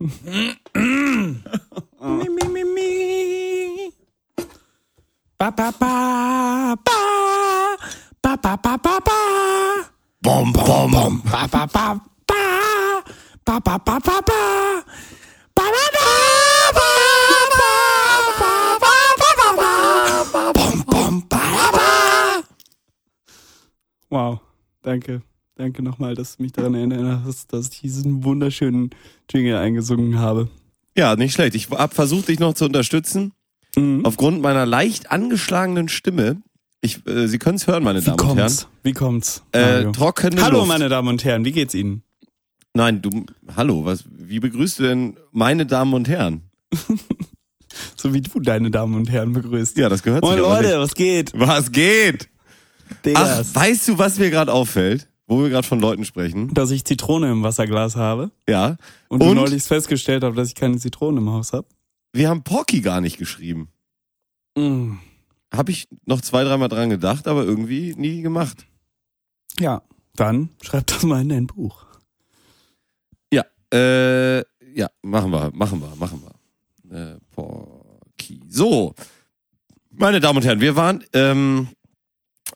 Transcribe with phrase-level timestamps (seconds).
[0.00, 0.54] mi,
[2.30, 3.90] mi, mi, mi.
[5.36, 6.98] Ba, ba, ba, ba.
[8.22, 9.18] Ba, ba, ba, ba, ba.
[10.22, 11.22] Bom, bom, bom.
[11.26, 12.42] Ba, ba, ba, ba.
[13.44, 14.40] Ba, ba, ba, ba, ba.
[15.56, 16.62] Ba, ba, ba,
[19.58, 19.72] ba.
[24.10, 24.40] Wow,
[24.82, 25.22] danke.
[25.58, 28.17] Danke nochmal, dass du mich daran erinnerst, dass ich diesen
[28.48, 28.90] wunderschönen
[29.30, 30.48] Jingle eingesungen habe.
[30.96, 31.54] Ja, nicht schlecht.
[31.54, 33.32] Ich habe versucht, dich noch zu unterstützen.
[33.76, 34.04] Mhm.
[34.04, 36.40] Aufgrund meiner leicht angeschlagenen Stimme.
[36.80, 38.36] Ich, äh, Sie können es hören, meine Wie Damen und Herren.
[38.38, 38.68] kommt's?
[38.82, 39.42] Wie kommt's?
[39.52, 40.68] Äh, trockene Hallo, Luft.
[40.68, 42.02] meine Damen und Herren, wie geht's Ihnen?
[42.74, 46.42] Nein, du, hallo, was, wie begrüßt du denn meine Damen und Herren?
[47.96, 49.76] So wie du deine Damen und Herren begrüßt.
[49.76, 51.32] Ja, das gehört Moin sich aber Leute, was geht?
[51.34, 51.46] nicht.
[51.46, 52.28] Was geht?
[53.14, 55.06] Ach, weißt du, was mir gerade auffällt?
[55.28, 56.52] Wo wir gerade von Leuten sprechen.
[56.54, 58.76] Dass ich Zitrone im Wasserglas habe Ja.
[59.08, 61.66] und, du neulich festgestellt habe, dass ich keine Zitrone im Haus habe.
[62.12, 63.68] wir haben Porky gar nicht geschrieben.
[64.56, 64.94] Mm.
[65.54, 68.66] Habe ich noch zwei, dreimal dran gedacht, aber irgendwie nie gemacht.
[69.60, 69.82] Ja,
[70.16, 71.86] dann schreib das mal in dein Buch.
[73.32, 74.38] Ja, äh,
[74.74, 76.34] ja, machen wir, machen wir, machen wir.
[77.14, 78.40] Äh, Porky.
[78.48, 78.94] So,
[79.90, 81.68] meine Damen und Herren, wir waren ähm,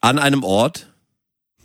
[0.00, 0.91] an einem Ort,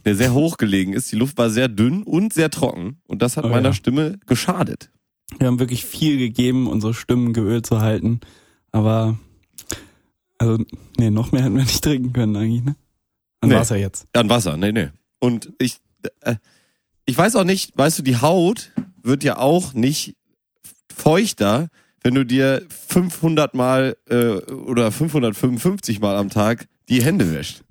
[0.07, 1.11] der sehr hoch gelegen ist.
[1.11, 3.73] Die Luft war sehr dünn und sehr trocken und das hat Oh meiner ja.
[3.73, 4.89] Stimme geschadet.
[5.37, 8.21] Wir haben wirklich viel gegeben, unsere Stimmen geölt zu halten.
[8.71, 9.19] Aber,
[10.37, 10.63] also,
[10.97, 12.75] nee, noch mehr hätten wir nicht trinken können eigentlich, ne?
[13.41, 13.55] An Nee.
[13.55, 14.07] Wasser jetzt.
[14.13, 14.87] An Wasser, nee, nee.
[15.19, 15.77] Und ich,
[16.21, 16.35] äh,
[17.05, 18.71] ich weiß auch nicht, weißt du, die Haut
[19.03, 20.15] wird ja auch nicht
[20.95, 21.67] feuchter,
[22.03, 27.63] wenn du dir 500 Mal äh, oder 555 Mal am Tag die Hände wäscht.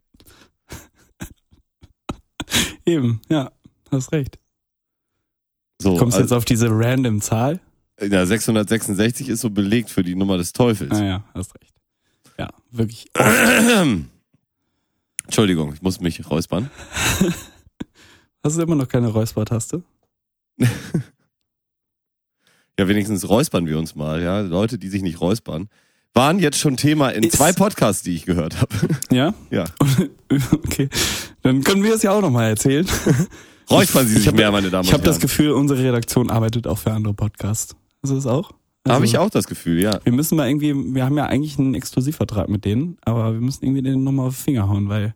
[2.86, 3.50] Eben, ja,
[3.90, 4.38] hast recht.
[5.80, 7.60] So, Kommst du jetzt also, auf diese random Zahl?
[8.00, 10.92] ja, 666 ist so belegt für die Nummer des Teufels.
[10.92, 11.74] Ah ja, hast recht.
[12.38, 13.10] Ja, wirklich.
[15.24, 16.70] Entschuldigung, ich muss mich räuspern.
[18.44, 19.82] Hast du immer noch keine Räuspertaste?
[22.78, 24.40] Ja, wenigstens räuspern wir uns mal, ja.
[24.40, 25.70] Leute, die sich nicht räuspern,
[26.16, 28.74] waren jetzt schon Thema in Ist- zwei Podcasts, die ich gehört habe.
[29.12, 29.34] Ja?
[29.50, 29.64] ja.
[30.52, 30.88] Okay.
[31.42, 32.84] Dann können wir es ja auch nochmal erzählen.
[33.70, 35.22] Räuspern Sie Ich sich hab- mehr, meine Damen Ich und habe das Herren.
[35.22, 37.76] Gefühl, unsere Redaktion arbeitet auch für andere Podcasts.
[38.02, 38.50] Du das auch?
[38.86, 39.98] Habe Also, ich auch das Gefühl, ja.
[40.04, 43.64] Wir müssen mal irgendwie, wir haben ja eigentlich einen Exklusivvertrag mit denen, aber wir müssen
[43.64, 45.14] irgendwie denen nochmal auf den Finger hauen, weil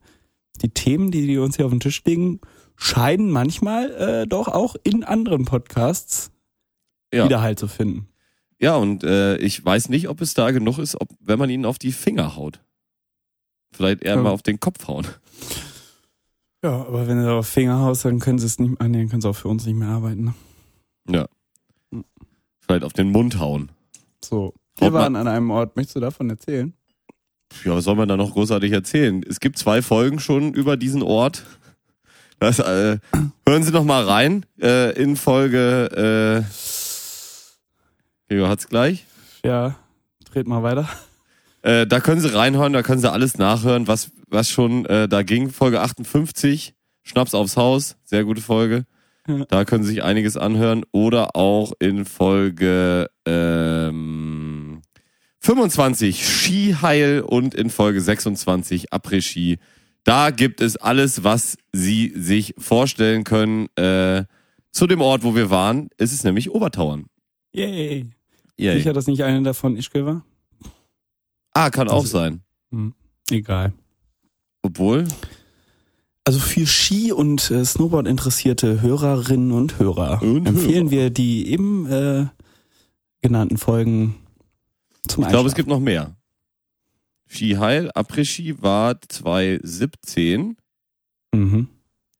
[0.63, 2.41] die Themen, die die uns hier auf den Tisch legen,
[2.77, 6.31] scheinen manchmal äh, doch auch in anderen Podcasts
[7.15, 7.25] Ja.
[7.27, 8.09] Widerhalt zu finden.
[8.61, 11.65] Ja, und äh, ich weiß nicht, ob es da genug ist, ob, wenn man ihnen
[11.65, 12.61] auf die Finger haut.
[13.73, 14.23] Vielleicht eher Ja.
[14.23, 15.07] mal auf den Kopf hauen.
[16.63, 19.09] Ja, aber wenn du auf Finger haust, dann können sie es nicht, ah, nee, dann
[19.09, 20.25] können sie auch für uns nicht mehr arbeiten.
[20.25, 20.35] Ne?
[21.93, 22.03] Ja.
[22.61, 23.71] Vielleicht auf den Mund hauen.
[24.23, 24.53] So.
[24.79, 26.73] Wir waren an einem Ort, möchtest du davon erzählen?
[27.65, 29.23] Ja, was soll man da noch großartig erzählen?
[29.29, 31.45] Es gibt zwei Folgen schon über diesen Ort.
[32.39, 32.99] Das, äh,
[33.47, 36.45] hören Sie noch mal rein äh, in Folge.
[36.47, 36.51] Äh,
[38.31, 39.07] Gregor hat's gleich.
[39.45, 39.75] Ja,
[40.31, 40.89] dreht mal weiter.
[41.63, 45.25] Äh, da können Sie reinhören, da können Sie alles nachhören, was was schon äh, da
[45.25, 45.51] ging.
[45.51, 48.85] Folge 58, Schnaps aufs Haus, sehr gute Folge.
[49.27, 49.45] Ja.
[49.47, 50.85] Da können Sie sich einiges anhören.
[50.93, 54.83] Oder auch in Folge ähm,
[55.41, 59.59] 25 Skiheil und in Folge 26 Après-Ski.
[60.05, 63.67] Da gibt es alles, was Sie sich vorstellen können.
[63.75, 64.25] Äh,
[64.71, 67.07] zu dem Ort, wo wir waren, ist es nämlich Obertauern.
[67.53, 68.07] Yay.
[68.61, 68.77] Yay.
[68.79, 70.25] Sicher, dass nicht eine davon Ischgl war?
[71.53, 72.43] Ah, kann auch Das- sein.
[73.31, 73.73] Egal.
[74.63, 75.07] Obwohl,
[76.25, 81.87] Also für Ski- und äh, Snowboard interessierte Hörerinnen und Hörer Und empfehlen wir die eben
[81.91, 82.27] äh,
[83.23, 84.17] genannten Folgen
[85.09, 86.15] zum Ich glaube, es gibt noch mehr.
[87.29, 90.57] Skiheil, Après-Ski war 2017.
[91.35, 91.69] Mhm.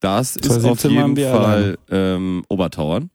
[0.01, 3.11] Das ist auf 2017 waren jeden Fall ähm, Obertauern.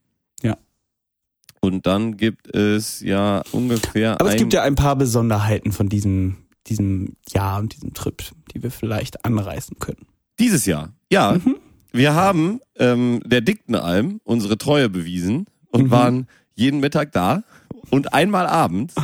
[1.65, 6.38] Und dann gibt es ja ungefähr Aber es gibt ja ein paar Besonderheiten von diesem,
[6.67, 8.23] diesem Jahr und diesem Trip,
[8.53, 10.06] die wir vielleicht anreißen können.
[10.39, 10.94] dieses Jahr.
[11.12, 11.56] Ja, Mhm.
[11.91, 15.91] wir haben ähm, der Diktenalm unsere Treue bewiesen und Mhm.
[15.91, 17.44] waren jeden Mittag da
[17.89, 18.95] und einmal abends.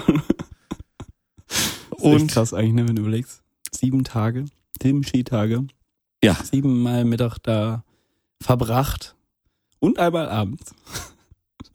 [1.91, 3.41] Das und krass eigentlich, ne, wenn du überlegst.
[3.71, 4.45] Sieben Tage,
[4.81, 5.65] sieben Skitage,
[6.23, 7.83] ja, siebenmal Mittag da
[8.41, 9.15] verbracht
[9.79, 10.73] und einmal abends.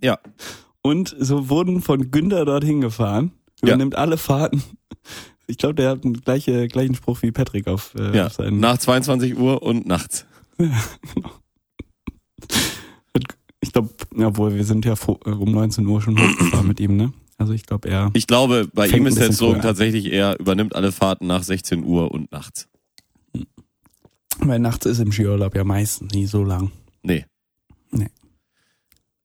[0.03, 0.19] ja,
[0.87, 3.33] Und so wurden von Günther dorthin gefahren.
[3.61, 3.71] Ja.
[3.71, 4.63] Übernimmt alle Fahrten.
[5.49, 8.27] Ich glaube, der hat einen gleiche, gleichen Spruch wie Patrick auf, äh, ja.
[8.27, 8.59] auf seinen.
[8.59, 10.27] Nach 22 Uhr und nachts.
[13.61, 16.97] Ich glaube, Obwohl, wir sind ja vor, äh, um 19 Uhr schon hochgefahren mit ihm,
[16.97, 17.13] ne?
[17.39, 18.11] Also ich glaube, er.
[18.15, 22.11] Ich glaube, bei ihm ist der Slogan tatsächlich eher, übernimmt alle Fahrten nach 16 Uhr
[22.11, 22.69] und nachts.
[24.39, 26.73] Weil nachts ist im Skiurlaub ja meistens nie so lang.
[27.03, 27.25] Nee.
[27.93, 28.11] Nee.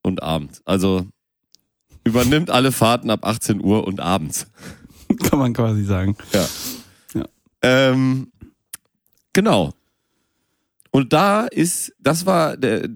[0.03, 0.61] Und abends.
[0.65, 1.07] Also
[2.03, 4.48] übernimmt alle Fahrten ab 18 Uhr und abends.
[5.30, 6.15] Kann man quasi sagen.
[7.62, 8.31] Ähm,
[9.33, 9.74] genau.
[10.92, 12.89] Und da ist, das war der,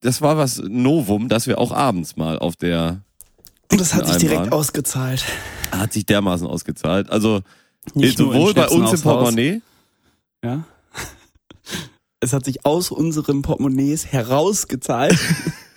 [0.00, 3.02] das war was Novum, dass wir auch abends mal auf der,
[3.70, 4.58] Und das hat sich direkt Einbahn.
[4.58, 5.24] ausgezahlt.
[5.70, 7.10] hat sich dermaßen ausgezahlt.
[7.10, 7.42] Also
[7.94, 9.00] Nicht sowohl bei uns im.
[9.02, 9.60] Portemonnaie,
[10.44, 10.64] Ja.
[12.20, 15.16] Es hat sich aus unseren Portemonnaies herausgezahlt.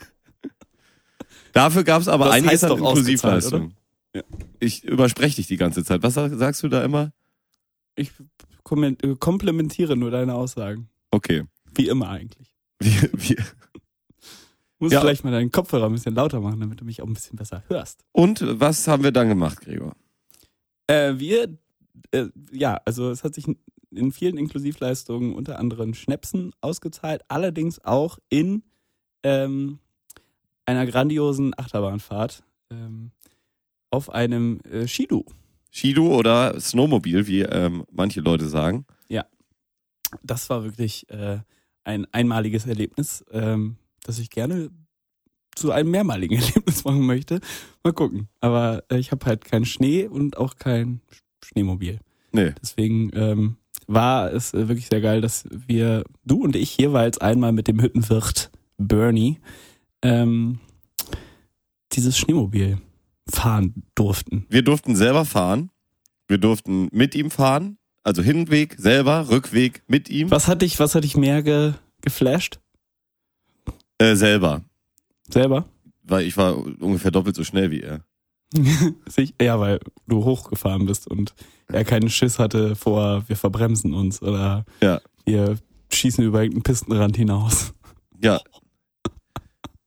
[1.53, 3.07] dafür gab es aber Das einiges an doch ausgezahlt,
[3.43, 3.73] Inklusivleistung.
[4.15, 4.23] Ja.
[4.59, 6.03] Ich überspreche dich die ganze Zeit.
[6.03, 7.13] Was sag- sagst du da immer?
[7.95, 8.11] Ich
[8.63, 10.89] komplementiere nur deine Aussagen.
[11.11, 11.43] Okay.
[11.75, 12.55] Wie immer eigentlich.
[12.79, 13.37] Wir, wir,
[14.79, 15.01] Muss Ja.
[15.01, 17.63] vielleicht mal deinen Kopfhörer ein bisschen lauter machen, damit du mich auch ein bisschen besser
[17.67, 18.03] hörst.
[18.13, 19.95] und was haben wir dann gemacht, Gregor?
[20.87, 21.55] Äh, wir,
[22.11, 23.45] äh, ja, also es hat sich
[23.91, 28.63] in vielen Inklusivleistungen unter anderem Schnäpsen ausgezahlt, allerdings auch in
[29.23, 29.77] ähm,
[30.65, 33.11] einer grandiosen Achterbahnfahrt ähm,
[33.89, 35.25] auf einem äh, Skidu.
[35.71, 38.85] Skidu oder Snowmobil, wie ähm, manche Leute sagen.
[40.23, 41.39] Das war wirklich äh,
[41.85, 44.69] ein einmaliges Erlebnis, ähm, das ich gerne
[45.55, 47.39] zu einem mehrmaligen Erlebnis machen möchte.
[47.81, 48.27] Mal gucken.
[48.41, 51.99] Aber äh, ich habe halt keinen Schnee und auch kein Sch- Schneemobil.
[52.33, 52.51] Nee.
[52.61, 53.55] Deswegen ähm,
[53.87, 57.79] war es äh, wirklich sehr geil, dass wir, du und ich jeweils einmal mit dem
[57.81, 59.39] Hüttenwirt Bernie
[60.01, 60.59] ähm,
[61.93, 62.79] dieses Schneemobil
[63.29, 64.45] fahren durften.
[64.49, 65.69] Wir durften selber fahren.
[66.27, 67.77] Wir durften mit ihm fahren.
[68.03, 70.31] Also Hinweg selber, Rückweg mit ihm.
[70.31, 72.59] Was hat dich, was hat dich mehr ge, geflasht?
[73.99, 74.63] Äh, selber.
[75.29, 75.65] Selber?
[76.03, 78.03] Weil ich war ungefähr doppelt so schnell wie er.
[79.41, 81.33] Ja, weil du hochgefahren bist und
[81.67, 84.99] er keinen Schiss hatte vor, wir verbremsen uns oder Ja.
[85.25, 85.57] wir
[85.93, 87.73] schießen über irgendeinen Pistenrand hinaus.
[88.21, 88.39] Ja.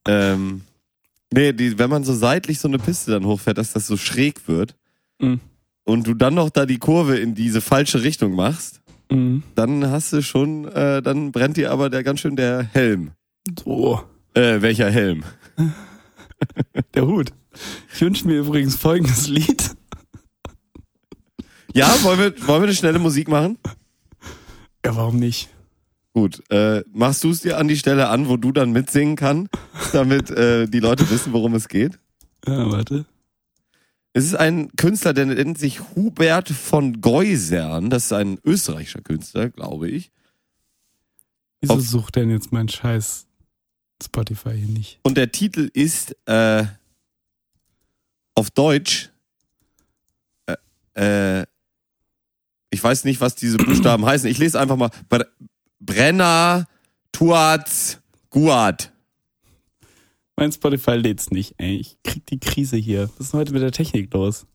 [0.07, 0.61] Ähm,
[1.33, 4.47] nee, die, wenn man so seitlich so eine Piste dann hochfährt, dass das so schräg
[4.47, 4.75] wird
[5.19, 5.39] Mhm.
[5.85, 8.81] und du dann noch da die Kurve in diese falsche Richtung machst,
[9.11, 9.43] Mhm.
[9.55, 13.11] dann hast du schon, äh, dann brennt dir aber der ganz schön der Helm.
[13.63, 14.01] So,
[14.33, 15.23] Äh, welcher Helm?
[16.93, 17.31] der Hut.
[17.93, 19.71] Ich wünsche mir übrigens folgendes Lied.
[21.73, 23.57] Ja, wollen wir, wollen wir eine schnelle Musik machen?
[24.85, 25.49] Ja, warum nicht?
[26.15, 29.49] Gut, äh, machst du es dir an die Stelle an, wo du dann mitsingen kann,
[29.91, 31.99] damit äh, die Leute wissen, worum es geht?
[32.47, 33.05] Ja, warte.
[34.13, 37.89] Es ist ein Künstler, der nennt sich Hubert von Geusern.
[37.89, 40.13] Das ist ein österreichischer Künstler, glaube ich.
[41.59, 43.27] Wieso Auf- sucht denn jetzt mein scheiß
[44.01, 44.99] Spotify hier nicht?
[45.03, 46.63] Und der Titel ist äh,
[48.35, 49.09] auf Deutsch.
[50.45, 51.45] Äh, äh,
[52.69, 54.29] ich weiß nicht, was diese Buchstaben heißen.
[54.29, 54.91] Ich lese einfach mal.
[55.85, 56.67] Br Brenner
[57.11, 58.91] Tuatz Guat.
[60.35, 61.77] Mein Spotify lädt's nicht, ey.
[61.77, 63.09] Ich krieg die Krise hier.
[63.17, 64.45] Was ist denn heute mit der Technik los?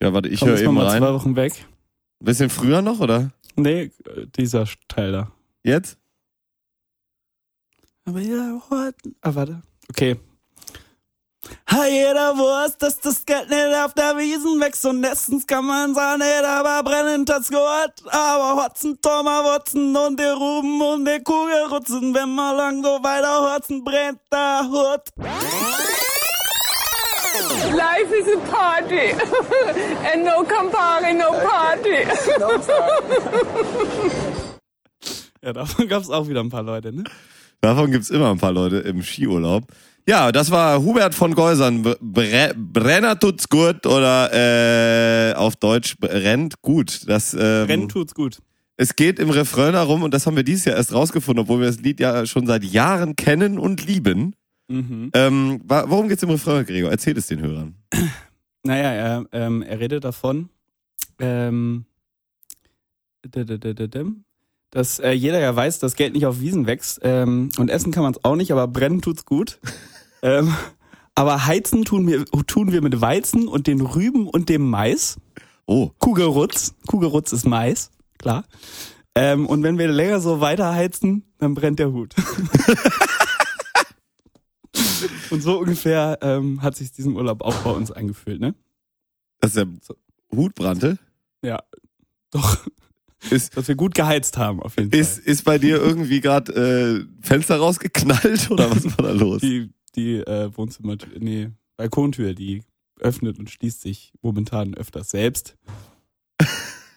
[0.00, 1.02] Ja, warte, ich höre eben mal rein.
[1.02, 1.66] zwei Wochen weg.
[2.20, 3.32] Ein bisschen früher noch, oder?
[3.56, 3.90] Nee,
[4.36, 5.32] dieser Teil da.
[5.64, 5.98] Jetzt?
[8.04, 9.16] Aber jeder Horten.
[9.20, 9.62] Ah, warte.
[9.90, 10.16] Okay.
[11.70, 15.94] Ha, jeder Wurst, dass das Geld nicht auf der Wiesen wächst und erstens kann man
[15.94, 18.02] sagen, nicht, aber brennend hat's gehört.
[18.06, 23.54] Aber Hotzen, Thomas Wotzen und die Ruben und die Kugelrutzen, wenn man lang so weiter
[23.54, 25.02] Hotzen brennt, da Hut.
[27.74, 29.12] Life is a party.
[30.12, 32.06] and no Campari, no party.
[35.40, 37.04] Ja, davon gab's auch wieder ein paar Leute, ne?
[37.60, 39.64] Davon gibt's immer ein paar Leute im Skiurlaub.
[40.08, 41.82] Ja, das war Hubert von Geusern.
[41.82, 47.06] Bre Brenner tut's gut oder äh, auf Deutsch rennt gut.
[47.06, 48.38] Das, ähm, Rennen tut's gut.
[48.78, 51.66] Es geht im Refrain darum, und das haben wir dieses Jahr erst rausgefunden, obwohl wir
[51.66, 54.34] das Lied ja schon seit Jahren kennen und lieben.
[54.68, 55.10] Mhm.
[55.12, 56.90] Ähm, worum geht's im Refrain, Gregor?
[56.90, 57.74] Erzähl es den Hörern.
[58.62, 60.48] Naja, er, ähm, er redet davon,
[61.18, 61.84] ähm,
[64.70, 67.00] dass äh, jeder ja weiß, dass Geld nicht auf Wiesen wächst.
[67.02, 69.60] Ähm, und essen kann man es auch nicht, aber brennen tut's gut.
[70.22, 70.54] Ähm,
[71.14, 75.18] aber heizen tun wir, tun wir mit Weizen und den Rüben und dem Mais.
[75.66, 76.74] Oh, Kugelrutz.
[76.86, 78.44] Kugelrutz ist Mais, klar.
[79.14, 82.14] Ähm, und wenn wir länger so weiter heizen, dann brennt der Hut.
[85.30, 88.54] und so ungefähr ähm, hat sich diesen Urlaub auch bei uns eingefühlt, ne?
[89.40, 89.66] dass der
[90.34, 90.98] Hut brannte.
[91.42, 91.62] Ja,
[92.30, 92.58] doch.
[93.30, 95.32] Ist, Dass wir gut geheizt haben, auf jeden ist, Fall.
[95.32, 99.40] ist bei dir irgendwie gerade äh, Fenster rausgeknallt oder was war da los?
[99.40, 102.62] Die, die äh, Wohnzimmer, nee, Balkontür, die
[103.00, 105.56] öffnet und schließt sich momentan öfters selbst.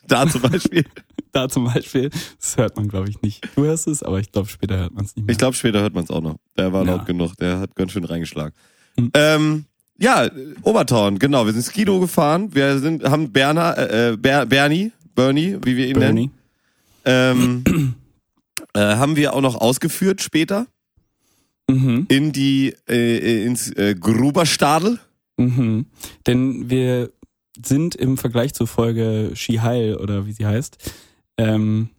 [0.08, 0.84] Da zum Beispiel.
[1.34, 2.10] Da zum Beispiel,
[2.41, 3.48] das hört man glaube ich nicht.
[3.55, 5.31] Du hörst es, aber ich glaube später hört man es nicht mehr.
[5.31, 6.36] Ich glaube, später hört man es auch noch.
[6.58, 6.96] Der war Ja.
[6.98, 8.53] laut genug, der hat ganz schön reingeschlagen.
[8.98, 9.12] Mhm.
[9.13, 9.65] Ähm,
[9.98, 10.29] ja,
[10.63, 11.46] Obertorn, genau.
[11.46, 12.53] Wir sind Skido gefahren.
[12.53, 16.31] Wir sind, haben Berner, äh, Ber, Bernie, Bernie, wie wir ihn nennen,
[17.05, 17.63] Bernie.
[17.65, 17.96] ähm,
[18.74, 20.67] äh, haben wir auch noch ausgeführt später
[21.75, 22.06] Mhm.
[22.10, 25.00] in die äh, ins äh, Gruberstadel.
[25.38, 25.86] Mhm.
[26.28, 27.12] Denn wir
[27.66, 30.78] sind im Vergleich zur Folge Skiheil oder wie sie heißt,
[31.38, 31.90] ähm,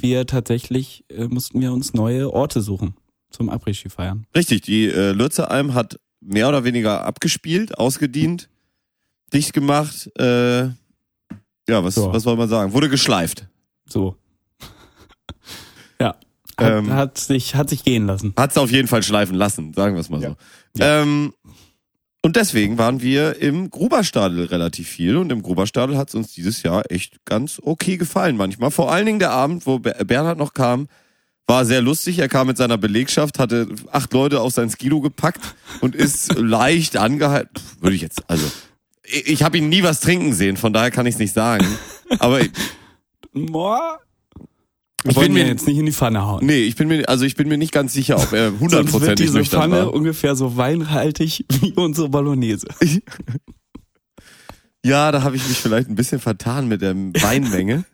[0.00, 2.94] wir tatsächlich äh, mussten wir uns neue Orte suchen
[3.30, 4.26] zum Après-Ski feiern.
[4.34, 8.48] Richtig, die äh, Lürzeralm hat mehr oder weniger abgespielt, ausgedient,
[9.32, 10.10] dicht gemacht.
[10.18, 10.64] Äh,
[11.68, 12.12] ja, was, So.
[12.12, 12.72] was soll man sagen?
[12.72, 13.46] Wurde geschleift.
[13.86, 14.16] So.
[16.60, 16.66] Ja.
[16.66, 16.92] Hat, Ähm.
[16.92, 18.32] hat sich hat sich gehen lassen.
[18.36, 20.36] Hat's auf jeden Fall schleifen lassen, sagen wir es mal so.
[20.80, 21.32] Ähm,
[22.24, 26.84] und deswegen waren wir im Gruberstadel relativ viel und im Gruberstadel hat's uns dieses Jahr
[26.90, 28.70] echt ganz okay gefallen manchmal.
[28.70, 30.86] Vor allen Dingen der Abend, wo Ber- Bernhard noch kam,
[31.48, 32.20] war sehr lustig.
[32.20, 35.40] Er kam mit seiner Belegschaft, hatte acht Leute auf sein Skilo gepackt
[35.80, 37.50] und ist leicht angehalten.
[37.58, 38.46] Pff, Würde ich jetzt, also
[39.02, 41.66] ich, ich habe ihn nie was trinken sehen, von daher kann ich es nicht sagen.
[42.20, 42.50] Aber ich,
[43.32, 43.98] Boah.
[45.04, 46.44] Ich Ich bin mir jetzt nicht in die Pfanne hauen.
[46.46, 48.60] nee, ich bin mir, also ich bin mir nicht ganz sicher, ob er Sonst wird
[48.60, 49.94] hundertprozentig diese nüchtern Pfanne war.
[49.94, 52.66] ungefähr so weinhaltig wie unsere Bolognese.
[54.84, 57.84] Ja, da habe ich mich vielleicht ein bisschen vertan mit der Weinmenge,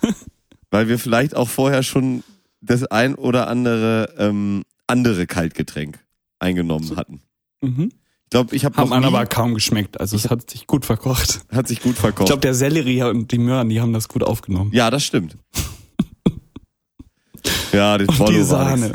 [0.70, 2.22] weil wir vielleicht auch vorher schon
[2.62, 5.98] das ein oder andere ähm, andere Kaltgetränk
[6.38, 7.20] eingenommen hatten.
[7.60, 7.90] Mhm.
[8.24, 10.00] Ich glaube, ich habe Haben nie, aber kaum geschmeckt.
[10.00, 11.40] Also es hat sich gut verkocht.
[11.52, 12.28] hat sich gut Ich verkauft.
[12.28, 14.70] glaube, der Sellerie und die Möhren, die haben das gut aufgenommen.
[14.72, 15.36] ja, das stimmt.
[17.72, 18.92] Ja, den Und die Sahne.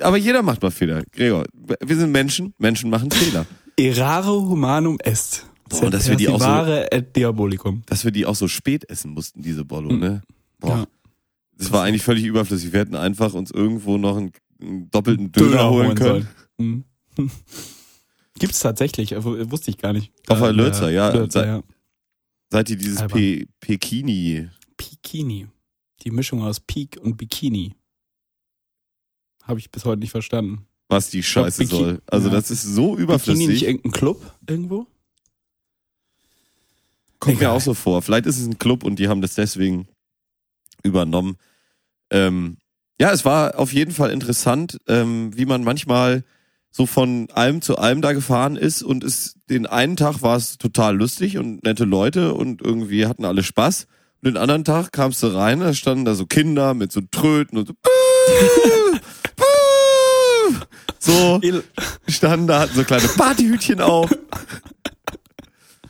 [0.00, 1.02] Aber jeder macht mal Fehler.
[1.12, 1.44] Gregor,
[1.84, 3.46] wir sind Menschen, Menschen machen Fehler.
[3.76, 5.46] Errare humanum est.
[5.68, 7.82] Boah, dass wir die auch so- et diabolicum.
[7.86, 10.22] Dass wir die auch so spät essen mussten, diese Bollo, ne?
[10.58, 10.70] Boah.
[10.70, 10.86] Ja.
[11.56, 12.72] Das war eigentlich völlig überflüssig.
[12.72, 16.28] Wir hätten einfach uns irgendwo noch einen, einen doppelten Döner, holen können.
[16.58, 16.84] Mhm.
[18.38, 20.12] Gibt's tatsächlich, äh, wusste ich gar nicht.
[20.28, 21.12] Auf der Äh, ja.
[21.30, 21.62] Seit- ja.
[22.50, 23.18] Seit ihr dieses Albern.
[23.18, 25.46] Pe Pekini, Bikini.
[26.02, 27.74] Die Mischung aus Peak und Bikini.
[29.42, 30.66] Habe ich bis heute nicht verstanden.
[30.88, 32.02] was die Scheiße Biki- soll.
[32.06, 32.34] Also ja.
[32.34, 33.62] das ist so Bikini nicht überflüssig.
[33.64, 34.86] irgendein Club irgendwo?
[37.18, 37.56] Kommt mir Egal.
[37.56, 38.02] auch so vor.
[38.02, 39.86] Vielleicht ist es ein Club und die haben das deswegen
[40.82, 41.36] übernommen.
[42.10, 42.56] Ähm,
[42.98, 46.24] ja, es war auf jeden Fall interessant, ähm, wie man manchmal
[46.70, 50.56] so von allem zu allem da gefahren ist und es den einen Tag war es
[50.56, 53.86] total lustig und nette Leute und irgendwie hatten alle Spaß.
[54.22, 57.58] Und den anderen Tag kamst du rein, da standen da so Kinder mit so Tröten
[57.58, 57.74] und so
[60.98, 61.40] so
[62.08, 64.10] standen da, hatten so kleine Partyhütchen auf.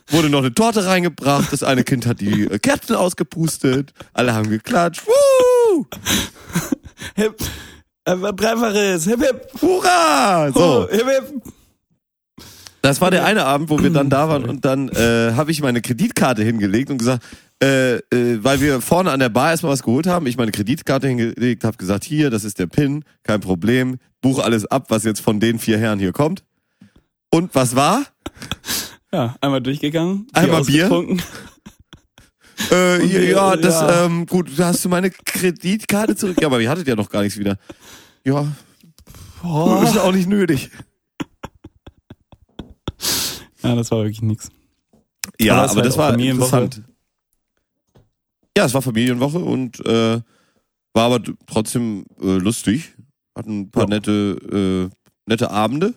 [0.09, 1.53] Wurde noch eine Torte reingebracht.
[1.53, 3.93] Das eine Kind hat die äh, Kerzen ausgepustet.
[4.13, 5.07] Alle haben geklatscht.
[5.07, 5.87] Woo!
[7.15, 7.37] Hip,
[8.05, 10.51] äh, Dreifaches, hip, hip, Hurra!
[10.53, 10.61] so.
[10.61, 11.43] So, hip, hip.
[12.83, 15.63] das war der eine Abend, wo wir dann da waren und dann äh, habe ich
[15.63, 17.25] meine Kreditkarte hingelegt und gesagt,
[17.63, 18.03] äh, äh,
[18.43, 21.77] weil wir vorne an der Bar erstmal was geholt haben, ich meine Kreditkarte hingelegt, habe
[21.77, 25.59] gesagt, hier, das ist der PIN, kein Problem, buche alles ab, was jetzt von den
[25.59, 26.45] vier Herren hier kommt.
[27.31, 28.05] Und was war?
[29.13, 30.29] Ja, einmal durchgegangen.
[30.35, 30.89] Einmal Bier?
[32.71, 34.05] Äh, ja, ja, das, ja.
[34.05, 36.41] ähm, gut, hast du meine Kreditkarte zurück?
[36.41, 37.59] Ja, aber ihr hattet ja noch gar nichts wieder.
[38.25, 38.47] Ja,
[39.43, 39.83] Boah.
[39.83, 40.71] ist auch nicht nötig.
[43.63, 44.49] Ja, das war wirklich nix.
[45.39, 46.83] Ja, Aber aber war das war interessant.
[48.61, 50.21] Ja, es war Familienwoche und äh,
[50.93, 52.95] war aber trotzdem äh, lustig.
[53.35, 53.89] Hatten ein paar Ja.
[53.89, 55.95] nette, äh, nette Abende.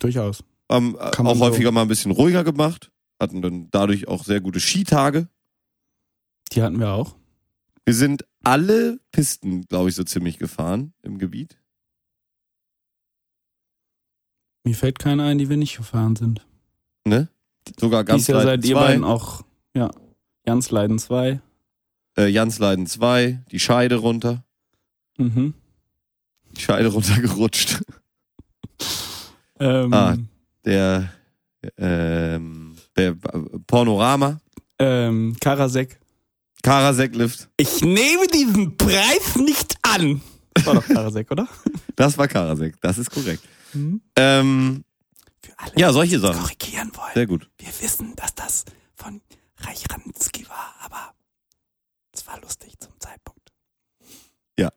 [0.00, 0.42] Durchaus.
[0.68, 2.90] Haben äh, Kann auch so- häufiger mal ein bisschen ruhiger gemacht.
[3.20, 5.28] Hatten dann dadurch auch sehr gute Skitage.
[6.50, 7.14] Die hatten wir auch.
[7.84, 11.56] Wir sind alle Pisten, glaube ich, so ziemlich gefahren im Gebiet.
[14.64, 16.44] Mir fällt keine ein, die wir nicht gefahren sind.
[17.06, 17.28] Ne?
[17.78, 19.44] Sogar ganz Dies Jahr seid ihr beiden auch,
[19.76, 19.92] ja,
[20.44, 21.40] Jans Leiden 2.
[22.20, 24.44] äh, Jansleiden 2, die Scheide runter,
[25.18, 25.54] Mhm.
[26.56, 27.80] die Scheide runtergerutscht.
[29.58, 30.16] Ähm, Ah.
[30.64, 31.12] Der,
[31.76, 33.14] ähm, der
[33.66, 34.40] Pornorama,
[34.78, 35.98] ähm, Karasek.
[36.62, 40.20] Karasek-Lift, Ich nehme diesen Preis nicht an.
[40.54, 41.46] Das war doch Karasek, oder?
[41.96, 43.42] das war Karasek, das ist korrekt.
[43.74, 44.00] Mhm.
[44.16, 44.84] Ähm,
[45.42, 46.40] Für alle, ja, solche die Sachen.
[46.40, 47.12] korrigieren wollen.
[47.14, 47.48] Sehr gut.
[47.58, 49.20] Wir wissen, dass das von
[49.58, 51.12] Reich-Raninski war, aber
[52.30, 53.50] war lustig zum Zeitpunkt.
[54.58, 54.70] Ja.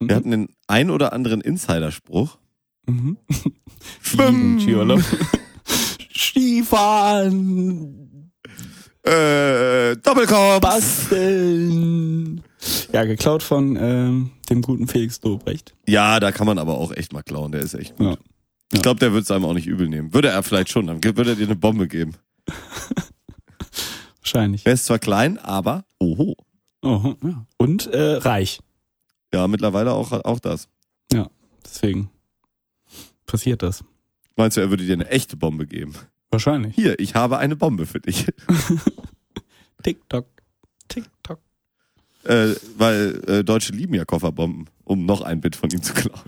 [0.00, 0.08] Mhm.
[0.08, 2.38] Wir hatten den ein oder anderen Insiderspruch.
[2.86, 3.16] Mhm.
[4.02, 4.60] Schwimmen.
[4.60, 5.00] Skiurlaub.
[7.06, 8.32] Skifahren,
[9.02, 10.60] Äh, Doppelkopf.
[10.60, 12.42] basteln.
[12.92, 15.74] Ja, geklaut von ähm, dem guten Felix Lobrecht.
[15.86, 17.52] Ja, da kann man aber auch echt mal klauen.
[17.52, 18.06] Der ist echt gut.
[18.06, 18.16] Ja.
[18.72, 20.12] Ich glaube, der würde es einem auch nicht übel nehmen.
[20.12, 20.86] Würde er vielleicht schon.
[20.88, 22.14] Dann würde er dir eine Bombe geben.
[24.26, 24.66] Wahrscheinlich.
[24.66, 26.34] Er ist zwar klein, aber oho.
[26.82, 27.46] Oh, ja.
[27.58, 28.58] Und äh, reich.
[29.32, 30.68] Ja, mittlerweile auch, auch das.
[31.12, 31.30] Ja,
[31.64, 32.10] deswegen
[33.24, 33.84] passiert das.
[34.34, 35.94] Meinst du, er würde dir eine echte Bombe geben?
[36.30, 36.74] Wahrscheinlich.
[36.74, 38.26] Hier, ich habe eine Bombe für dich.
[39.84, 40.26] TikTok.
[40.88, 41.38] TikTok.
[42.24, 46.20] äh, weil äh, Deutsche lieben ja Kofferbomben, um noch ein Bit von ihm zu klauen.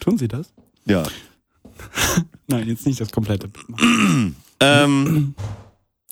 [0.00, 0.52] Tun sie das?
[0.84, 1.04] Ja.
[2.48, 4.34] Nein, jetzt nicht das komplette machen.
[4.60, 5.34] Ähm,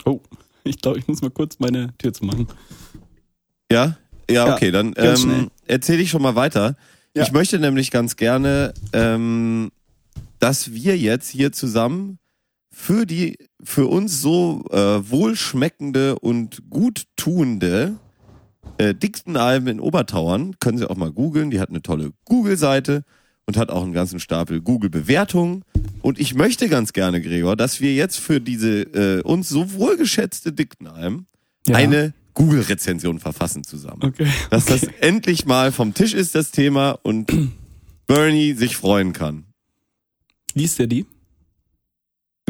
[0.05, 0.21] Oh,
[0.64, 2.47] ich glaube, ich muss mal kurz meine Tür zu machen.
[3.71, 3.97] ja?
[4.31, 6.76] Ja, okay, dann ähm, erzähle ich schon mal weiter.
[7.14, 7.23] Ja.
[7.23, 9.71] Ich möchte nämlich ganz gerne, ähm,
[10.38, 12.19] dass wir jetzt hier zusammen
[12.71, 17.97] für die für uns so äh, wohlschmeckende und gut tuende
[18.76, 23.05] äh, dicksten Alben in Obertauern, können Sie auch mal googeln, die hat eine tolle Google-Seite
[23.49, 25.64] und hat auch einen ganzen Stapel Google-Bewertungen.
[26.02, 30.52] Und ich möchte ganz gerne, Gregor, dass wir jetzt für diese äh, uns so wohlgeschätzte
[30.52, 31.25] Dicktenalm
[31.67, 31.76] Ja.
[31.76, 34.02] eine Google-Rezension verfassen zusammen.
[34.05, 34.28] Okay.
[34.50, 37.33] Dass das endlich mal vom Tisch ist, das Thema, und
[38.07, 39.47] Bernie sich freuen kann.
[40.52, 41.07] Liest er die?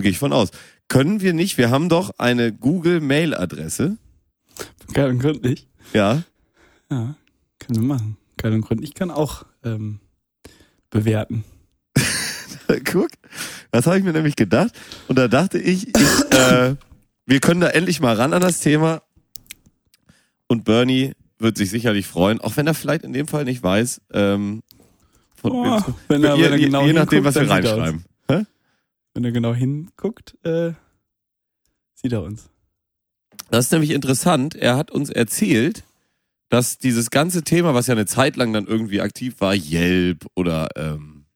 [0.00, 0.50] Gehe ich von aus.
[0.88, 3.98] Können wir nicht, wir haben doch eine Google-Mail-Adresse.
[4.94, 5.68] Geil und gründlich.
[5.92, 6.24] Ja.
[6.90, 7.14] Ja,
[7.60, 8.16] können wir machen.
[8.36, 10.00] Geil und gründlich kann auch ähm,
[10.90, 11.44] bewerten.
[12.84, 13.10] Guck,
[13.70, 14.72] das habe ich mir nämlich gedacht.
[15.08, 16.76] Und da dachte ich, ich äh,
[17.26, 19.02] wir können da endlich mal ran an das Thema.
[20.46, 24.00] Und Bernie wird sich sicherlich freuen, auch wenn er vielleicht in dem Fall nicht weiß,
[24.12, 24.62] ähm,
[25.34, 28.04] von, Oh, wenn er, je, wenn er je, genau je nachdem, was wir reinschreiben.
[29.14, 30.72] Wenn er genau hinguckt, äh,
[31.94, 32.50] sieht er uns.
[33.50, 34.54] Das ist nämlich interessant.
[34.54, 35.82] Er hat uns erzählt,
[36.48, 40.68] dass dieses ganze Thema, was ja eine Zeit lang dann irgendwie aktiv war, Yelp oder
[40.76, 41.26] ähm,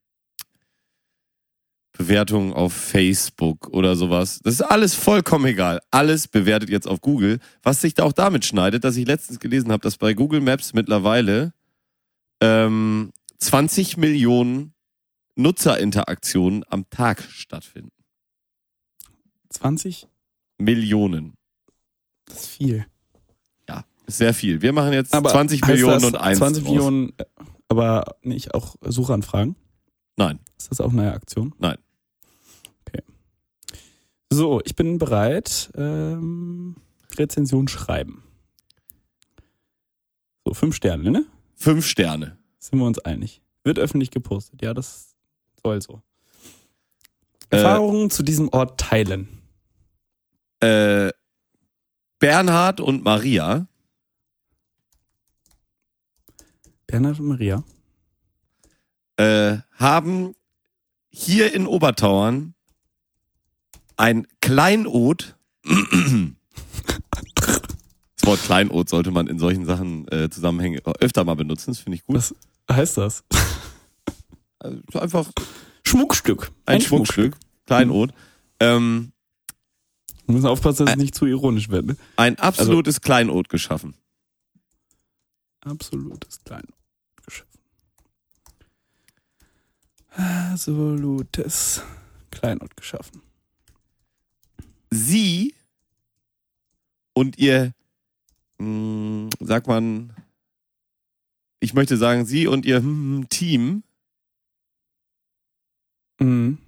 [1.92, 5.80] Bewertungen auf Facebook oder sowas, das ist alles vollkommen egal.
[5.90, 9.70] Alles bewertet jetzt auf Google, was sich da auch damit schneidet, dass ich letztens gelesen
[9.70, 11.52] habe, dass bei Google Maps mittlerweile
[12.40, 14.74] ähm, 20 Millionen
[15.36, 17.92] Nutzerinteraktionen am Tag stattfinden.
[19.50, 20.08] 20?
[20.58, 21.34] Millionen.
[22.26, 22.86] Das ist viel.
[24.06, 24.62] Sehr viel.
[24.62, 26.38] Wir machen jetzt Aber 20 heißt Millionen und eins.
[26.38, 26.72] 20 draus.
[26.72, 27.24] Millionen, äh,
[27.68, 29.56] aber nicht auch Suchanfragen?
[30.16, 31.54] Nein, Ist das auch eine Aktion?
[31.58, 31.78] Nein.
[32.86, 33.02] Okay.
[34.30, 35.70] So, ich bin bereit.
[35.74, 36.76] Ähm,
[37.16, 38.22] Rezension schreiben.
[40.44, 41.24] So, fünf Sterne, ne?
[41.54, 42.38] fünf Sterne.
[42.58, 43.42] Sind wir uns einig.
[43.64, 44.60] Wird öffentlich gepostet.
[44.62, 45.14] Ja, das
[45.62, 46.02] soll so.
[47.50, 49.28] Äh, Erfahrungen zu diesem Ort teilen.
[50.60, 51.10] Äh,
[52.18, 53.66] Bernhard und Maria
[56.92, 57.64] Bernhard und Maria.
[59.16, 60.34] äh, haben
[61.08, 62.54] hier in Obertauern
[63.96, 65.36] ein Kleinod.
[68.16, 71.72] Das Wort Kleinod sollte man in solchen Sachen äh, Zusammenhängen öfter mal benutzen.
[71.72, 72.14] Das finde ich gut.
[72.14, 72.32] Was
[72.70, 73.24] heißt das?
[74.60, 75.32] Also einfach
[75.84, 76.52] Schmuckstück.
[76.64, 77.36] ein, Schmuckstück.
[77.66, 78.14] Kleinod.
[78.60, 79.10] Ähm,
[80.26, 81.84] Wir müssen aufpassen, dass es nicht zu ironisch wird.
[81.86, 81.96] Ne?
[82.14, 83.96] ein absolutes Kleinod geschaffen.
[85.62, 86.76] Absolutes Kleinod
[87.26, 87.58] geschaffen.
[90.16, 91.82] Absolutes
[92.30, 93.22] Kleinod geschaffen.
[94.90, 95.54] Sie
[97.14, 97.72] und ihr,
[98.58, 100.14] mh, sagt man,
[101.60, 103.82] ich möchte sagen, sie und ihr hm, Team,
[106.20, 106.58] Mhm.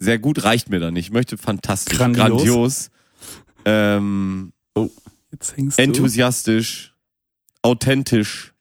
[0.00, 1.06] sehr gut reicht mir da nicht.
[1.06, 2.26] Ich möchte fantastisch, Grandios.
[2.26, 2.90] grandios,
[3.64, 4.52] ähm,
[5.54, 6.96] hängst enthusiastisch,
[7.62, 8.52] authentisch,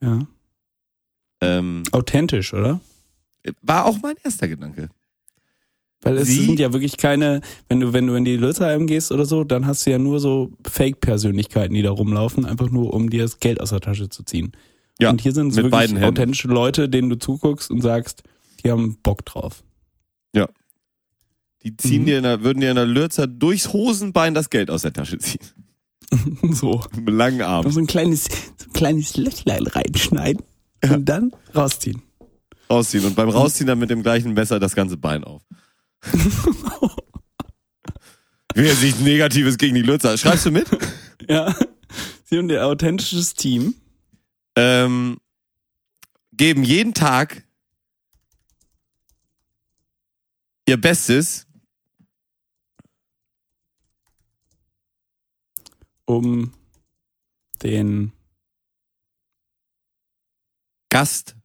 [0.00, 0.06] du.
[0.06, 0.26] Ja.
[1.42, 2.80] Ähm, Authentisch, oder?
[3.60, 4.88] war auch mein erster Gedanke.
[6.00, 9.10] Weil es Sie- sind ja wirklich keine, wenn du, wenn du in die Lützheim gehst
[9.12, 13.10] oder so, dann hast du ja nur so Fake-Persönlichkeiten, die da rumlaufen, einfach nur um
[13.10, 14.52] dir das Geld aus der Tasche zu ziehen.
[15.00, 18.22] Ja, und hier sind es wirklich authentische Leute, denen du zuguckst und sagst,
[18.64, 19.62] die haben Bock drauf.
[21.64, 22.06] Die ziehen Mhm.
[22.06, 25.18] dir in der, würden dir in der Lürzer durchs Hosenbein das Geld aus der Tasche
[25.18, 25.40] ziehen.
[26.52, 26.82] so.
[26.96, 27.70] Mit langen Armen.
[27.70, 28.24] so ein kleines,
[28.56, 30.42] so ein kleines Löchlein reinschneiden
[30.90, 32.02] und dann rausziehen.
[32.70, 35.42] Rausziehen und beim Rausziehen dann mit dem gleichen Messer das ganze Bein auf.
[38.54, 40.16] Will jetzt nichts Negatives gegen die Lutzer.
[40.18, 40.66] Schreibst du mit?
[41.28, 41.54] Ja.
[42.24, 43.74] Sie und ihr authentisches Team.
[44.56, 45.18] ähm,
[46.32, 47.44] geben jeden Tag
[50.66, 51.46] ihr Bestes,
[56.04, 56.52] Um
[57.62, 58.12] den
[60.92, 61.36] Gast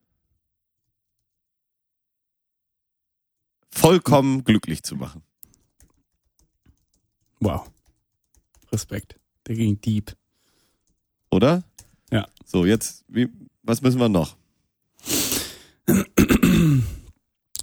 [3.72, 5.24] vollkommen glücklich zu machen.
[7.40, 7.72] Wow.
[8.74, 9.18] Respekt.
[9.48, 10.18] Der ging deep.
[11.32, 11.64] Oder?
[12.12, 12.28] Ja.
[12.44, 13.30] So, jetzt, wie,
[13.64, 14.36] was müssen wir noch?
[15.88, 15.96] Äh,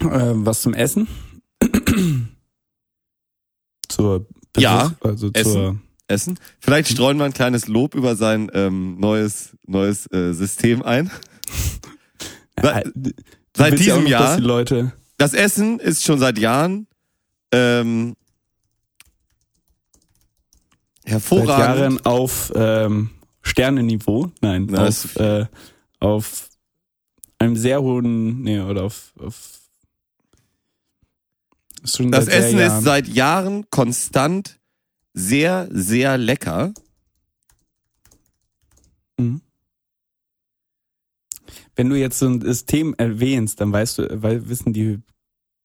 [0.01, 1.07] was zum Essen?
[3.89, 5.53] zur Ja, also Essen.
[5.53, 6.39] zur Essen.
[6.61, 11.11] Vielleicht streuen wir ein kleines Lob über sein ähm, neues, neues äh, System ein.
[12.61, 12.87] Seit-
[13.57, 14.37] Seit willst ja auch diesem Jahr.
[15.17, 16.87] Das Essen ist schon seit Jahren
[17.53, 18.17] ähm,
[21.05, 21.59] seit hervorragend.
[21.59, 23.11] Jahren auf ähm,
[23.43, 25.47] Sternenniveau, nein, Na, auf, äh,
[26.01, 26.49] auf
[27.39, 29.61] einem sehr hohen, nee, oder auf, auf
[32.11, 34.59] Das seit Essen ist seit Jahren konstant
[35.13, 36.73] sehr, sehr lecker.
[39.19, 39.43] Mhm.
[41.77, 45.01] Wenn du jetzt so ein System erwähnst, dann weißt du, weil wissen die,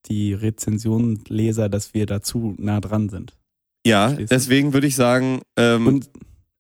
[0.08, 3.38] die Rezensionleser, dass wir dazu nah dran sind.
[3.86, 4.36] Ja, Verstehst du?
[4.36, 6.10] deswegen würde ich sagen, ähm, Und,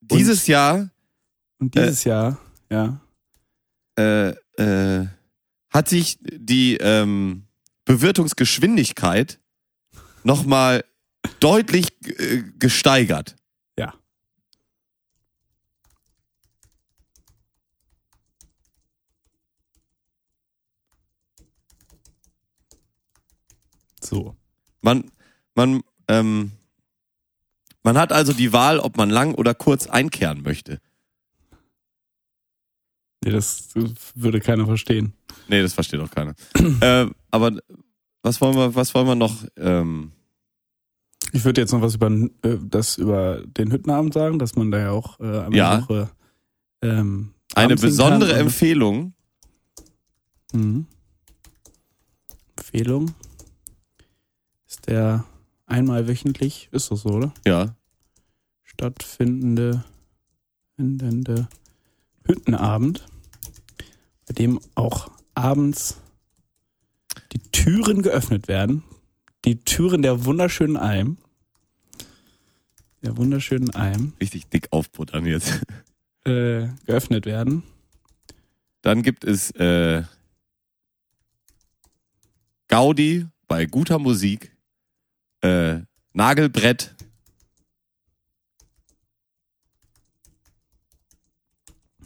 [0.01, 0.89] dieses Jahr
[1.59, 2.39] und dieses Jahr,
[2.71, 2.99] ja,
[3.97, 5.07] äh, äh,
[5.69, 7.43] hat sich die ähm,
[7.85, 9.39] Bewirtungsgeschwindigkeit
[10.23, 10.83] nochmal
[11.39, 13.35] deutlich äh, gesteigert.
[13.77, 13.93] ja.
[24.09, 24.35] So.
[24.81, 25.11] Man,
[25.53, 26.51] man, ähm,
[27.83, 30.81] man hat also die Wahl, ob man lang oder kurz einkehren möchte.
[33.23, 33.69] Nee, das
[34.15, 35.13] würde keiner verstehen.
[35.47, 36.33] Nee, das versteht auch keiner.
[36.81, 37.59] ähm, aber
[38.23, 39.43] was wollen wir, was wollen wir noch?
[39.57, 40.13] Ähm,
[41.31, 44.79] Ich würde jetzt noch was über äh, das über den Hüttenabend sagen, dass man da
[44.79, 45.81] ja auch äh, einmal Ja.
[45.81, 46.09] Woche
[46.81, 49.13] ähm, eine besondere kann, Empfehlung.
[50.53, 50.87] Mhm.
[52.57, 53.13] Empfehlung
[54.69, 55.25] ist der
[55.65, 57.33] einmal wöchentlich, ist das so, oder?
[57.45, 57.75] Ja.
[58.63, 59.83] Stattfindende
[60.75, 61.49] findende
[62.25, 63.05] Hüttenabend,
[64.25, 65.97] bei dem auch abends
[67.33, 68.83] die Türen geöffnet werden.
[69.43, 71.17] Die Türen der wunderschönen Alm.
[73.01, 75.61] Der wunderschönen Alm Richtig dick aufbuttern jetzt.
[76.25, 77.63] äh, geöffnet werden.
[78.81, 80.03] Dann gibt es äh,
[82.69, 84.55] Gaudi bei guter Musik,
[85.41, 85.81] äh,
[86.13, 86.95] Nagelbrett,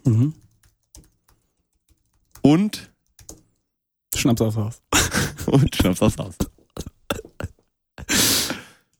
[0.05, 0.33] Mhm.
[2.41, 2.91] und,
[4.13, 4.81] Schnaps aufs Haus.
[5.47, 6.35] und Schnaps aufs Haus.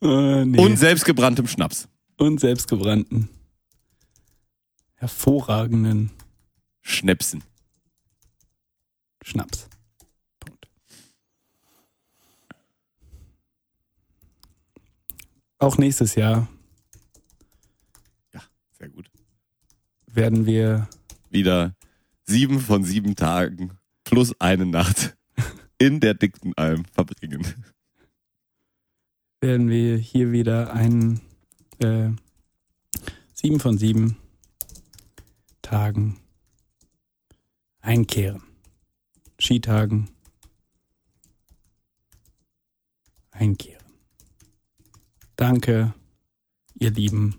[0.02, 0.60] Äh, nee.
[0.60, 1.88] Und selbstgebranntem Schnaps.
[2.18, 3.30] und selbstgebrannten.
[4.96, 6.12] Hervorragenden
[6.82, 7.44] Schnäpsen.
[9.24, 9.68] Schnaps.
[15.64, 16.50] Auch nächstes Jahr
[18.78, 19.10] Sehr gut.
[20.08, 20.90] werden wir
[21.30, 21.74] Wieder
[22.26, 23.72] sieben von sieben Tagen
[24.04, 25.16] plus eine Nacht
[25.78, 27.48] in der dickten Alm verbringen.
[29.40, 31.22] werden wir hier wieder einen
[31.80, 32.10] äh,
[33.34, 34.18] sieben von sieben
[35.62, 36.20] Tagen
[37.80, 38.44] einkehren.
[39.40, 40.10] Skitagen
[43.32, 43.73] einkehren.
[45.36, 45.94] Danke,
[46.76, 47.36] ihr Lieben.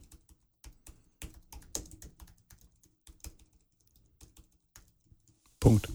[5.61, 5.89] Punkt.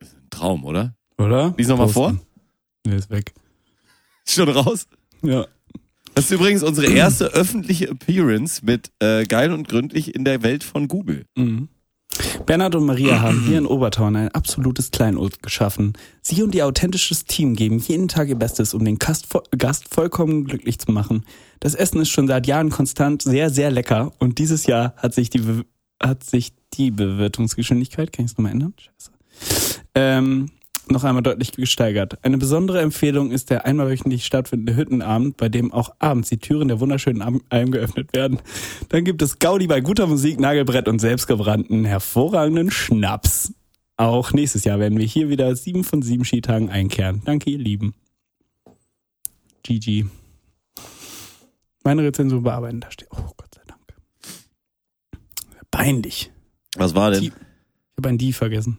[0.00, 0.94] Ein Traum, oder?
[1.16, 1.54] Oder?
[1.56, 2.18] Lies noch mal vor.
[2.84, 3.32] Nee, ist weg.
[4.26, 4.86] Ist Schon raus?
[5.22, 5.46] Ja.
[6.14, 10.64] Das ist übrigens unsere erste öffentliche Appearance mit äh, Geil und Gründlich in der Welt
[10.64, 11.26] von Google.
[11.36, 11.68] Mhm.
[12.46, 15.92] Bernhard und Maria haben hier in Obertown ein absolutes Kleinod geschaffen.
[16.22, 20.44] Sie und ihr authentisches Team geben jeden Tag ihr Bestes, um den Gast, Gast vollkommen
[20.44, 21.24] glücklich zu machen.
[21.60, 25.30] Das Essen ist schon seit Jahren konstant sehr, sehr lecker und dieses Jahr hat sich
[25.30, 25.42] die,
[26.02, 28.74] hat sich die Bewirtungsgeschwindigkeit, kann ich es nochmal ändern?
[28.76, 29.10] Scheiße.
[29.94, 30.50] Ähm,
[30.90, 32.18] noch einmal deutlich gesteigert.
[32.22, 36.68] Eine besondere Empfehlung ist der einmal wöchentlich stattfindende Hüttenabend, bei dem auch abends die Türen
[36.68, 38.40] der wunderschönen Alm geöffnet werden.
[38.88, 43.52] Dann gibt es Gaudi bei guter Musik, Nagelbrett und selbstgebrannten hervorragenden Schnaps.
[43.96, 47.22] Auch nächstes Jahr werden wir hier wieder sieben von sieben Skitagen einkehren.
[47.24, 47.94] Danke, ihr Lieben.
[49.64, 50.06] GG.
[51.82, 53.08] Meine Rezension bearbeiten, da steht.
[53.10, 53.94] Oh Gott sei Dank.
[55.70, 56.30] Peinlich.
[56.76, 57.24] Was war denn?
[57.24, 57.32] Ich
[57.96, 58.78] habe ein Die vergessen.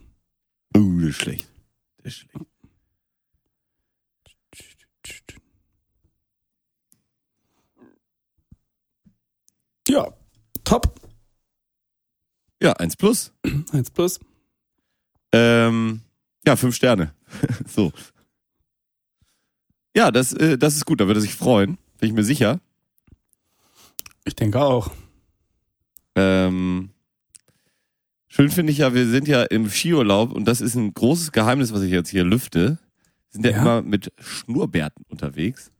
[0.74, 1.49] Oh, ist schlecht.
[2.02, 2.46] Ist schlecht.
[9.88, 10.06] Ja,
[10.62, 11.00] top.
[12.62, 13.32] Ja, eins plus.
[13.72, 14.20] Eins plus.
[15.32, 16.02] Ähm,
[16.46, 17.12] ja, fünf Sterne.
[17.66, 17.92] so.
[19.96, 22.60] Ja, das, äh, das ist gut, da würde er sich freuen, bin ich mir sicher.
[24.24, 24.92] Ich denke auch.
[26.14, 26.90] Ähm,
[28.30, 31.72] schön finde ich ja, wir sind ja im Skiurlaub und das ist ein großes Geheimnis,
[31.74, 32.78] was ich jetzt hier lüfte.
[32.78, 33.60] Wir sind ja, Ja.
[33.60, 35.70] immer mit Schnurrbärten unterwegs.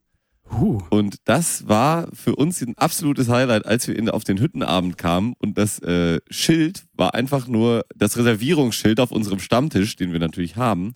[0.53, 0.83] Huh.
[0.91, 5.35] Und das war für uns ein absolutes Highlight, als wir in, auf den Hüttenabend kamen
[5.39, 10.57] und das äh, Schild war einfach nur, das Reservierungsschild auf unserem Stammtisch, den wir natürlich
[10.57, 10.95] haben,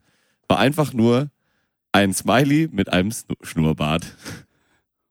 [0.49, 1.31] war einfach nur
[1.93, 4.17] ein Smiley mit einem Snu- Schnurrbart.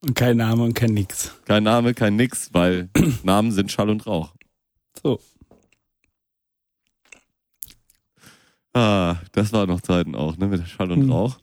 [0.01, 1.33] Und kein Name und kein Nix.
[1.45, 2.89] Kein Name, kein Nix, weil
[3.23, 4.33] Namen sind Schall und Rauch.
[5.01, 5.21] So.
[8.73, 11.11] Ah, das war noch Zeiten auch, ne, mit Schall und Hm.
[11.11, 11.37] Rauch.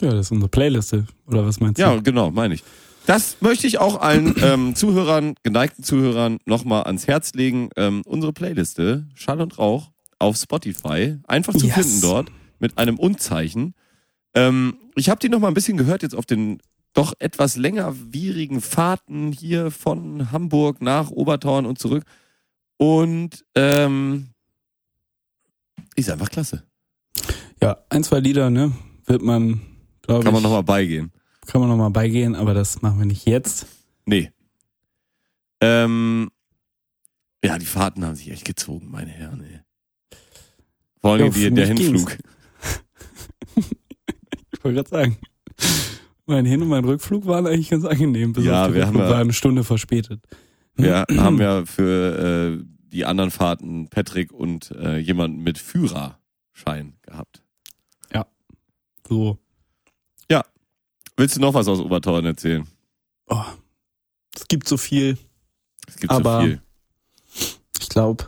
[0.00, 1.06] Ja, das ist unsere Playliste.
[1.26, 1.82] Oder was meinst du?
[1.82, 2.64] Ja, genau, meine ich.
[3.06, 7.70] Das möchte ich auch allen ähm, Zuhörern, geneigten Zuhörern nochmal ans Herz legen.
[7.76, 11.18] Ähm, unsere Playliste Schall und Rauch auf Spotify.
[11.26, 11.74] Einfach zu Yes.
[11.76, 13.74] finden dort mit einem Und-Zeichen.
[14.34, 16.60] Ähm, ich habe die noch mal ein bisschen gehört jetzt auf den
[16.92, 22.04] doch etwas längerwierigen Fahrten hier von Hamburg nach Obertauern und zurück.
[22.78, 24.28] Und ähm,
[25.94, 26.64] ist einfach klasse.
[27.62, 28.72] Ja, ein, zwei Lieder, ne?
[29.06, 29.60] Wird man,
[30.02, 31.12] glaube ich, Kann man nochmal beigehen.
[31.46, 33.66] kann man noch mal beigehen, aber das machen wir nicht jetzt.
[34.06, 34.30] Nee.
[35.60, 36.30] Ähm,
[37.44, 39.42] ja, die Fahrten haben sich echt gezogen, meine Herren.
[39.44, 39.60] Ey.
[41.00, 41.66] Vor allem Ja, die, der.
[41.66, 42.16] Hinflug.
[43.56, 45.18] Ich wollte gerade sagen.
[46.24, 48.32] Mein Hin- und mein Rückflug waren eigentlich ganz angenehm.
[48.32, 50.22] Bis Ja, wir haben ja- war eine Stunde verspätet.
[50.76, 57.42] Wir haben ja für äh, die anderen Fahrten Patrick und äh, jemanden mit Führerschein gehabt.
[59.06, 59.38] So.
[61.16, 62.66] Willst du noch was aus Obertauern erzählen?
[63.28, 63.44] Oh,
[64.34, 65.16] es gibt so viel.
[65.86, 66.62] Es gibt Aber- so viel.
[67.78, 68.26] Ich glaube,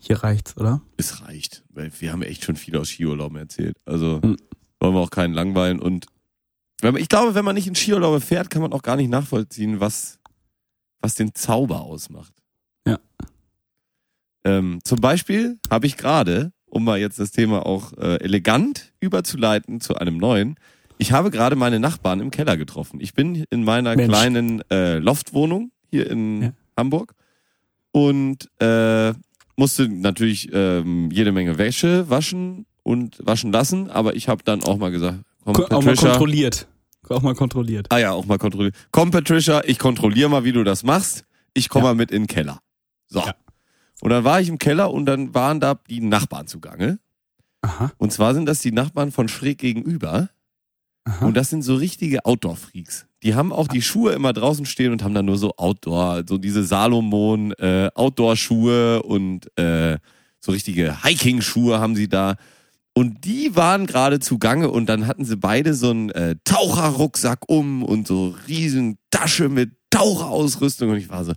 [0.00, 0.80] hier reicht's, oder?
[0.96, 1.62] Es reicht.
[1.68, 3.76] Weil wir haben echt schon viel aus Skiurlauben erzählt.
[3.84, 4.36] Also Hm.
[4.80, 5.78] wollen wir auch keinen langweilen.
[5.78, 6.06] Und
[6.96, 10.18] ich glaube, wenn man nicht in Skiurlaube fährt, kann man auch gar nicht nachvollziehen, was,
[11.02, 12.32] was den Zauber ausmacht.
[14.44, 19.80] Ähm, zum Beispiel habe ich gerade, um mal jetzt das Thema auch äh, elegant überzuleiten
[19.80, 20.56] zu einem neuen,
[20.98, 23.00] ich habe gerade meine Nachbarn im Keller getroffen.
[23.00, 24.08] Ich bin in meiner Mensch.
[24.08, 26.52] kleinen äh, Loftwohnung hier in Ja.
[26.76, 27.14] Hamburg
[27.92, 29.12] und äh,
[29.56, 34.76] musste natürlich ähm, jede Menge Wäsche waschen und waschen lassen, aber ich habe dann auch
[34.76, 36.66] mal gesagt, komm, Ko- Auch mal kontrolliert.
[37.08, 37.86] Auch mal kontrolliert.
[37.90, 38.74] Ah ja, auch mal kontrollieren.
[38.90, 41.24] Komm, Patricia, ich kontrolliere mal, wie du das machst.
[41.54, 41.90] Ich komme Ja.
[41.90, 42.60] mal mit in den Keller.
[43.08, 43.20] So.
[43.20, 43.34] Ja.
[44.04, 46.98] Und dann war ich im Keller und dann waren da die Nachbarn zugange.
[47.62, 47.90] Aha.
[47.96, 50.28] Und zwar sind das die Nachbarn von schräg gegenüber.
[51.04, 51.24] aha.
[51.24, 53.06] Und das sind so richtige Outdoor-Freaks.
[53.22, 56.36] Die haben auch die Schuhe immer draußen stehen und haben dann nur so Outdoor, so
[56.36, 59.96] diese Salomon äh, Outdoor-Schuhe und äh,
[60.38, 62.36] so richtige Hiking-Schuhe haben sie da.
[62.92, 67.82] Und die waren gerade zugange und dann hatten sie beide so einen äh, Taucherrucksack um
[67.82, 70.90] und so riesen Tasche mit Taucherausrüstung.
[70.90, 71.32] Und ich war so,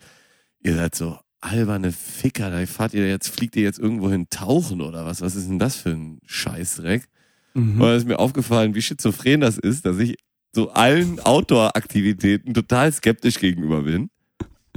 [0.59, 1.17] ihr seid so
[1.49, 5.21] alberne Ficker, da fahrt ihr jetzt, fliegt ihr jetzt irgendwo hin tauchen oder was?
[5.21, 7.07] Was ist denn das für ein Scheißdreck?
[7.53, 7.81] Mhm.
[7.81, 10.17] Und dann ist mir aufgefallen, wie schizophren das ist, dass ich
[10.53, 14.09] so allen Outdoor-Aktivitäten total skeptisch gegenüber bin.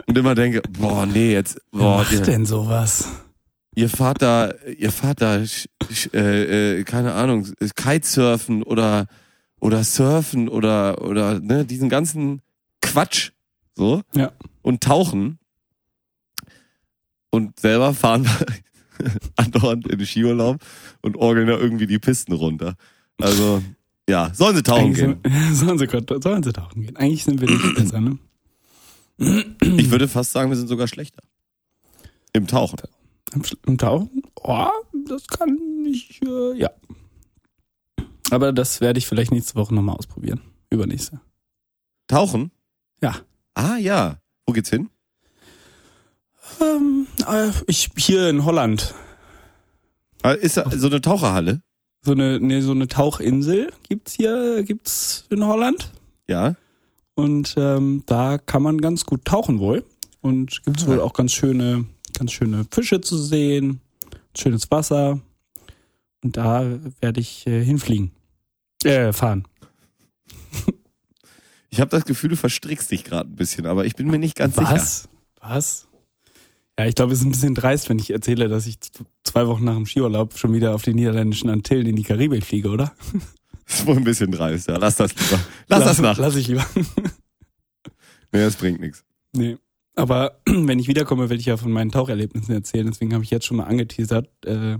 [0.06, 3.09] Und immer denke, boah, nee, jetzt, Wer boah, macht ihr, denn sowas?
[3.74, 5.42] ihr fahrt da, ihr fahrt da,
[6.12, 9.06] äh, äh, keine Ahnung, Kitesurfen oder,
[9.61, 12.42] oder Surfen oder, oder, ne, diesen ganzen
[12.80, 13.30] Quatsch,
[13.74, 14.02] so.
[14.14, 14.33] Ja.
[14.62, 15.38] Und tauchen.
[17.30, 18.28] Und selber fahren
[19.36, 20.58] andauernd in den Skiurlaub
[21.02, 22.74] und orgeln da irgendwie die Pisten runter.
[23.18, 23.62] Also,
[24.08, 25.20] ja, sollen sie tauchen Eigentlich gehen.
[25.22, 26.96] sind, sollen, sie, sollen sie tauchen gehen.
[26.96, 28.18] Eigentlich sind wir nicht besser, ne?
[29.60, 31.22] Ich würde fast sagen, wir sind sogar schlechter.
[32.32, 32.78] Im Tauchen.
[33.32, 34.22] Im, Im Tauchen?
[34.36, 34.66] Oh,
[35.06, 36.70] das kann ich, äh, ja.
[38.30, 40.40] Aber das werde ich vielleicht nächste Woche nochmal ausprobieren.
[40.70, 41.20] Übernächste.
[42.06, 42.50] Tauchen?
[43.02, 43.16] Ja.
[43.54, 44.18] Ah, ja.
[44.46, 44.88] Wo geht's hin?
[46.61, 48.94] Ähm, äh, ich, hier in Holland.
[50.23, 51.62] Ah, Ist da so eine Taucherhalle?
[52.03, 55.90] So eine, nee, so eine Tauchinsel gibt's hier, gibt's in Holland.
[56.29, 56.55] Ja.
[57.14, 59.85] Und ähm, da kann man ganz gut tauchen wohl.
[60.23, 60.88] Und gibt's Ah.
[60.88, 61.85] wohl auch ganz schöne,
[62.18, 63.81] ganz schöne Fische zu sehen,
[64.37, 65.20] schönes Wasser.
[66.23, 66.64] Und da
[67.01, 68.12] werde ich äh, hinfliegen.
[68.85, 69.46] Äh, fahren.
[71.73, 74.37] Ich habe das Gefühl, du verstrickst dich gerade ein bisschen, aber ich bin mir nicht
[74.37, 74.70] ganz sicher.
[74.73, 75.09] Was?
[75.40, 75.87] Was?
[76.80, 78.78] Ja, ich glaube, es ist ein bisschen dreist, wenn ich erzähle, dass ich
[79.22, 82.70] zwei Wochen nach dem Skiurlaub schon wieder auf die niederländischen Antillen in die Karibik fliege,
[82.70, 82.94] oder?
[83.66, 84.78] Das ist wohl ein bisschen dreist, ja.
[84.78, 85.40] Lass das lieber.
[85.68, 86.18] Lass das nach.
[86.18, 86.66] Lass ich lieber.
[88.32, 89.04] Nee, das bringt nichts.
[89.32, 89.58] nee.
[89.94, 92.86] Aber wenn ich wiederkomme, will ich ja von meinen Taucherlebnissen erzählen.
[92.86, 94.78] Deswegen habe ich jetzt schon mal angeteasert, äh,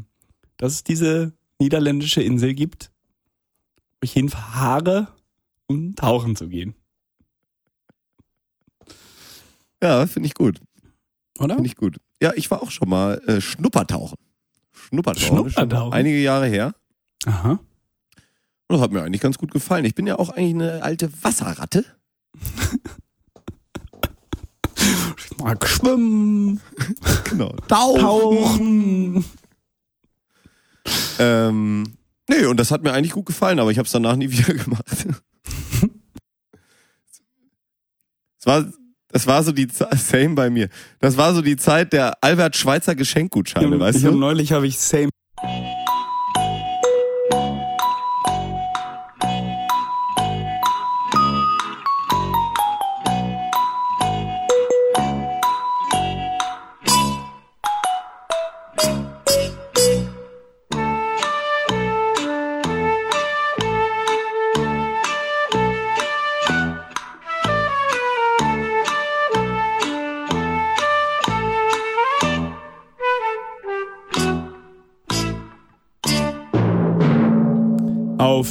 [0.56, 2.90] dass es diese niederländische Insel gibt,
[4.00, 5.08] wo ich hinfahre,
[5.66, 6.74] um tauchen zu gehen.
[9.82, 10.60] Ja, finde ich gut.
[11.40, 11.55] Oder?
[11.55, 11.96] Finde ich gut.
[12.22, 14.18] Ja, ich war auch schon mal äh, Schnuppertauchen.
[14.72, 15.50] Schnuppertauchen.
[15.50, 15.92] Schnuppertauchen?
[15.92, 16.74] Einige Jahre her.
[17.26, 17.53] Aha.
[17.53, 17.61] Und
[18.68, 19.85] das hat mir eigentlich ganz gut gefallen.
[19.85, 21.85] Ich bin ja auch eigentlich eine alte Wasserratte.
[25.18, 26.61] Ich mag schwimmen,
[27.24, 27.55] Genau.
[27.68, 29.24] tauchen.
[31.18, 31.85] Ähm,
[32.29, 34.55] nee, und das hat mir eigentlich gut gefallen, aber ich habe es danach nie wieder
[34.55, 34.85] gemacht.
[38.42, 38.64] Es war,
[39.12, 40.68] das war so die Zeit, same bei mir.
[40.99, 44.18] Das war so die Zeit der Albert Schweitzer Geschenkgutscheine, weißt ich hab, du?
[44.18, 45.11] neulich habe ich same.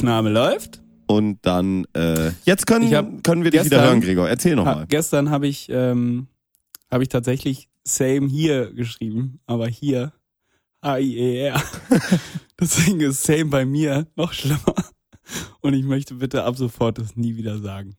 [0.00, 0.82] Aufnahme läuft.
[1.06, 4.28] Und dann, äh, jetzt können, hab können wir dich wieder gestern- hören, Gregor.
[4.28, 4.86] Erzähl nochmal.
[4.88, 6.28] gestern habe ich ähm,
[6.90, 10.12] habe ich tatsächlich same hier geschrieben, aber hier
[10.82, 11.62] H I E R.
[12.60, 14.74] Deswegen ist same bei mir noch schlimmer.
[15.60, 17.96] Und ich möchte bitte ab sofort das nie wieder sagen.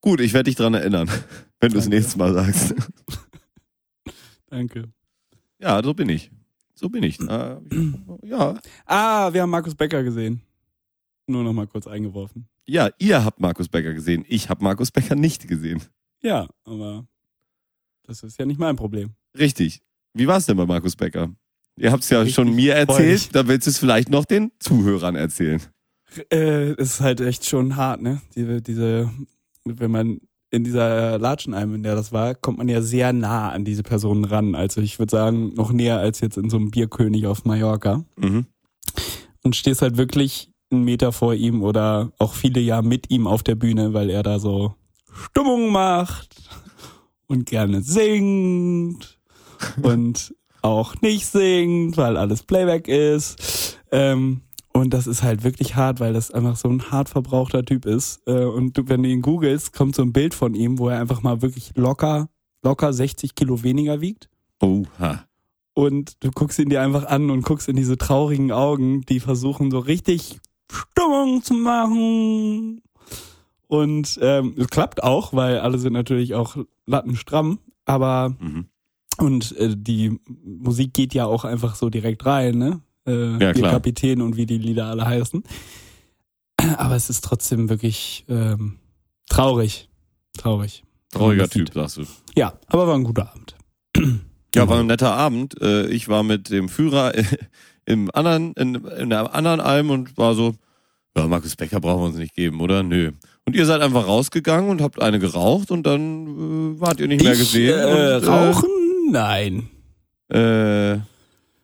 [0.00, 1.10] Gut, ich werde dich dran erinnern,
[1.60, 2.74] wenn du es nächstes Mal sagst.
[4.50, 4.84] Danke.
[5.58, 6.30] Ja, so bin ich.
[6.74, 7.18] So bin ich.
[7.20, 7.56] Äh,
[8.22, 8.58] ja.
[8.84, 10.42] Ah, wir haben Markus Becker gesehen.
[11.26, 12.48] Nur noch mal kurz eingeworfen.
[12.66, 14.24] Ja, ihr habt Markus Becker gesehen.
[14.28, 15.82] Ich habe Markus Becker nicht gesehen.
[16.22, 17.06] Ja, aber
[18.04, 19.10] das ist ja nicht mein Problem.
[19.36, 19.82] Richtig.
[20.14, 21.30] Wie war es denn bei Markus Becker?
[21.76, 23.30] Ihr habt es ja Richtig schon mir erzählt, freudig.
[23.32, 25.60] da willst du es vielleicht noch den Zuhörern erzählen.
[26.32, 28.22] Äh, es ist halt echt schon hart, ne?
[28.34, 29.10] Diese, diese,
[29.64, 33.64] wenn man in dieser Latschenalm, in der das war, kommt man ja sehr nah an
[33.64, 34.54] diese Personen ran.
[34.54, 38.04] Also ich würde sagen, noch näher als jetzt in so einem Bierkönig auf Mallorca.
[38.16, 38.46] Mhm.
[39.42, 43.42] Und stehst halt wirklich einen Meter vor ihm oder auch viele ja mit ihm auf
[43.42, 44.74] der Bühne, weil er da so
[45.12, 46.36] Stimmung macht
[47.26, 49.18] und gerne singt
[49.82, 53.78] und auch nicht singt, weil alles Playback ist.
[53.92, 57.86] Ähm, und das ist halt wirklich hart, weil das einfach so ein hart verbrauchter Typ
[57.86, 58.20] ist.
[58.26, 61.00] Äh, und du, wenn du ihn googelst, kommt so ein Bild von ihm, wo er
[61.00, 62.28] einfach mal wirklich locker,
[62.62, 64.28] locker 60 Kilo weniger wiegt.
[64.60, 65.24] Oha.
[65.72, 69.70] Und du guckst ihn dir einfach an und guckst in diese traurigen Augen, die versuchen
[69.70, 72.82] so richtig Stimmung zu machen.
[73.68, 78.66] Und ähm, es klappt auch, weil alle sind natürlich auch lattenstramm, aber Mhm.
[79.18, 82.80] und äh, die Musik geht ja auch einfach so direkt rein, ne?
[83.06, 83.72] Äh, Ja, klar.
[83.72, 85.42] Kapitän und wie die Lieder alle heißen.
[86.76, 88.78] Aber es ist trotzdem wirklich ähm,
[89.28, 89.88] traurig.
[90.38, 90.84] Traurig.
[91.10, 92.04] Trauriger Typ, sagst du.
[92.36, 93.56] Ja, aber war ein guter Abend.
[94.54, 95.60] Ja, war ein netter Abend.
[95.60, 97.12] Äh, Ich war mit dem Führer
[97.86, 100.54] im anderen, in, in der anderen Alm und war so,
[101.16, 102.82] ja, Markus Becker brauchen wir uns nicht geben, oder?
[102.82, 103.12] Nö.
[103.46, 107.22] Und ihr seid einfach rausgegangen und habt eine geraucht und dann äh, wart ihr nicht
[107.22, 107.78] mehr ich, gesehen.
[107.78, 108.68] Äh, und, rauchen?
[109.10, 109.68] Nein.
[110.32, 111.00] Äh, äh,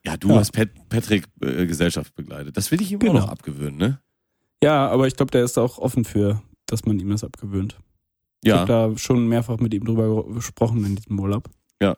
[0.05, 0.37] ja, du Ja.
[0.37, 2.57] hast Pat Patrick äh, Gesellschaft begleitet.
[2.57, 3.13] Das will ich ihm Genau.
[3.15, 4.01] auch noch abgewöhnen, ne?
[4.63, 7.79] Ja, aber ich glaube, der ist auch offen für, dass man ihm das abgewöhnt.
[8.43, 8.59] Ich Ja.
[8.61, 11.51] habe da schon mehrfach mit ihm drüber gesprochen in diesem Urlaub.
[11.81, 11.97] Ja.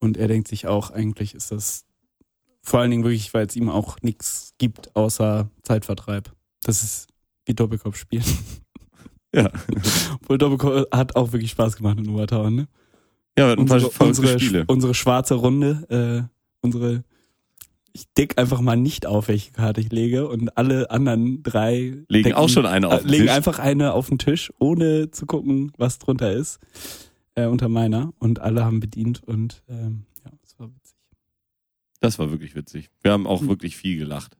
[0.00, 1.84] Und er denkt sich auch, eigentlich ist das
[2.66, 6.32] vor allen Dingen wirklich, weil es ihm auch nichts gibt außer Zeitvertreib.
[6.62, 7.06] Das ist
[7.44, 8.24] wie Doppelkopf spielen.
[9.34, 9.50] Ja.
[10.20, 12.68] Obwohl Doppelkopf hat auch wirklich Spaß gemacht in Obertauern, ne?
[13.38, 14.64] Ja, ein paar Unsere, unsere, Spiele.
[14.66, 17.04] unsere schwarze Runde, äh, unsere
[17.92, 21.78] ich deck einfach mal nicht auf, welche Karte ich lege und alle anderen drei
[22.08, 23.32] Legen decken- auch schon eine auf äh, den legen Tisch.
[23.32, 26.58] einfach eine auf den Tisch, ohne zu gucken, was drunter ist,
[27.36, 30.96] äh, unter meiner und alle haben bedient und ähm, ja, das war witzig.
[32.00, 32.90] Das war wirklich witzig.
[33.02, 33.48] Wir haben auch Hm.
[33.48, 34.36] wirklich viel gelacht.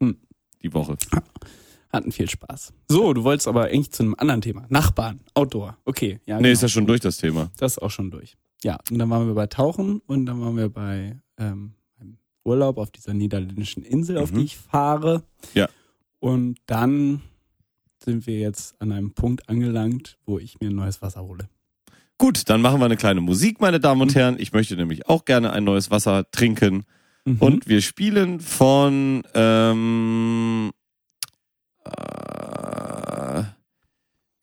[0.00, 0.16] Hm.
[0.62, 0.96] Die Woche.
[1.92, 2.72] Hatten viel Spaß.
[2.88, 4.64] So, du wolltest aber eigentlich zu einem anderen Thema.
[4.68, 5.76] Nachbarn, Outdoor.
[5.84, 6.36] Okay, ja.
[6.36, 6.52] Nee, genau.
[6.52, 7.50] ist ja schon durch das Thema.
[7.58, 8.36] Das ist auch schon durch.
[8.62, 12.78] Ja, und dann waren wir bei Tauchen und dann waren wir bei ähm, einem Urlaub
[12.78, 14.38] auf dieser niederländischen Insel, auf Mhm.
[14.38, 15.24] die ich fahre.
[15.54, 15.68] Ja.
[16.20, 17.22] Und dann
[18.04, 21.48] sind wir jetzt an einem Punkt angelangt, wo ich mir ein neues Wasser hole.
[22.18, 24.36] Gut, dann machen wir eine kleine Musik, meine Damen und Herren.
[24.38, 26.84] Ich möchte nämlich auch gerne ein neues Wasser trinken.
[27.24, 27.36] Mhm.
[27.38, 30.70] Und wir spielen von ähm,
[31.84, 33.42] äh,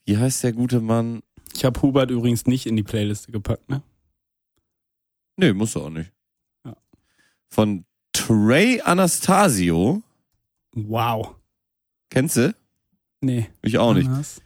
[0.05, 1.21] wie heißt der gute Mann?
[1.53, 3.81] ich habe Hubert übrigens nicht in die Playliste gepackt, ne?
[5.37, 6.11] Nee, musst du auch nicht.
[6.65, 6.75] Ja.
[7.49, 10.01] Von Trey Anastasio.
[10.73, 11.35] Wow.
[12.09, 12.55] Kennst du?
[13.21, 13.49] Nee.
[13.61, 14.09] Ich auch nicht.
[14.09, 14.41] Was?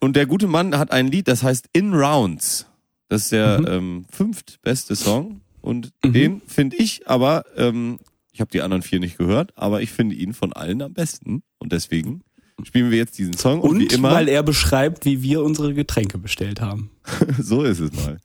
[0.00, 2.66] Und der gute Mann hat ein Lied, das heißt In Rounds.
[3.08, 3.66] Das ist der Mhm.
[3.68, 5.41] ähm, fünftbeste Song.
[5.62, 6.12] Und Mhm.
[6.12, 7.98] den finde ich aber, ähm,
[8.32, 11.42] ich habe die anderen vier nicht gehört, aber ich finde ihn von allen am besten.
[11.58, 12.22] Und deswegen
[12.64, 13.60] spielen wir jetzt diesen Song.
[13.60, 16.90] Und, Und wie immer, weil er beschreibt, wie wir unsere Getränke bestellt haben.
[17.38, 18.18] so ist es mal.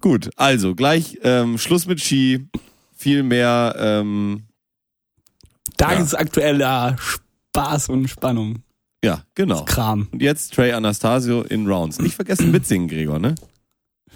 [0.00, 2.46] Gut, also gleich ähm, Schluss mit Ski.
[2.96, 4.42] Viel mehr, ähm,
[5.76, 8.62] Tagesaktueller Spaß und Spannung.
[9.04, 9.64] ja, genau.
[9.64, 10.08] Kram.
[10.12, 11.98] Und jetzt Trey Anastasio in Rounds.
[12.00, 13.34] Nicht vergessen mitsingen, Gregor, ne?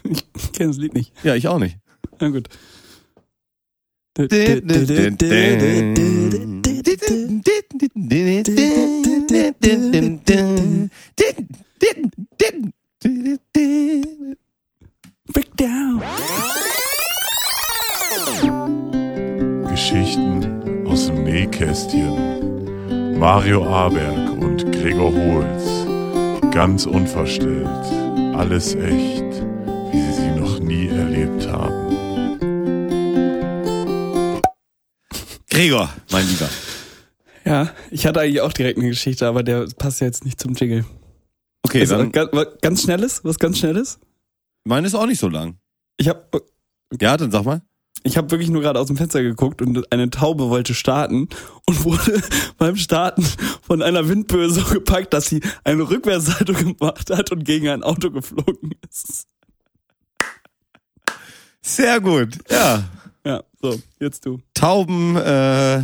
[0.05, 1.12] Ich kenne das Lied nicht.
[1.25, 1.79] Ja, ich auch nicht.
[2.21, 2.49] Na gut.
[15.33, 16.03] Breakdown.
[19.71, 23.19] Geschichten aus dem Nähkästchen.
[23.19, 25.87] Mario Aberg und Gregor Holz.
[26.53, 27.67] Ganz unverstellt.
[28.35, 29.44] Alles echt,
[35.55, 36.49] Gregor, mein Lieber.
[37.45, 40.55] Ja, ich hatte eigentlich auch direkt eine Geschichte, aber der passt ja jetzt nicht zum
[40.55, 40.85] Jingle.
[41.63, 43.99] Okay, Also, dann, ga- was ganz schnelles, was ganz schnelles.
[44.65, 45.59] meine ist auch nicht so lang.
[45.97, 46.43] Ich habe
[47.01, 47.63] Ja, dann sag mal.
[48.03, 51.29] ich hab wirklich nur gerade aus dem Fenster geguckt und eine Taube wollte starten
[51.67, 52.21] und wurde
[52.59, 53.25] beim Starten
[53.63, 58.11] von einer Windböe so gepackt, dass sie eine Rückwärtssalto gemacht hat und gegen ein Auto
[58.11, 59.27] geflogen ist.
[61.63, 62.39] Sehr gut.
[62.51, 62.85] Ja.
[63.27, 64.39] Ja, so, jetzt du.
[64.65, 65.83] Tauben, äh,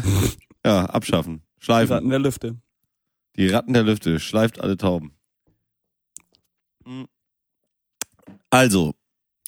[0.65, 1.43] ja, abschaffen.
[1.59, 1.93] Schleifen.
[1.93, 2.57] Ratten der Lüfte.
[3.37, 4.19] Die Ratten der Lüfte.
[4.19, 5.13] Schleift alle Tauben.
[8.49, 8.95] Also,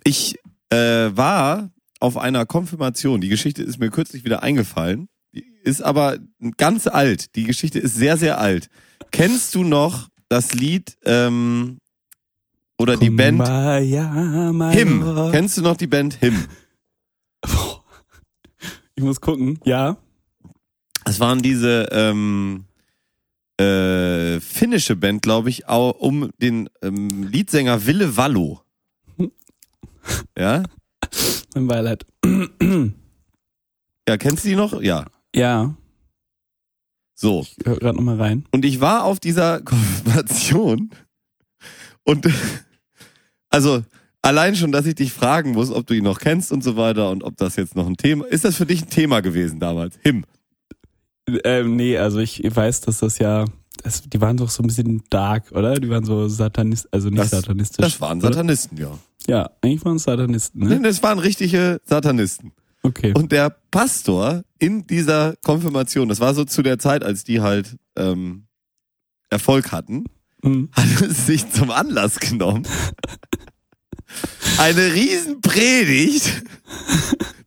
[0.04, 3.22] ich äh, war auf einer Konfirmation.
[3.22, 5.08] Die Geschichte ist mir kürzlich wieder eingefallen.
[5.32, 6.18] Die ist aber
[6.58, 7.34] ganz alt.
[7.34, 8.68] Die Geschichte ist sehr, sehr alt.
[9.12, 11.78] Kennst du noch das Lied ähm,
[12.76, 13.48] oder die Band
[14.74, 15.30] Him?
[15.30, 16.36] Kennst du noch die Band Him?
[19.02, 19.58] Ich muss gucken.
[19.64, 19.96] Ja.
[21.04, 22.66] Es waren diese ähm,
[23.58, 28.62] äh, finnische Band, glaube ich, au- um den ähm, Liedsänger Ville Vallo.
[30.38, 30.62] Ja?
[31.56, 32.06] Mein Beileid.
[34.08, 34.80] Ja, kennst du die noch?
[34.80, 35.06] Ja.
[35.34, 35.74] Ja.
[37.16, 37.44] So.
[37.58, 38.44] Ich hör grad noch mal rein.
[38.52, 40.90] Und ich war auf dieser Konfirmation
[42.04, 42.28] und
[43.50, 43.82] also
[44.22, 47.10] allein schon, dass ich dich fragen muss, ob du ihn noch kennst und so weiter
[47.10, 48.44] und ob das jetzt noch ein Thema ist.
[48.44, 49.98] Das für dich ein Thema gewesen damals?
[50.02, 50.24] Him.
[51.44, 53.44] Ähm, nee, also ich weiß, dass das ja,
[53.84, 55.74] das, die waren doch so ein bisschen dark, oder?
[55.74, 57.76] Die waren so Satanist, also nicht Das- satanistisch.
[57.84, 58.28] Das waren oder?
[58.32, 58.98] Satanisten, ja.
[59.28, 60.80] Ja, eigentlich waren es Satanisten, ne?
[60.80, 62.52] Das waren richtige Satanisten.
[62.82, 63.12] Okay.
[63.14, 67.76] Und der Pastor in dieser Konfirmation, das war so zu der Zeit, als die halt
[67.96, 68.46] ähm,
[69.30, 70.04] Erfolg hatten,
[70.44, 70.70] Hm.
[70.72, 72.66] hat es sich zum Anlass genommen,
[74.58, 76.42] eine Riesenpredigt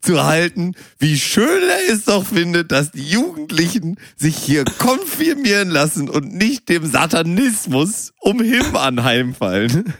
[0.01, 6.09] zu halten, wie schön er es doch findet, dass die Jugendlichen sich hier konfirmieren lassen
[6.09, 9.93] und nicht dem Satanismus um Him anheimfallen.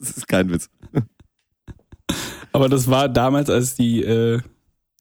[0.00, 0.68] Das ist kein Witz.
[2.52, 4.40] Aber das war damals, als die, äh,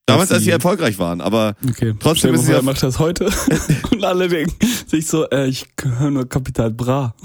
[0.05, 1.93] Damals, als sie erfolgreich waren, aber okay.
[1.97, 3.29] Trotzdem ist ja- er macht das heute
[3.91, 4.53] und alle denken
[4.85, 7.15] sich so, äh, ich höre nur Kapital Bra.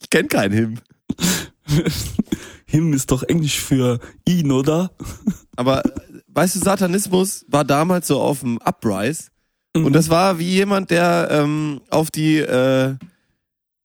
[0.00, 0.78] ich kenne keinen Him.
[2.66, 4.90] Him ist doch Englisch für ihn, oder?
[5.56, 5.82] Aber
[6.28, 9.28] weißt du, Satanismus war damals so auf dem Uprise.
[9.76, 12.94] Und das war wie jemand, der ähm, auf die äh,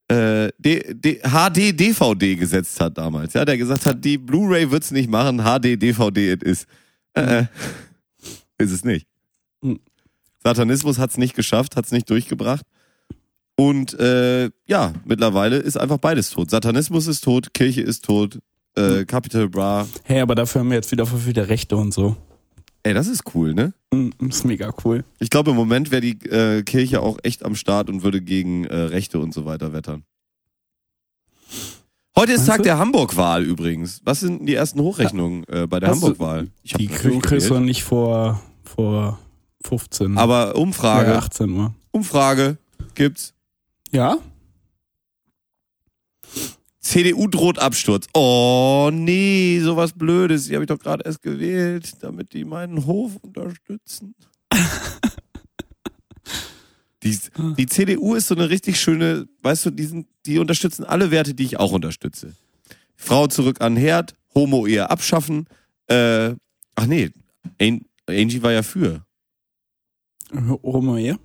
[0.07, 3.33] äh, D, D, HD DVD gesetzt hat damals.
[3.33, 6.65] Ja, der gesagt hat, die Blu-ray wird's nicht machen, HD DVD it is.
[7.13, 7.45] Äh, äh,
[8.59, 9.07] ist es nicht.
[9.61, 9.79] Mhm.
[10.43, 12.65] Satanismus hat's nicht geschafft, hat's nicht durchgebracht.
[13.55, 16.49] Und äh, ja, mittlerweile ist einfach beides tot.
[16.49, 18.39] Satanismus ist tot, Kirche ist tot,
[18.75, 19.87] äh, Capital Bra.
[20.03, 22.15] Hey, aber dafür haben wir jetzt wieder voll viele Rechte und so.
[22.83, 23.73] Ey, das ist cool, ne?
[23.93, 25.03] Mm, Ist mega cool.
[25.19, 28.63] Ich glaube, im Moment wäre die äh, Kirche auch echt am Start und würde gegen
[28.65, 30.03] äh, Rechte und so weiter wettern.
[32.17, 32.63] Heute ist Meinst Tag du?
[32.63, 34.01] der Hamburg-Wahl übrigens.
[34.05, 36.47] Was sind die ersten Hochrechnungen äh, bei der Hamburg-Wahl?
[36.63, 39.19] Die kriegst du nicht vor, vor
[39.65, 40.17] 15.
[40.17, 41.73] Aber Umfrage, ja, 18 Uhr.
[41.91, 42.57] Umfrage
[42.95, 43.33] gibt's.
[43.91, 44.17] Ja?
[46.79, 48.07] CDU droht Absturz.
[48.13, 50.47] Oh nee, sowas Blödes.
[50.47, 54.15] Die habe ich doch gerade erst gewählt, damit die meinen Hof unterstützen.
[57.03, 57.17] die,
[57.57, 61.33] die CDU ist so eine richtig schöne, weißt du, die, sind, die unterstützen alle Werte,
[61.33, 62.33] die ich auch unterstütze.
[62.95, 65.47] Frau zurück an Herd, Homo-Ehe abschaffen.
[65.87, 66.35] Äh,
[66.75, 67.11] ach nee,
[67.59, 69.05] An- Angie war ja für.
[70.33, 71.19] Homo hier?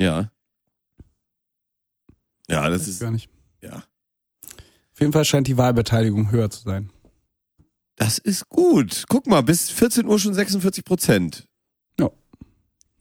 [0.00, 0.30] Ja.
[2.48, 3.28] Ja, das ist, gar nicht.
[3.62, 3.82] ja.
[4.96, 6.88] Auf jeden Fall scheint die Wahlbeteiligung höher zu sein.
[7.96, 9.04] Das ist gut.
[9.10, 11.44] Guck mal, bis 14 Uhr schon 46 Prozent.
[12.00, 12.10] Ja.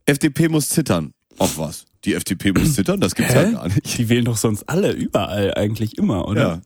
[0.05, 1.13] FDP muss zittern.
[1.37, 1.85] Auf was?
[2.03, 2.99] Die FDP muss zittern?
[2.99, 3.43] Das gibt's Hä?
[3.43, 3.97] ja gar nicht.
[3.97, 6.41] Die wählen doch sonst alle überall eigentlich immer, oder?
[6.41, 6.61] Ja.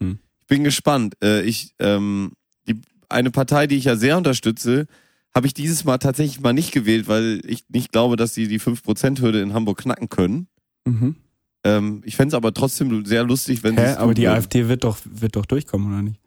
[0.00, 0.18] Hm.
[0.40, 1.14] Ich bin gespannt.
[1.22, 2.32] Äh, ich, ähm,
[2.66, 2.80] die,
[3.10, 4.86] eine Partei, die ich ja sehr unterstütze,
[5.34, 8.60] habe ich dieses Mal tatsächlich mal nicht gewählt, weil ich nicht glaube, dass sie die
[8.60, 10.48] 5%-Hürde in Hamburg knacken können.
[10.86, 11.16] Mhm.
[11.64, 13.92] Ähm, ich fänd's aber trotzdem sehr lustig, wenn Hä?
[13.92, 14.34] es Aber die würden.
[14.34, 16.20] AfD wird doch, wird doch durchkommen, oder nicht?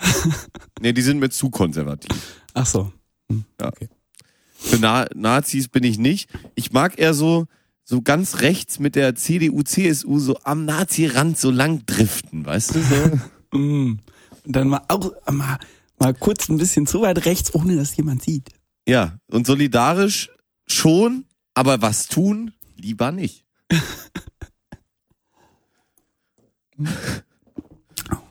[0.80, 2.10] Nee, die sind mir zu konservativ.
[2.54, 2.92] Ach so.
[4.60, 6.30] Für Na Nazis bin ich nicht.
[6.54, 7.46] Ich mag eher so,
[7.84, 12.80] so ganz rechts mit der CDU, CSU so am Nazi-Rand so lang driften, weißt du
[12.82, 13.58] so?
[13.58, 13.98] Mm.
[14.44, 15.58] Und dann mal auch mal,
[15.98, 18.48] mal kurz ein bisschen zu weit rechts, ohne dass jemand sieht.
[18.86, 20.30] ja, und solidarisch
[20.66, 21.24] schon,
[21.54, 23.44] aber was tun, lieber nicht.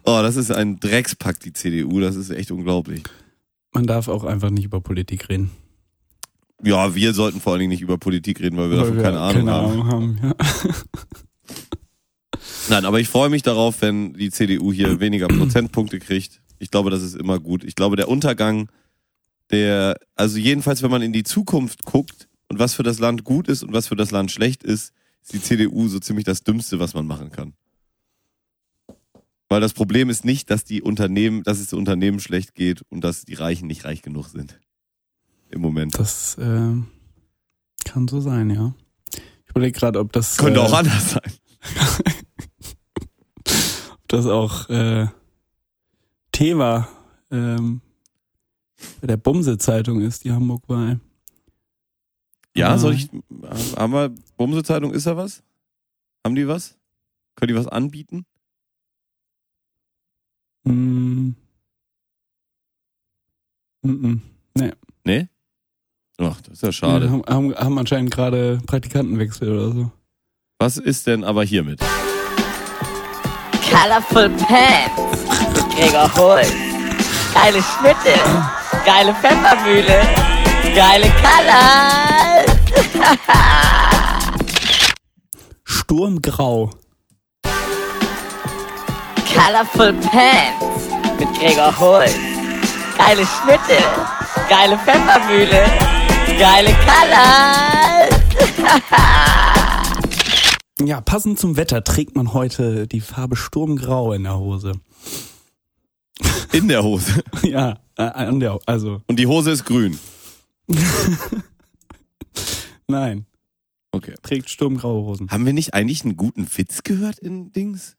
[0.10, 3.04] Oh, das ist ein Dreckspack, die CDU, das ist echt unglaublich.
[3.74, 5.52] Man darf auch einfach nicht über Politik reden.
[6.64, 9.04] Ja, wir sollten vor allen Dingen nicht über Politik reden, weil wir davon Weil wir
[9.04, 9.92] keine Ahnung haben.
[9.92, 10.20] haben.
[10.24, 10.36] Ja.
[12.70, 16.42] Nein, aber ich freue mich darauf, wenn die CDU hier weniger Prozentpunkte kriegt.
[16.58, 17.64] Ich glaube, das ist immer gut.
[17.64, 18.70] Ich glaube, der Untergang,
[19.52, 23.50] der, also jedenfalls, wenn man in die Zukunft guckt und was für das Land gut
[23.50, 24.94] ist und was für das Land schlecht ist,
[25.28, 27.54] ist die CDU so ziemlich das Dümmste, was man machen kann.
[29.50, 33.04] Weil das Problem ist nicht, dass die Unternehmen, dass es den Unternehmen schlecht geht und
[33.04, 34.60] dass die Reichen nicht reich genug sind.
[35.50, 35.98] Im Moment.
[35.98, 36.74] Das äh,
[37.86, 38.74] kann so sein, ja.
[39.46, 41.34] Ich überlege gerade, ob das Könnte äh, auch anders sein.
[43.94, 45.08] ob das auch äh,
[46.32, 46.88] Thema
[47.32, 47.82] ähm,
[49.02, 51.00] bei der Bumse-Zeitung ist, die Hamburg-Wahl.
[52.58, 52.78] Ja, Ah.
[52.78, 53.10] soll ich,
[53.78, 55.44] haben wir, Bumse Zeitung, ist da was?
[56.26, 56.76] Haben die was?
[57.36, 58.26] Können die was anbieten?
[60.64, 61.36] Mm.
[63.84, 64.20] Mm -mm.
[65.06, 65.28] Nee?
[66.20, 67.06] Ach, das ist ja schade.
[67.06, 69.92] Nee, haben, haben, haben anscheinend gerade Praktikantenwechsel oder so.
[70.60, 71.80] Was ist denn aber hiermit?
[73.70, 75.24] Colorful Pants
[75.76, 76.52] Gregor Holz.
[77.34, 78.20] Geile Schnitte,
[78.86, 80.02] geile Pfeffermühle,
[80.76, 82.37] geile Colors.
[85.64, 86.70] Sturmgrau.
[89.34, 90.90] Colorful Pants
[91.20, 92.16] mit Gregor Holz.
[92.98, 93.84] Geile Schnitte,
[94.50, 95.66] geile Pfeffermühle,
[96.38, 98.10] geile Colors.
[100.84, 104.74] Ja, passend zum Wetter trägt man heute die Farbe Sturmgrau in der Hose.
[106.52, 107.24] In der Hose.
[107.44, 109.98] ja, äh, an der, also Und die Hose ist grün.
[112.88, 113.26] nein,
[113.92, 114.16] Okay.
[114.22, 115.30] trägt sturmgraue Hosen.
[115.32, 117.96] Haben wir nicht eigentlich einen guten Witz gehört in Dings?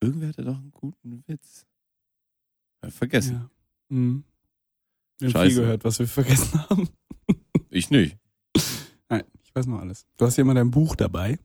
[0.00, 1.66] Irgendwer hatte doch einen guten Witz.
[2.82, 3.34] Ja, vergessen.
[3.34, 3.50] Ja.
[3.96, 4.24] Mhm.
[5.18, 6.88] Wir haben viel gehört, was wir vergessen haben.
[7.72, 8.16] Ich nicht.
[9.08, 10.04] Nein, ich weiß noch alles.
[10.16, 11.38] Du hast ja immer dein Buch dabei.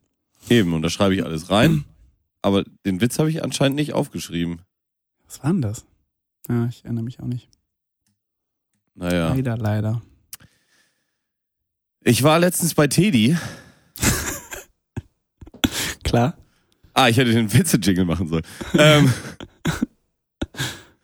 [0.50, 1.86] Eben, und da schreibe ich alles rein.
[2.42, 4.62] Aber den Witz habe ich anscheinend nicht aufgeschrieben.
[5.26, 5.86] Was war denn das?
[6.50, 7.48] Ja, ich erinnere mich auch nicht.
[8.96, 9.30] Naja.
[9.36, 10.02] Leider, leider.
[12.08, 13.36] Ich war letztens bei Teddy.
[16.04, 16.38] Klar.
[16.94, 18.44] Ah, ich hätte den Witze-Jingle machen sollen.
[18.78, 19.12] ähm,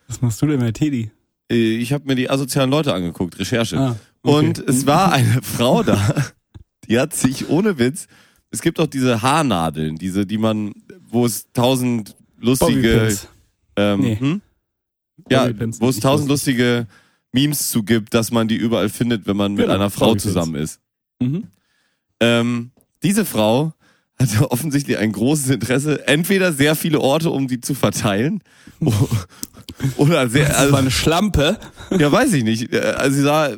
[0.07, 1.09] Was machst du denn bei Teddy?
[1.51, 3.77] äh, ich habe mir die asozialen Leute angeguckt, Recherche.
[3.77, 4.47] Ah, okay.
[4.47, 5.97] Und es war eine Frau da,
[6.87, 8.07] die hat sich ohne Witz,
[8.51, 10.73] es gibt auch diese Haarnadeln, diese, die man,
[11.09, 13.17] wo es tausend lustige,
[13.75, 14.15] ähm, Nee.
[14.19, 14.41] hm?
[15.29, 15.49] ja,
[15.79, 16.57] wo es tausend lustig.
[16.57, 16.87] lustige
[17.31, 20.55] Memes zu gibt, dass man die überall findet, wenn man mit Genau, einer Frau zusammen
[20.55, 20.80] ist.
[21.22, 21.43] Mhm.
[22.19, 22.72] Ähm,
[23.03, 23.74] diese Frau
[24.19, 28.43] hatte offensichtlich ein großes Interesse, entweder sehr viele Orte, um die zu verteilen,
[29.97, 31.57] oder sehr, Das also, war eine Schlampe.
[31.97, 32.72] ja, weiß ich nicht.
[32.74, 33.49] Äh, Also sie sah,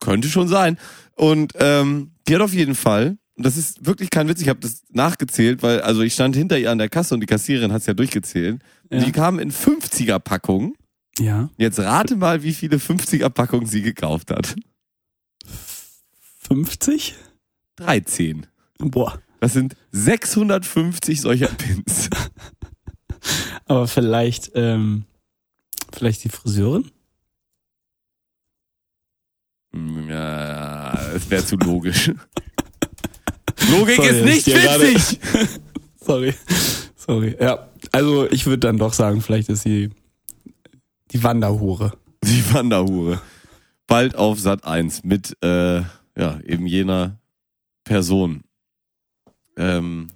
[0.00, 0.78] könnte schon sein.
[1.14, 4.60] Und ähm, die hat auf jeden Fall, und das ist wirklich kein Witz, ich habe
[4.60, 7.86] das nachgezählt, weil also ich stand hinter ihr an der Kasse und die Kassiererin hat's
[7.86, 8.62] ja durchgezählt.
[8.88, 9.04] Und Ja.
[9.04, 10.74] die kamen in 50er Packungen.
[11.18, 11.50] Ja.
[11.58, 14.54] Jetzt rate mal, wie viele 50er Packungen sie gekauft hat.
[16.48, 17.14] 50?
[17.76, 18.46] 13.
[18.78, 19.20] Boah.
[19.40, 22.08] Das sind 650 solcher Pins.
[23.66, 25.04] Aber vielleicht, ähm,
[25.92, 26.90] vielleicht die Friseurin?
[29.74, 32.10] Hm, Ja, es wäre zu logisch.
[33.70, 35.20] Logik Sorry, ist nicht witzig.
[36.00, 36.34] Sorry.
[36.96, 37.36] Sorry.
[37.40, 39.90] Ja, also ich würde dann doch sagen, vielleicht ist sie
[41.12, 41.92] die Wanderhure.
[42.24, 43.20] Die Wanderhure.
[43.86, 45.82] Bald auf Sat 1 mit äh,
[46.16, 47.18] ja, eben jener
[47.84, 48.42] Person.
[49.56, 50.10] Ähm,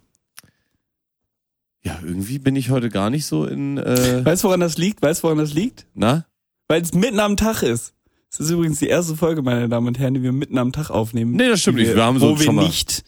[1.84, 3.78] ja, irgendwie bin ich heute gar nicht so in.
[3.78, 5.02] Äh, Weißt du, woran das liegt?
[5.02, 5.86] Weißt du, woran das liegt?
[5.94, 6.26] na?
[6.68, 7.94] Weil es mitten am Tag ist.
[8.28, 10.90] Es ist übrigens die erste Folge, meine Damen und Herren, die wir mitten am Tag
[10.90, 11.32] aufnehmen.
[11.36, 11.94] Nee, das stimmt nicht.
[11.94, 13.04] Wir haben so wo wir nicht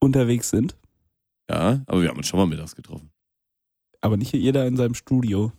[0.00, 0.76] unterwegs sind.
[1.50, 3.10] Ja, aber wir haben uns schon mal mittags getroffen.
[4.02, 5.50] Aber nicht jeder in seinem Studio.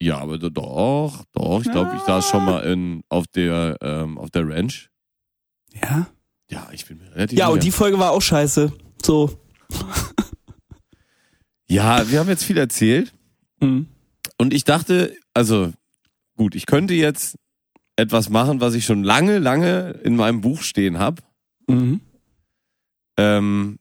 [0.00, 1.60] Ja, aber do- doch, doch.
[1.64, 4.90] Ich glaube, ich saß schon mal in, auf der ähm, auf der Ranch.
[5.80, 6.06] Ja?
[6.50, 7.70] Ja, ich bin mir relativ Ja, und die.
[7.70, 8.72] Folge war auch scheiße.
[9.04, 9.38] So.
[11.68, 13.12] Ja, wir haben jetzt viel erzählt.
[13.60, 13.86] Mhm.
[14.38, 15.72] Und ich dachte, also
[16.36, 17.36] gut, ich könnte jetzt
[17.96, 21.22] etwas machen, was ich schon lange, lange in meinem Buch stehen habe.
[21.66, 22.00] Mhm.
[23.16, 23.78] Ähm,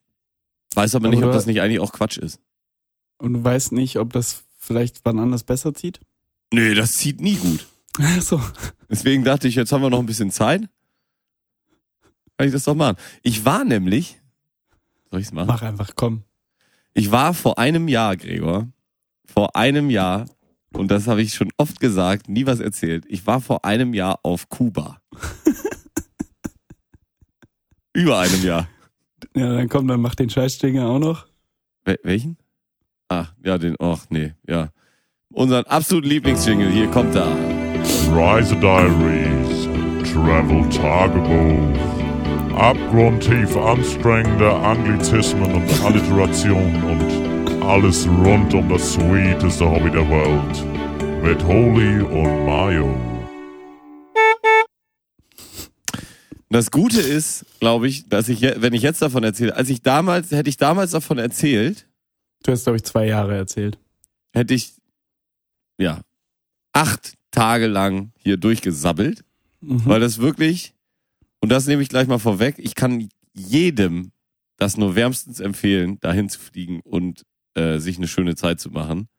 [0.74, 2.39] weiß aber nicht, Aber ob das nicht eigentlich auch Quatsch ist.
[3.18, 6.00] Und du weißt nicht, ob das vielleicht wann anders besser zieht?
[6.54, 7.68] Nö, das zieht nie gut.
[8.00, 8.41] Ach so.
[8.89, 10.68] Deswegen dachte ich, jetzt haben wir noch ein bisschen Zeit.
[12.38, 12.97] Kann ich das doch machen.
[13.23, 14.19] Ich war nämlich,
[15.09, 15.47] soll ich es machen?
[15.47, 16.23] Mach einfach, komm.
[16.93, 18.67] Ich war vor einem Jahr, Gregor,
[19.25, 20.25] vor einem Jahr,
[20.73, 23.05] und das habe ich schon oft gesagt, nie was erzählt.
[23.07, 25.01] Ich war vor einem Jahr auf Kuba.
[27.93, 28.67] Über einem Jahr.
[29.36, 31.27] Ja, dann komm, dann mach den Scheißdinger auch noch.
[31.86, 32.38] Wel welchen?
[33.07, 34.69] Ach, ja, den, ach nee, ja.
[35.31, 37.27] Unseren absoluten Lieblingsjingle, hier kommt er.
[38.11, 39.67] Reise Diaries,
[40.11, 42.05] Travel Tagebuch,
[42.56, 51.43] abgrundtief anstrengende Anglizismen und Alliterationen und alles rund um das sweeteste Hobby der Welt mit
[51.43, 52.95] Holy und Mayo.
[56.49, 60.32] Das Gute ist, glaube ich, dass ich, wenn ich jetzt davon erzähle, als ich damals,
[60.32, 61.88] hätte ich damals davon erzählt,
[62.43, 63.80] Du hast, glaube ich, zwei Jahre erzählt.
[64.32, 64.74] hätte ich,
[65.80, 66.01] ja,
[66.74, 69.26] acht Tage lang hier durchgesabbelt,
[69.62, 69.82] Mhm.
[69.86, 70.74] weil das wirklich,
[71.46, 74.12] und das nehme ich gleich mal vorweg, ich kann jedem
[74.58, 77.22] das nur wärmstens empfehlen, dahin zu fliegen und
[77.54, 79.10] äh, sich eine schöne Zeit zu machen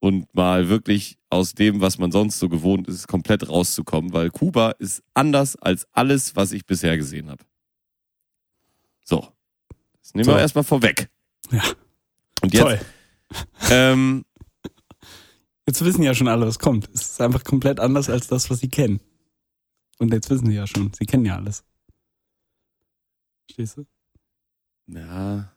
[0.00, 4.70] und mal wirklich aus dem, was man sonst so gewohnt ist, komplett rauszukommen, weil Kuba
[4.78, 7.44] ist anders als alles, was ich bisher gesehen habe.
[9.04, 9.28] So,
[10.00, 10.30] das nehmen So.
[10.32, 11.10] wir erstmal vorweg.
[11.50, 11.64] Ja.
[12.40, 12.80] Und jetzt, Toll.
[13.70, 14.24] ähm,
[15.66, 16.88] Jetzt wissen ja schon alle, was kommt.
[16.94, 19.00] Es ist einfach komplett anders als das, was sie kennen.
[19.98, 20.92] Und jetzt wissen sie ja schon.
[20.98, 21.62] Sie kennen ja alles.
[23.46, 23.84] Verstehst du?
[24.86, 25.50] ja,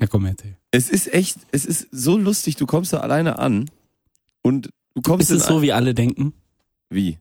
[0.00, 0.56] Ja, komm, erzähl.
[0.70, 3.70] es ist echt, es ist so lustig, du kommst da alleine an
[4.42, 6.32] und du kommst Ist es so, wie alle denken?
[6.90, 7.18] wie?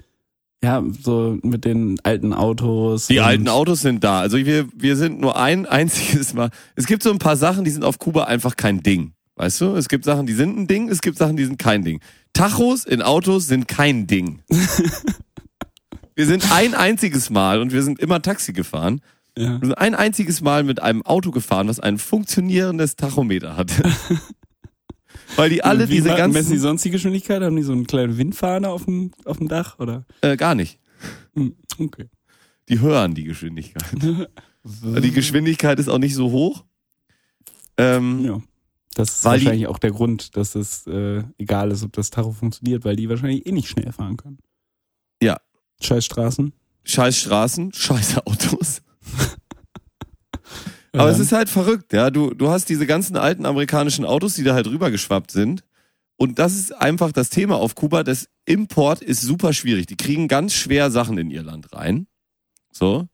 [0.64, 3.06] Ja, so mit den alten Autos.
[3.08, 4.22] Die alten Autos sind da.
[4.22, 6.50] Also wir, wir sind nur ein einziges Mal.
[6.76, 9.14] Es gibt so ein paar Sachen, die sind auf Kuba einfach kein Ding.
[9.36, 9.76] Weißt du?
[9.76, 12.02] Es gibt Sachen, die sind ein Ding, es gibt Sachen, die sind kein Ding.
[12.34, 14.41] Tachos in Autos sind kein Ding.
[16.16, 19.02] wir sind ein einziges Mal und wir sind immer Taxi gefahren.
[19.38, 19.62] Ja.
[19.62, 23.84] Wir sind ein einziges Mal mit einem Auto gefahren, was ein funktionierendes Tachometer hatte.
[25.36, 26.34] Weil die alle diese ganzen.
[26.34, 27.42] Messen die sonst die Geschwindigkeit?
[27.44, 29.78] Haben die so einen kleinen Windfahne auf dem, auf dem Dach?
[29.80, 30.06] Oder?
[30.22, 30.80] Äh, gar nicht.
[31.36, 32.06] Hm, okay.
[32.70, 33.84] Die hören die Geschwindigkeit.
[34.64, 36.66] die Geschwindigkeit ist auch nicht so hoch.
[37.78, 38.42] Ähm, Ja.
[38.96, 42.10] Das ist Weil die- wahrscheinlich auch der Grund, dass es äh, egal ist, ob das
[42.10, 44.40] Tacho funktioniert, weil die wahrscheinlich eh nicht schnell fahren können.
[45.22, 45.38] Ja.
[45.82, 46.52] Scheiß Straßen.
[46.84, 48.82] scheiß Straßen, scheiße Autos.
[50.93, 52.10] Aber es ist halt verrückt, ja.
[52.10, 55.64] Du, du hast diese ganzen alten amerikanischen Autos, die da halt rübergeschwappt sind.
[56.16, 58.03] Und das ist einfach das Thema auf Kuba.
[58.03, 59.86] Das Import ist super schwierig.
[59.86, 62.08] Die kriegen ganz schwer Sachen in ihr Land rein.
[62.72, 63.08] So.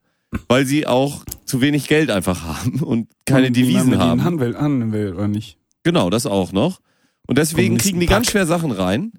[0.48, 4.24] Weil sie auch zu wenig Geld einfach haben und keine Und man Devisen ihnen haben.
[4.24, 5.58] handeln, handeln will, oder nicht?
[5.84, 6.80] Genau, das auch noch.
[7.28, 9.12] Und deswegen kriegen die ganz schwer Sachen rein.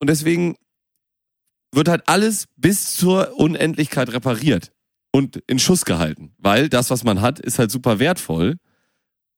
[0.00, 0.56] Und deswegen
[1.72, 4.72] wird halt alles bis zur Unendlichkeit repariert
[5.12, 6.32] und in Schuss gehalten.
[6.38, 8.56] Weil das, was man hat, ist halt super wertvoll.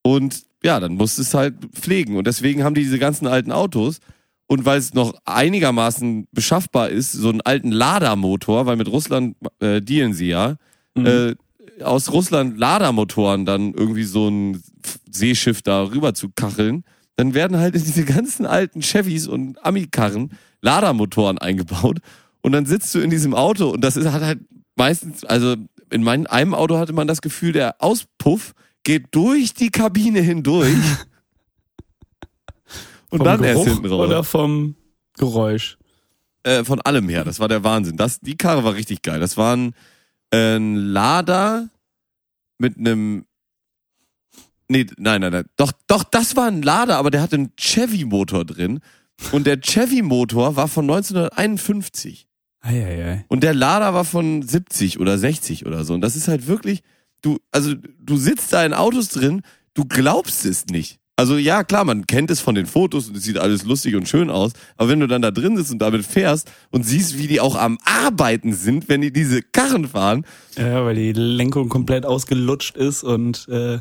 [0.03, 2.16] Und ja, dann musst du es halt pflegen.
[2.16, 3.99] Und deswegen haben die diese ganzen alten Autos.
[4.47, 9.81] Und weil es noch einigermaßen beschaffbar ist, so einen alten Ladermotor, weil mit Russland äh,
[9.81, 10.57] dealen sie ja,
[10.95, 11.07] Mhm.
[11.07, 11.35] äh,
[11.83, 14.62] aus Russland Ladermotoren dann irgendwie so ein
[15.11, 16.85] Seeschiff da rüber zu kacheln,
[17.16, 22.01] dann werden halt in diese ganzen alten Chevys und Ami-Karren Ladermotoren eingebaut
[22.43, 24.41] und dann sitzt du in diesem Auto und das ist hat halt
[24.77, 25.57] meistens, also
[25.91, 28.55] in meinem, einem Auto hatte man das Gefühl, der Auspuff
[28.85, 30.75] geht durch die Kabine hindurch
[33.11, 34.09] und Vom dann erst Geruch hinten raus.
[34.09, 34.77] Oder vom
[35.18, 35.79] Geräusch.
[36.45, 37.97] Äh, von allem her, das war der Wahnsinn.
[37.97, 39.20] Das, die Karre war richtig geil.
[39.20, 39.75] Das war ein,
[40.33, 41.68] äh, ein Lader
[42.59, 43.27] mit einem
[44.73, 45.45] Nee, nein, nein, nein.
[45.57, 48.81] Doch, doch, das war ein Lader, aber der hatte einen Chevy-Motor drin.
[49.31, 52.27] Und der Chevy-Motor war von 1951.
[52.63, 53.25] Eieiei.
[53.29, 55.95] Und der Lader war von 70 oder 60 oder so.
[55.95, 56.83] Und das ist halt wirklich,
[57.21, 59.43] du, also du sitzt da in Autos drin,
[59.75, 60.99] du glaubst es nicht.
[61.17, 64.09] Also ja, klar, man kennt es von den Fotos und es sieht alles lustig und
[64.09, 64.53] schön aus.
[64.77, 67.55] Aber wenn du dann da drin sitzt und damit fährst und siehst, wie die auch
[67.55, 70.25] am Arbeiten sind, wenn die diese Karren fahren,
[70.57, 73.81] Ja, weil die Lenkung komplett ausgelutscht ist und äh,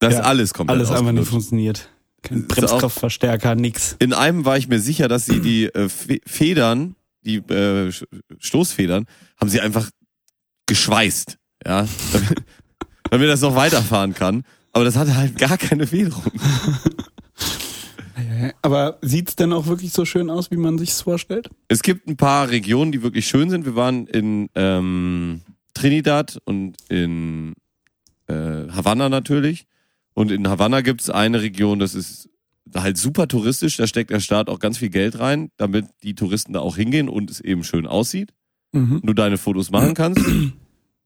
[0.00, 1.90] das Ja, alles komplett alles einfach nicht funktioniert.
[2.22, 3.94] Kein Bremskraftverstärker, nix.
[4.00, 6.95] In einem war ich mir sicher, dass sie die äh, Fe- Federn,
[7.26, 7.92] die äh,
[8.38, 9.06] Stoßfedern,
[9.38, 9.90] haben sie einfach
[10.66, 11.38] geschweißt.
[11.64, 12.42] Ja, damit,
[13.10, 14.44] damit das noch weiterfahren kann.
[14.72, 16.24] Aber das hatte halt gar keine Federung.
[18.62, 21.48] Aber sieht's denn auch wirklich so schön aus, wie man sich's vorstellt?
[21.68, 23.64] Es gibt ein paar Regionen, die wirklich schön sind.
[23.64, 25.42] Wir waren in ähm,
[25.74, 27.54] Trinidad und in
[28.26, 29.66] äh, Havanna natürlich.
[30.14, 32.28] Und in Havanna gibt's eine Region, das ist
[32.74, 33.76] halt super touristisch.
[33.76, 37.08] Da steckt der Staat auch ganz viel Geld rein, damit die Touristen da auch hingehen
[37.08, 38.32] und es eben schön aussieht.
[38.72, 39.00] Mhm.
[39.02, 40.20] du deine Fotos machen kannst.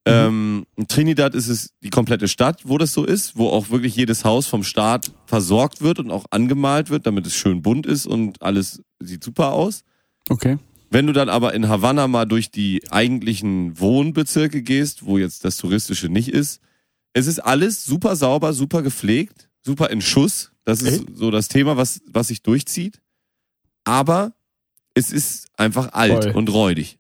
[0.07, 3.95] ähm, in Trinidad ist es die komplette Stadt, wo das so ist, wo auch wirklich
[3.95, 8.07] jedes Haus vom Staat versorgt wird und auch angemalt wird, damit es schön bunt ist
[8.07, 9.85] und alles sieht super aus.
[10.29, 10.59] Okay.
[10.91, 15.57] Wenn du dann aber in Havanna mal durch die eigentlichen Wohnbezirke gehst, wo jetzt das
[15.57, 16.61] Touristische nicht ist,
[17.13, 20.53] es ist alles super sauber, super gepflegt, super in Schuss.
[20.65, 21.17] Das ist Echt?
[21.17, 23.01] so das Thema, was, was sich durchzieht.
[23.85, 24.33] Aber
[24.95, 26.33] es ist einfach alt Voll.
[26.33, 26.99] und räudig.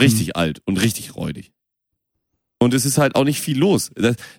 [0.00, 1.52] Richtig alt und richtig räudig.
[2.58, 3.90] Und es ist halt auch nicht viel los.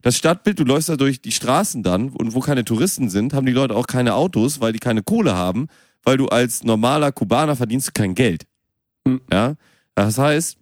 [0.01, 3.45] Das, Stadtbild, du läufst da durch die Straßen dann und wo keine Touristen sind, haben
[3.45, 5.67] die Leute auch keine Autos, weil die keine Kohle haben,
[6.03, 8.45] weil du als normaler Kubaner verdienst du kein Geld.
[9.07, 9.21] Hm.
[9.31, 9.55] Ja,
[9.95, 10.57] das heißt,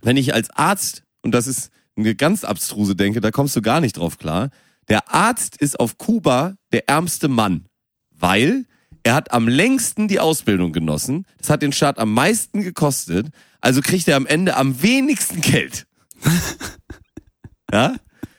[0.00, 3.80] wenn ich als Arzt, und das ist eine ganz abstruse Denke, da kommst du gar
[3.80, 4.50] nicht drauf klar,
[4.88, 7.66] der Arzt ist auf Kuba der ärmste Mann,
[8.10, 8.64] weil
[9.02, 13.28] er hat am längsten die Ausbildung genossen, das hat den Staat am meisten gekostet,
[13.60, 15.86] also kriegt er am Ende am wenigsten Geld.
[17.72, 17.96] ja?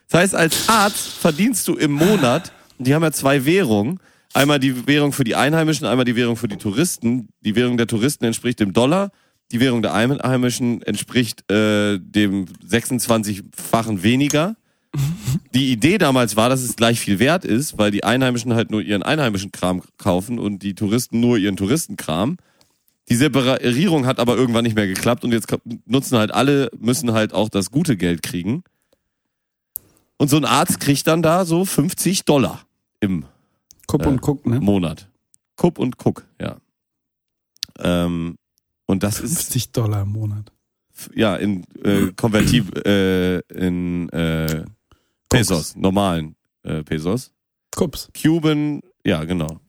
[0.09, 3.99] Das heißt, als Arzt verdienst du im Monat, die haben ja zwei Währungen,
[4.33, 7.29] einmal die Währung für die Einheimischen, einmal die Währung für die Touristen.
[7.41, 9.11] Die Währung der Touristen entspricht dem Dollar,
[9.51, 14.55] die Währung der Einheimischen entspricht äh, dem 26-fachen weniger.
[15.53, 18.81] Die Idee damals war, dass es gleich viel wert ist, weil die Einheimischen halt nur
[18.81, 22.37] ihren einheimischen Kram kaufen und die Touristen nur ihren Touristenkram.
[23.09, 25.47] Die Separierung hat aber irgendwann nicht mehr geklappt und jetzt
[25.85, 28.63] nutzen halt alle, müssen halt auch das gute Geld kriegen.
[30.17, 32.61] Und so ein Arzt kriegt dann da so 50 Dollar
[32.99, 33.25] im
[33.91, 34.59] Äh, und guck, ne?
[34.59, 35.09] Monat.
[35.55, 36.57] Kupp und Kuck, ja.
[37.79, 38.37] Ähm,
[38.85, 40.51] und das ist 50 Dollar im Monat.
[41.15, 44.65] ja in äh, konvertib äh, in äh,
[45.29, 47.31] Pesos, normalen äh, Pesos.
[47.75, 48.09] Kups.
[48.19, 49.59] Cuban, ja genau.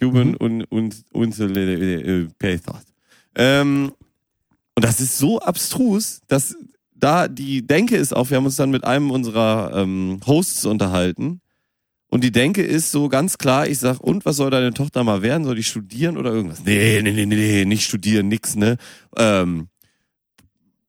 [0.00, 0.36] Cuban Mhm.
[0.36, 2.82] und und und äh, Pesos.
[3.34, 3.92] Ähm,
[4.74, 6.56] und das ist so abstrus, dass
[6.94, 11.40] da die Denke ist auch, wir haben uns dann mit einem unserer ähm, Hosts unterhalten
[12.08, 15.22] und die Denke ist so ganz klar, ich sag, und was soll deine Tochter mal
[15.22, 15.44] werden?
[15.44, 16.64] Soll die studieren oder irgendwas?
[16.64, 18.76] Nee, nee, nee, nee, nee nicht studieren, nix, ne?
[19.16, 19.68] Ähm,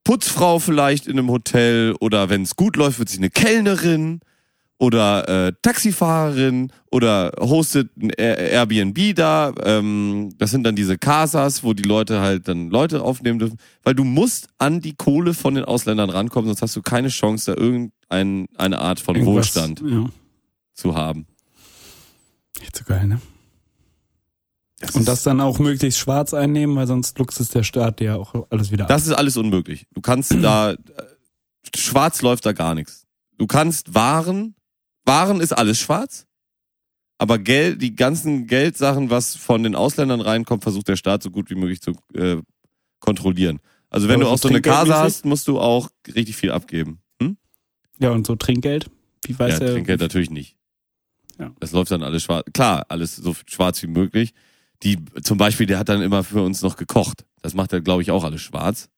[0.04, 4.20] Putzfrau vielleicht in einem Hotel oder wenn es gut läuft, wird sie eine Kellnerin
[4.80, 9.54] oder äh, Taxifahrerin oder hostet ein Air- Airbnb da.
[9.64, 13.58] Ähm, das sind dann diese Casas, wo die Leute halt dann Leute aufnehmen dürfen.
[13.84, 17.54] Weil du musst an die Kohle von den Ausländern rankommen, sonst hast du keine Chance,
[17.54, 20.06] da irgendeine eine Art von Irgendwas- Wohlstand Ja.
[20.74, 21.28] zu haben.
[22.60, 23.22] Echt so geil, ne?
[24.94, 28.72] Und das dann auch möglichst schwarz einnehmen, weil sonst luchst der Staat dir auch alles
[28.72, 28.90] wieder ab.
[28.90, 29.86] Das ist alles unmöglich.
[29.94, 30.78] Du kannst da, äh,
[31.76, 33.06] schwarz läuft da gar nichts.
[33.38, 34.56] Du kannst Waren,
[35.06, 36.26] Waren ist alles schwarz,
[37.18, 41.50] aber Geld, die ganzen Geldsachen, was von den Ausländern reinkommt, versucht der Staat so gut
[41.50, 42.38] wie möglich zu äh,
[43.00, 43.60] kontrollieren.
[43.90, 45.04] Also wenn Aber du auch so eine trinkgeldmäßig?
[45.04, 47.02] hast, musst du auch richtig viel abgeben.
[47.22, 47.38] Hm?
[48.00, 48.90] Ja, und so Trinkgeld?
[49.26, 49.74] Wie weiß ja, er?
[49.74, 50.56] Trinkgeld natürlich nicht.
[51.40, 51.52] Ja.
[51.60, 52.46] Das läuft dann alles schwarz.
[52.54, 54.34] Klar, alles so schwarz wie möglich.
[54.84, 57.26] Die, zum Beispiel, der hat dann immer für uns noch gekocht.
[57.42, 58.90] Das macht er, glaube ich, auch alles schwarz.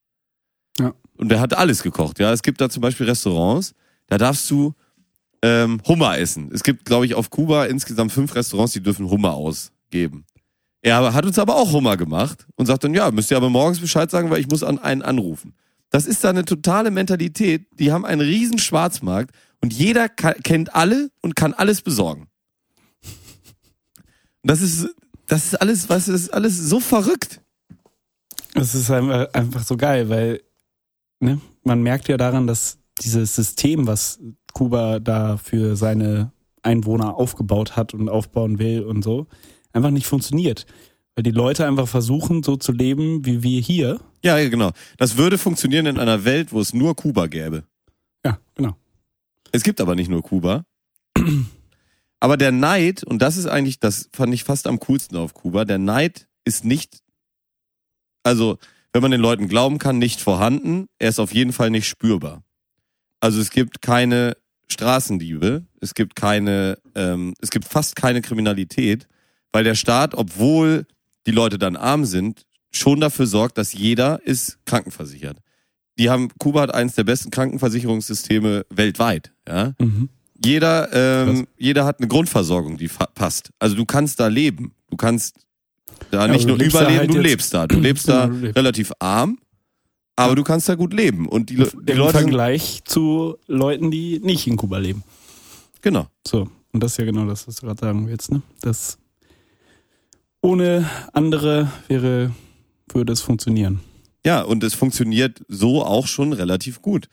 [0.79, 0.93] Ja.
[1.17, 2.19] Und der hat alles gekocht.
[2.19, 3.73] Ja, es gibt da zum Beispiel Restaurants,
[4.07, 4.73] da darfst du
[5.41, 6.49] ähm, Hummer essen.
[6.53, 10.25] Es gibt, glaube ich, auf Kuba insgesamt fünf Restaurants, die dürfen Hummer ausgeben.
[10.81, 13.79] Er hat uns aber auch Hummer gemacht und sagt dann, ja, müsst ihr aber morgens
[13.79, 15.53] Bescheid sagen, weil ich muss an einen anrufen.
[15.89, 17.67] Das ist da eine totale Mentalität.
[17.79, 22.27] Die haben einen riesen Schwarzmarkt Und jeder kennt alle und kann alles besorgen.
[24.41, 24.89] Das ist,
[25.33, 27.41] das ist alles, was ist alles so verrückt.
[28.53, 30.43] Es ist einfach, einfach so geil, weil
[31.19, 34.19] ne, man merkt ja daran, dass dieses System, was
[34.53, 36.31] Kuba da für seine
[36.61, 39.25] Einwohner aufgebaut hat und aufbauen will und so,
[39.71, 40.67] einfach nicht funktioniert.
[41.15, 43.99] Weil die Leute einfach versuchen, so zu leben wie wir hier.
[44.23, 44.69] Ja, ja, genau.
[44.97, 47.63] Das würde funktionieren in einer Welt, wo es nur Kuba gäbe.
[48.23, 48.77] Ja, genau.
[49.51, 50.63] Es gibt aber nicht nur Kuba.
[52.23, 55.65] Aber der Neid, und das ist eigentlich, das fand ich fast am coolsten auf Kuba,
[55.65, 56.99] der Neid ist nicht,
[58.23, 58.59] also
[58.93, 60.87] wenn man den Leuten glauben kann, nicht vorhanden.
[60.99, 62.41] Er ist auf jeden Fall nicht spürbar.
[63.19, 64.37] Also es gibt keine
[64.69, 69.09] Straßendiebe, es gibt keine, ähm, es gibt fast keine Kriminalität,
[69.51, 70.85] weil der Staat, obwohl
[71.27, 75.39] die Leute dann arm sind, schon dafür sorgt, dass jeder ist krankenversichert.
[75.99, 79.73] Die haben, Kuba hat eines der besten Krankenversicherungssysteme weltweit, ja.
[79.77, 80.07] Mhm.
[80.43, 80.89] Jeder,
[81.27, 83.51] ähm, jeder hat eine Grundversorgung, die passt.
[83.59, 84.73] Also du kannst da leben.
[84.89, 85.35] Du kannst
[86.11, 87.67] da nicht du nur überleben, halt du lebst da.
[87.67, 89.39] Du lebst da relativ arm,
[90.15, 91.27] aber du kannst da gut leben.
[91.27, 95.03] Und die, die Im Leute sind, Vergleich zu Leuten, die nicht in Kuba leben.
[95.81, 96.07] genau.
[96.27, 98.41] So, und das ist ja genau das, was du gerade sagen willst, ne?
[98.61, 98.97] Das
[100.41, 102.31] ohne andere wäre,
[102.91, 103.79] würde es funktionieren.
[104.25, 107.07] Ja, und es funktioniert so auch schon relativ gut.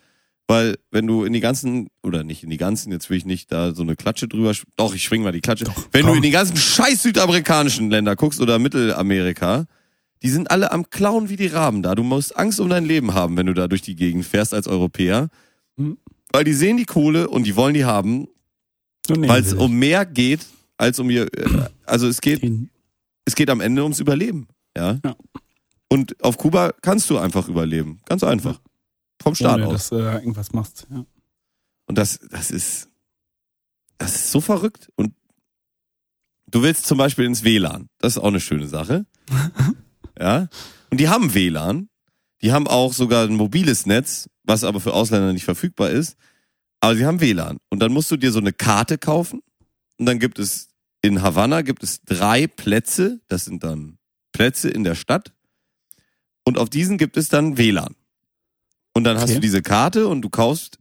[0.51, 3.53] Weil wenn du in die ganzen, oder nicht in die ganzen, jetzt will ich nicht
[3.53, 5.65] da so eine Klatsche drüber, doch, ich schwing mal die Klatsche.
[5.93, 6.17] wenn du komm.
[6.17, 9.67] in die ganzen scheiß südamerikanischen Länder guckst oder Mittelamerika,
[10.23, 11.95] die sind alle am Klauen wie die Raben da.
[11.95, 14.67] Du musst Angst um dein Leben haben, wenn du da durch die Gegend fährst als
[14.67, 15.29] Europäer.
[15.77, 15.99] Hm.
[16.33, 18.27] Weil die sehen die Kohle und die wollen die haben,
[19.07, 20.45] So weil es um mehr geht,
[20.79, 22.71] als um ihr, äh, also es geht den.
[23.25, 24.49] es geht am Ende ums Überleben.
[24.77, 24.99] Ja.
[25.05, 25.15] Ja.
[25.89, 28.01] Und auf Kuba kannst du einfach überleben.
[28.05, 28.61] Ganz einfach.
[29.23, 29.73] Vom Staat ohne, aus.
[29.73, 30.87] dass du da irgendwas machst.
[30.91, 31.05] Ja.
[31.87, 32.89] Und das, das ist,
[33.99, 34.91] das ist so verrückt.
[34.97, 35.15] Und
[36.47, 37.89] du willst zum Beispiel ins WLAN.
[37.99, 39.07] Das ist auch eine schöne Sache.
[40.19, 40.49] ja.
[40.91, 41.89] Und die haben WLAN.
[42.43, 46.17] Die haben auch sogar ein mobiles Netz, was aber für Ausländer nicht verfügbar ist.
[46.81, 47.59] Aber sie haben WLAN.
[47.69, 49.43] Und dann musst du dir so eine Karte kaufen.
[49.99, 50.71] Und dann gibt es
[51.03, 53.21] in Havanna gibt es drei Plätze.
[53.29, 53.99] Das sind dann
[54.33, 55.33] Plätze in der Stadt.
[56.45, 57.95] Und auf diesen gibt es dann WLAN.
[58.93, 59.35] Und dann hast Okay.
[59.35, 60.79] du diese Karte und du kaufst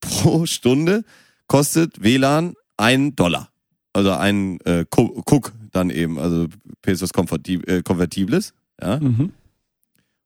[0.00, 1.04] pro Stunde
[1.46, 3.50] kostet WLAN ein Dollar.
[3.92, 6.46] Also ein äh, Cook dann eben, also
[6.82, 8.52] Pesos Konvertib äh, Konvertibles.
[8.80, 8.98] Ja.
[9.00, 9.32] Mhm.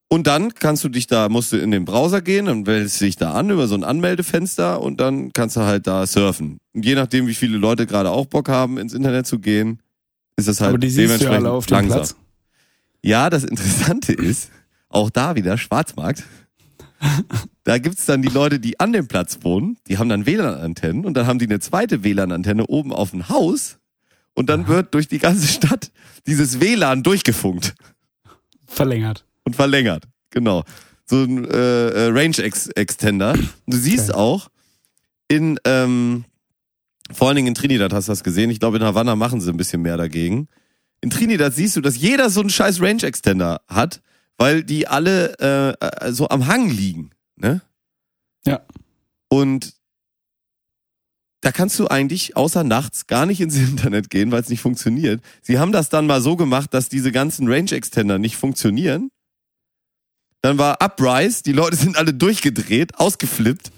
[0.08, 3.14] Und dann kannst du dich da, musst du in den Browser gehen und wählst dich
[3.16, 6.58] da an über so ein Anmeldefenster und dann kannst du halt da surfen.
[6.74, 9.78] Und je nachdem, wie viele Leute gerade auch Bock haben, ins Internet zu gehen,
[10.34, 11.98] ist das halt Aber die siehst du dementsprechend alle auf langsam.
[11.98, 12.16] Platz.
[13.02, 14.50] Ja, das Interessante ist,
[14.88, 16.24] auch da wieder Schwarzmarkt.
[17.64, 21.14] Da gibt's dann die Leute, die an dem Platz wohnen, die haben dann WLAN-Antennen und
[21.14, 23.78] dann haben die eine zweite WLAN-Antenne oben auf dem Haus
[24.34, 25.92] und dann wird durch die ganze Stadt
[26.26, 27.74] dieses WLAN durchgefunkt
[28.66, 29.24] Verlängert.
[29.44, 30.04] und verlängert.
[30.30, 30.64] Genau.
[31.06, 33.32] So ein äh, äh, Range-Extender.
[33.32, 34.18] Und du siehst Okay.
[34.18, 34.48] auch
[35.28, 36.24] in, ähm,
[37.12, 38.50] vor allen Dingen in Trinidad hast du das gesehen.
[38.50, 40.48] Ich glaube, in Havanna machen sie ein bisschen mehr dagegen.
[41.00, 44.00] In Trinidad siehst du, dass jeder so einen scheiß Range-Extender hat,
[44.40, 47.10] weil die alle äh, äh, so am Hang liegen.
[47.36, 47.60] Ne?
[48.46, 48.62] Ja.
[49.28, 49.74] Und
[51.42, 55.20] da kannst du eigentlich außer nachts gar nicht ins Internet gehen, weil es nicht funktioniert.
[55.42, 59.10] Sie haben das dann mal so gemacht, dass diese ganzen Range-Extender nicht funktionieren.
[60.40, 63.70] Dann war Uprise, die Leute sind alle durchgedreht, ausgeflippt.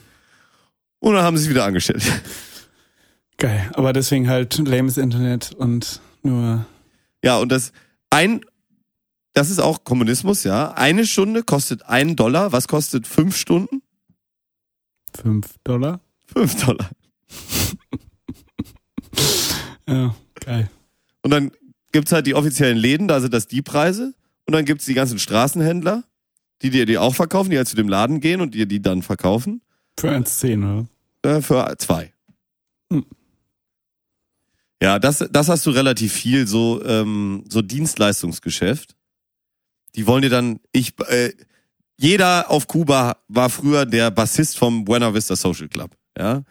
[1.00, 2.04] Und dann haben sie es wieder angestellt.
[3.36, 3.68] Geil.
[3.74, 6.64] Aber deswegen halt lames Internet und nur
[7.24, 7.72] Ja, und das
[8.10, 8.42] ein,
[9.32, 10.72] das ist auch Kommunismus, ja.
[10.72, 12.52] Eine Stunde kostet einen Dollar.
[12.52, 13.82] Was kostet fünf Stunden?
[15.14, 16.00] 5 Dollar.
[16.26, 16.90] Fünf Dollar.
[19.88, 20.70] Ja, geil.
[21.22, 21.50] Und dann
[21.90, 24.14] gibt's halt die offiziellen Läden, da sind das die Preise.
[24.46, 26.04] Und dann gibt's die ganzen Straßenhändler,
[26.62, 29.02] die dir die auch verkaufen, die halt zu dem Laden gehen und dir die dann
[29.02, 29.60] verkaufen.
[29.98, 30.86] Für 1,10,
[31.22, 31.36] oder?
[31.36, 32.12] Äh, für zwei.
[32.90, 33.04] Hm.
[34.82, 38.96] Ja, das, das hast du relativ viel, so, ähm, so Dienstleistungsgeschäft.
[39.94, 41.32] Die wollen dir dann, ich, äh,
[41.96, 45.92] jeder auf Kuba war früher der Bassist vom Buena Vista Social Club.
[46.18, 46.42] Ja,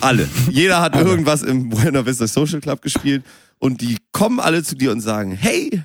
[0.00, 0.28] alle.
[0.50, 3.24] Jeder hat irgendwas im Buena Vista Social Club gespielt
[3.58, 5.82] und die kommen alle zu dir und sagen, hey,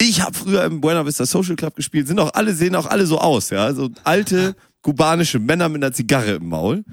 [0.00, 2.06] ich habe früher im Buena Vista Social Club gespielt.
[2.06, 5.92] Sind auch alle sehen auch alle so aus, ja, so alte kubanische Männer mit einer
[5.92, 6.84] Zigarre im Maul.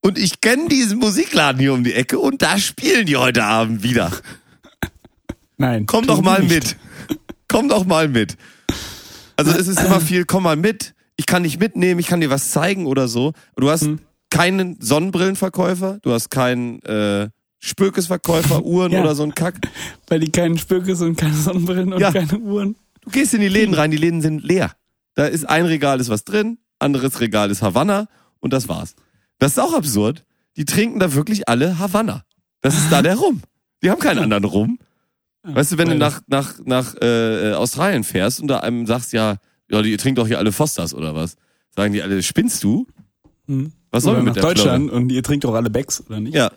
[0.00, 3.82] Und ich kenne diesen Musikladen hier um die Ecke und da spielen die heute Abend
[3.82, 4.12] wieder.
[5.56, 5.86] Nein.
[5.86, 6.52] Komm doch mal nicht.
[6.52, 6.76] mit.
[7.48, 8.36] Komm doch mal mit.
[9.36, 10.94] Also es ist immer viel, komm mal mit.
[11.16, 13.32] Ich kann dich mitnehmen, ich kann dir was zeigen oder so.
[13.56, 14.00] Du hast Hm.
[14.30, 17.28] keinen Sonnenbrillenverkäufer, du hast keinen äh,
[17.60, 19.00] Spökesverkäufer, Uhren Ja.
[19.02, 19.56] oder so ein Kack.
[20.08, 22.12] Weil die keinen Spökes und keine Sonnenbrillen und Ja.
[22.12, 22.76] keine Uhren.
[23.02, 24.72] Du gehst in die Läden rein, die Läden sind leer.
[25.14, 28.06] Da ist ein Regal ist was drin, anderes Regal ist Havanna
[28.40, 28.94] und das war's.
[29.38, 30.24] Das ist auch absurd.
[30.56, 32.24] Die trinken da wirklich alle Havanna.
[32.60, 33.42] Das ist da der Rum.
[33.82, 34.78] Die haben keinen anderen Rum.
[35.44, 39.12] Weißt du, wenn du nach, nach, nach äh, äh, Australien fährst und da einem sagst,
[39.12, 39.36] ja,
[39.70, 41.36] ja, die ihr trinkt doch hier alle Fosters oder was?
[41.76, 42.86] Sagen die alle, spinnst du?
[43.46, 43.72] Hm.
[43.90, 46.34] Was soll Oder mit nach der Deutschland und ihr trinkt doch alle Becks, oder nicht?
[46.34, 46.50] Ja.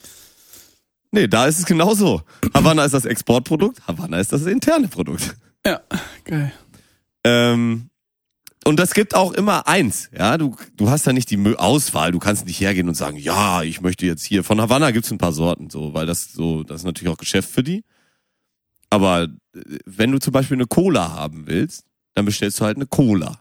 [1.11, 2.21] Nee, da ist es genauso.
[2.53, 5.35] Havanna ist das Exportprodukt, Havanna ist das interne Produkt.
[5.65, 5.81] Ja,
[6.23, 6.53] geil.
[7.25, 7.89] Ähm,
[8.63, 12.19] und das gibt auch immer eins, ja, du, du hast da nicht die Auswahl, du
[12.19, 15.33] kannst nicht hergehen und sagen, ja, ich möchte jetzt hier, von Havanna gibt's ein paar
[15.33, 17.83] Sorten, so, weil das so, das ist natürlich auch Geschäft für die.
[18.89, 19.29] Aber äh,
[19.85, 23.39] wenn du zum Beispiel eine Cola haben willst, dann bestellst du halt eine Cola.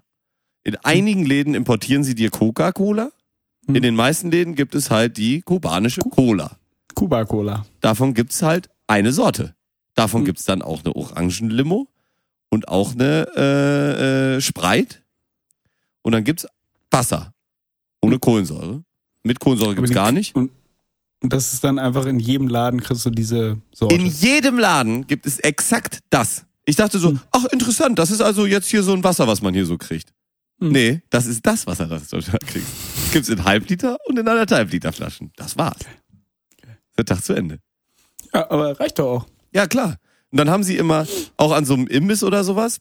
[0.65, 3.11] In einigen Läden importieren sie dir Coca-Cola.
[3.69, 6.57] In den meisten Läden gibt es halt die kubanische Cola.
[6.95, 7.67] Kuba Cola.
[7.81, 9.55] Davon gibt's halt eine Sorte.
[9.95, 11.89] Davon gibt's dann auch eine Orangenlimo
[12.51, 14.99] und auch eine äh, äh, Sprite.
[16.03, 16.47] Und dann gibt's
[16.91, 17.33] Wasser.
[18.01, 18.83] Ohne Kohlensäure.
[19.25, 20.35] Mit Kohlensäure gibt's Aber die- gar nicht.
[20.37, 20.51] Und
[21.21, 23.95] das ist dann einfach in jedem Laden kriegst du diese Sorte.
[23.95, 26.45] In jedem Laden gibt es exakt das.
[26.65, 29.55] Ich dachte so, ach interessant, das ist also jetzt hier so ein Wasser, was man
[29.55, 30.13] hier so kriegt.
[30.61, 30.73] Hm.
[30.73, 32.69] Nee, das ist das Wasser, das du da kriegst.
[33.05, 35.31] Das gibt's in Halbliter und in anderthalb Liter Flaschen.
[35.37, 35.79] Das war's.
[36.99, 37.61] Der Tag zu Ende.
[38.35, 39.27] ja, aber reicht doch auch.
[39.53, 39.97] Ja, klar.
[40.31, 41.07] Und dann haben sie immer,
[41.37, 42.81] auch an so einem Imbiss oder sowas,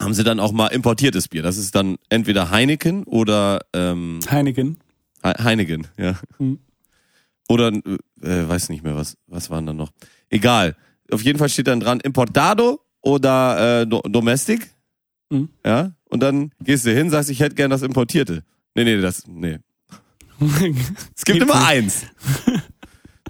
[0.00, 1.42] haben sie dann auch mal importiertes Bier.
[1.42, 4.78] Das ist dann entweder Heineken oder ähm, Heineken.
[5.24, 6.18] He- Heineken, ja.
[6.38, 6.58] Hm.
[7.48, 9.90] Oder, äh, weiß nicht mehr, was, was waren dann noch.
[10.30, 10.76] Egal.
[11.10, 14.70] Auf jeden Fall steht dann dran Importado oder äh, Do Domestic.
[15.30, 15.48] Hm.
[15.64, 15.92] Ja.
[16.08, 18.44] Und dann gehst du hin, sagst, ich hätte gern das Importierte.
[18.74, 19.58] Nee, nee, das, nee.
[21.16, 22.06] Es gibt immer eins.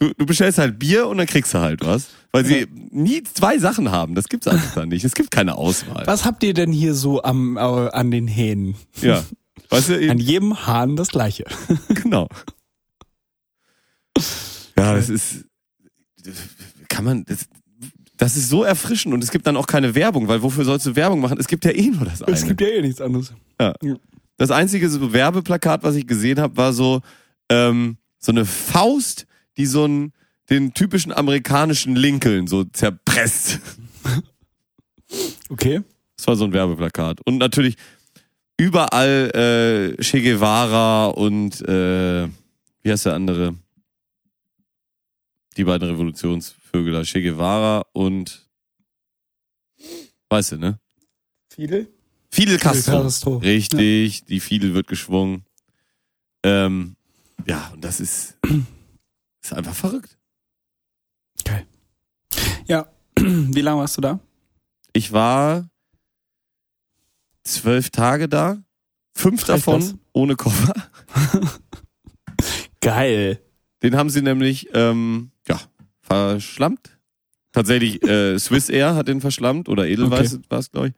[0.00, 2.08] Du, du bestellst halt Bier und dann kriegst du halt was.
[2.32, 4.14] Weil sie nie zwei Sachen haben.
[4.16, 5.04] Das gibt's einfach da nicht.
[5.04, 6.04] Es gibt keine Auswahl.
[6.06, 8.74] Was habt ihr denn hier so am, äh, an den Hähnen?
[9.00, 9.22] Ja.
[9.70, 11.44] Weißt du, An jedem Hahn das gleiche.
[12.02, 12.28] genau.
[14.76, 15.44] Ja, das ist.
[16.88, 17.24] Kann man.
[17.24, 17.46] Das,
[18.16, 20.96] das ist so erfrischend und es gibt dann auch keine Werbung, weil wofür sollst du
[20.96, 21.38] Werbung machen?
[21.38, 22.34] Es gibt ja eh nur das eine.
[22.34, 23.32] Es gibt ja eh nichts anderes.
[24.36, 27.00] Das einzige so Werbeplakat, was ich gesehen habe, war so
[27.50, 30.12] ähm, so eine Faust, die so einen
[30.50, 33.60] den typischen amerikanischen Lincoln so zerpresst.
[35.48, 35.82] Okay.
[36.16, 37.20] Das war so ein Werbeplakat.
[37.24, 37.76] Und natürlich
[38.56, 42.28] überall äh, Che Guevara und äh,
[42.82, 43.54] wie heißt der andere?
[45.56, 47.02] Die beiden Revolutionsvögel da.
[47.04, 48.48] Che Guevara und
[50.30, 50.80] weißt du, ne?
[51.50, 51.88] Fidel?
[52.30, 53.02] Fidel Castro.
[53.02, 53.36] Castro.
[53.38, 55.44] Richtig, die Fidel wird geschwungen.
[56.42, 56.96] Ähm,
[57.46, 58.36] ja, und das ist,
[59.42, 60.18] ist einfach verrückt.
[61.44, 61.66] Geil.
[62.66, 62.90] Ja.
[63.16, 64.18] Wie lange warst du da?
[64.92, 65.68] Ich war
[67.44, 68.62] zwölf Tage da,
[69.14, 69.94] fünf Reicht davon das?
[70.12, 70.74] ohne Koffer.
[72.80, 73.40] Geil.
[73.82, 75.33] Den haben sie nämlich, ähm, ja,
[76.04, 76.98] verschlammt.
[77.52, 80.94] Tatsächlich, äh, Swiss Air hat den verschlammt oder Edelweiß war es, glaube ich.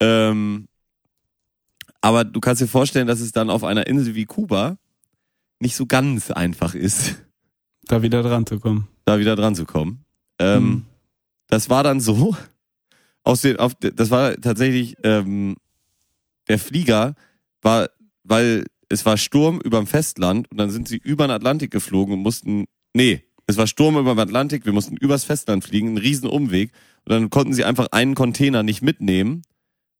[0.00, 0.66] Ähm,
[2.00, 4.76] aber du kannst dir vorstellen, dass es dann auf einer Insel wie Kuba
[5.60, 7.16] nicht so ganz einfach ist,
[7.86, 8.88] Da wieder dran zu kommen.
[9.04, 10.04] da wieder dran zu kommen.
[10.38, 10.84] Ähm, Hm.
[11.48, 12.34] Das war dann so,
[13.22, 15.56] aus den, auf, das war tatsächlich, ähm,
[16.48, 17.14] der Flieger
[17.62, 17.88] war,
[18.22, 22.20] weil es war Sturm überm Festland und dann sind sie über den Atlantik geflogen und
[22.20, 22.64] mussten,
[22.94, 26.70] nee, es war Sturm über dem Atlantik, wir mussten übers Festland fliegen, einen riesen Umweg
[27.04, 29.42] und dann konnten sie einfach einen Container nicht mitnehmen,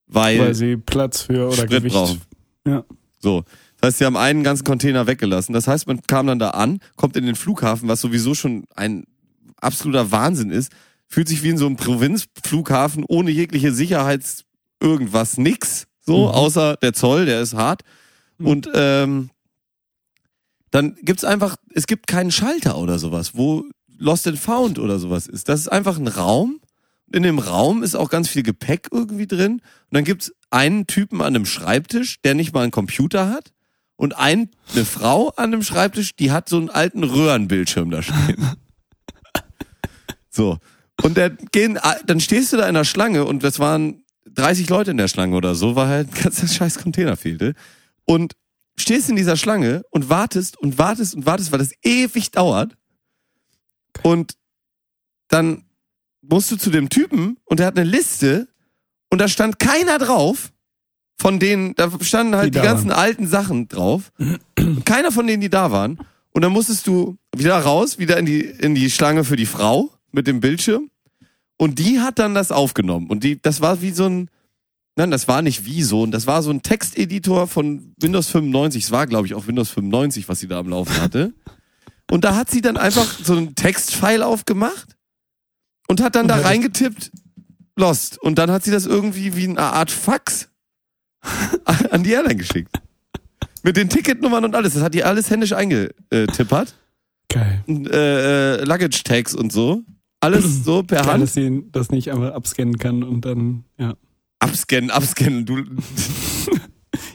[0.06, 1.94] weil, Weil sie Platz für oder Sprit Gewicht.
[1.94, 2.20] brauchen.
[2.66, 2.84] Ja.
[3.18, 3.44] so.
[3.80, 5.52] Das heißt, sie haben einen ganzen Container weggelassen.
[5.52, 9.04] Das heißt, man kam dann da an, kommt in den Flughafen, was sowieso schon ein
[9.60, 10.72] absoluter Wahnsinn ist,
[11.06, 14.44] fühlt sich wie in so einem Provinzflughafen ohne jegliche Sicherheits
[14.80, 16.34] irgendwas nix, so, Mhm.
[16.34, 17.82] außer der Zoll, der ist hart.
[18.38, 19.30] Und ähm,
[20.74, 23.64] dann gibt's einfach, es gibt keinen Schalter oder sowas, wo
[23.96, 25.48] Lost and Found oder sowas ist.
[25.48, 26.58] Das ist einfach ein Raum.
[27.12, 29.52] In dem Raum ist auch ganz viel Gepäck irgendwie drin.
[29.52, 29.62] Und
[29.92, 33.52] dann gibt's einen Typen an einem Schreibtisch, der nicht mal einen Computer hat.
[33.94, 38.44] Und ein, eine Frau an einem Schreibtisch, die hat so einen alten Röhrenbildschirm da stehen.
[40.28, 40.58] so.
[41.04, 44.90] Und der gehen, dann stehst du da in der Schlange und das waren 30 Leute
[44.90, 47.54] in der Schlange oder so, weil halt ganz das scheiß Container fehlte.
[48.06, 48.34] Und
[48.76, 52.76] stehst in dieser Schlange und wartest und wartest und wartest, weil das ewig dauert.
[54.02, 54.34] Und
[55.28, 55.64] dann
[56.22, 58.48] musst du zu dem Typen und der hat eine Liste
[59.10, 60.50] und da stand keiner drauf.
[61.16, 64.12] Von denen, da standen halt Die die, ganzen alten Sachen drauf.
[64.84, 65.98] Keiner von denen, die da waren.
[66.32, 69.92] Und dann musstest du wieder raus, wieder in die, in die Schlange für die Frau
[70.10, 70.90] mit dem Bildschirm.
[71.56, 73.08] Und die hat dann das aufgenommen.
[73.08, 74.28] Und die, das war wie so ein,
[74.96, 78.84] nein, das war nicht wie so, das war so ein Texteditor von Windows 95.
[78.84, 81.34] Es war, glaube ich, auch Windows 95, was sie da am Laufen hatte.
[82.10, 84.96] Und da hat sie dann einfach so einen Textfile aufgemacht
[85.88, 87.10] und hat dann da reingetippt,
[87.76, 88.20] Lost.
[88.20, 90.48] Und dann hat sie das irgendwie wie eine Art Fax
[91.90, 92.80] an die Airline geschickt.
[93.62, 94.74] Mit den Ticketnummern und alles.
[94.74, 96.74] Das hat die alles händisch eingetippert.
[97.28, 97.64] Geil.
[97.66, 99.82] Äh, äh, Luggage Tags und so.
[100.20, 101.22] Alles so per Geil, Hand.
[101.22, 103.94] dass sie das nicht einfach abscannen kann und dann, ja.
[104.44, 105.44] Abscannen, abscannen.
[105.46, 105.62] Du,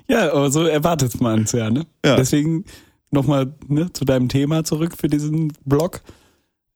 [0.09, 1.85] Ja, aber so erwartet man es ja, ne?
[2.03, 2.15] Ja.
[2.15, 2.65] Deswegen
[3.11, 6.01] nochmal ne, zu deinem Thema zurück für diesen Blog.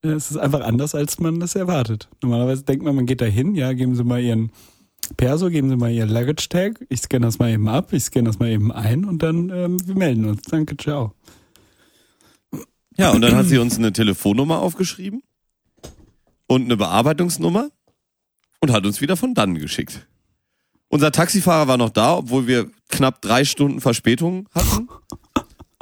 [0.04, 2.10] Äh, Es ist einfach anders, als man das erwartet.
[2.22, 4.52] Normalerweise denkt man, man geht da hin, ja, geben Sie mal Ihren
[5.18, 8.28] Perso, geben Sie mal Ihr Luggage Tag, ich scanne das mal eben ab, ich scanne
[8.28, 10.44] das mal eben ein und dann ähm, wir melden uns.
[10.44, 11.14] Danke, ciao.
[12.98, 15.24] ja, und dann hat sie uns eine Telefonnummer aufgeschrieben
[16.48, 17.70] und eine Bearbeitungsnummer
[18.62, 20.08] und hat uns wieder von dann geschickt.
[20.94, 24.88] Unser Taxifahrer war noch da, obwohl wir knapp drei Stunden Verspätung hatten.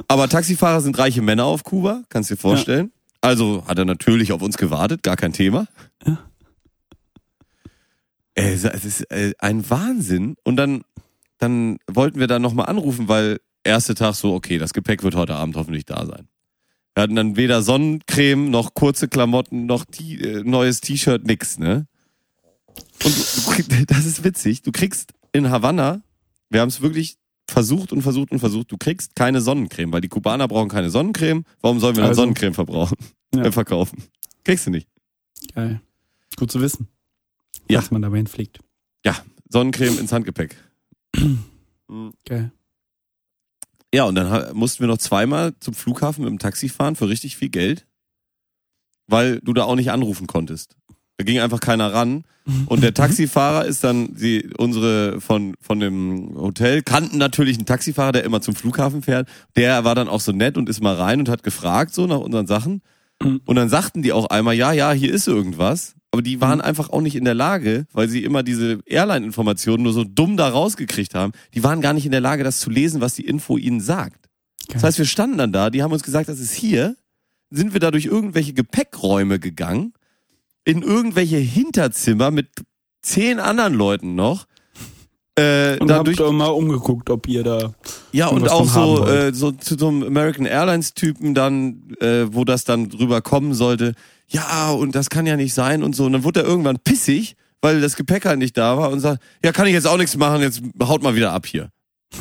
[0.08, 2.92] Aber Taxifahrer sind reiche Männer auf Kuba, kannst dir vorstellen.
[3.20, 5.66] Also hat er natürlich auf uns gewartet, gar kein Thema.
[8.34, 10.36] Äh, Es ist äh, ein Wahnsinn.
[10.44, 10.80] Und dann,
[11.36, 15.34] dann wollten wir da nochmal anrufen, weil erste Tag so, okay, das Gepäck wird heute
[15.34, 16.26] Abend hoffentlich da sein.
[16.94, 21.86] Wir hatten dann weder Sonnencreme, noch kurze Klamotten, noch T äh, neues T-Shirt, nix, ne?
[23.04, 24.62] Und du, das ist witzig.
[24.62, 26.02] Du kriegst in Havanna,
[26.50, 27.16] wir haben es wirklich
[27.48, 31.44] versucht und versucht und versucht, du kriegst keine Sonnencreme, weil die Kubaner brauchen keine Sonnencreme.
[31.60, 32.96] Warum sollen wir dann Also- Sonnencreme verbrauchen?
[33.34, 33.44] Ja.
[33.44, 34.02] Äh, verkaufen?
[34.44, 34.88] Kriegst du nicht.
[35.54, 35.80] Geil.
[36.36, 36.88] Gut zu wissen,
[37.68, 37.80] Ja.
[37.80, 38.60] dass man dabei hinfliegt.
[39.04, 39.16] Ja,
[39.50, 40.56] Sonnencreme ins Handgepäck.
[42.26, 42.52] Geil.
[43.94, 47.36] Ja, und dann mussten wir noch zweimal zum Flughafen mit dem Taxi fahren für richtig
[47.36, 47.86] viel Geld,
[49.06, 50.76] weil du da auch nicht anrufen konntest.
[51.18, 52.24] Da ging einfach keiner ran.
[52.66, 58.12] Und der Taxifahrer ist dann, die, unsere von, von dem Hotel kannten natürlich einen Taxifahrer,
[58.12, 59.28] der immer zum Flughafen fährt.
[59.56, 62.18] Der war dann auch so nett und ist mal rein und hat gefragt, so nach
[62.18, 62.82] unseren Sachen.
[63.22, 65.94] Und dann sagten die auch einmal, ja, ja, hier ist irgendwas.
[66.10, 69.94] Aber die waren einfach auch nicht in der Lage, weil sie immer diese Airline-Informationen nur
[69.94, 71.32] so dumm da rausgekriegt haben.
[71.54, 74.28] Die waren gar nicht in der Lage, das zu lesen, was die Info ihnen sagt.
[74.68, 76.96] Das heißt, wir standen dann da, die haben uns gesagt, das ist hier.
[77.50, 79.92] Sind wir da durch irgendwelche Gepäckräume gegangen,
[80.64, 82.48] in irgendwelche Hinterzimmer mit
[83.02, 84.46] zehn anderen Leuten noch.
[85.34, 87.72] Äh, Und dadurch, habt ihr mal umgeguckt, ob ihr da
[88.12, 92.44] ja, und auch so, äh, so zu so einem American Airlines Typen dann, äh, wo
[92.44, 93.94] das dann drüber kommen sollte.
[94.28, 96.04] Ja, und das kann ja nicht sein und so.
[96.04, 99.22] Und dann wurde er irgendwann pissig, weil das Gepäck halt nicht da war und sagt,
[99.42, 101.70] ja, kann ich jetzt auch nichts machen, jetzt haut mal wieder ab hier.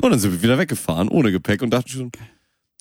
[0.00, 2.12] Und dann sind wir wieder weggefahren, ohne Gepäck und dachten schon,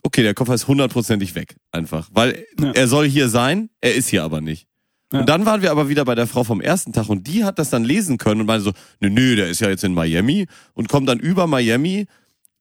[0.08, 2.10] okay, der Koffer ist hundertprozentig weg, einfach.
[2.14, 2.72] Weil Ja.
[2.72, 4.68] er soll hier sein, er ist hier aber nicht.
[5.12, 5.20] Ja.
[5.20, 7.60] Und dann waren wir aber wieder bei der Frau vom ersten Tag und die hat
[7.60, 10.48] das dann lesen können und meinte so, nö, nö, der ist ja jetzt in Miami
[10.74, 12.08] und kommt dann über Miami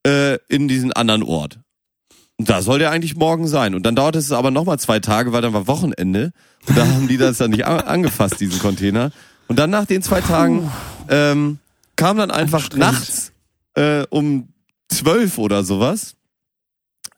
[0.06, 1.60] äh, in diesen anderen Ort.
[2.38, 3.74] Und da soll der eigentlich morgen sein.
[3.74, 6.32] Und dann dauerte es aber nochmal zwei Tage, weil dann war Wochenende.
[6.68, 9.10] Und da haben die das dann nicht angefasst, diesen Container.
[9.48, 10.70] Und dann nach den zwei Tagen
[11.08, 11.58] ähm,
[11.96, 13.32] kam dann einfach nachts
[13.74, 14.48] äh, um
[14.88, 16.15] zwölf oder sowas,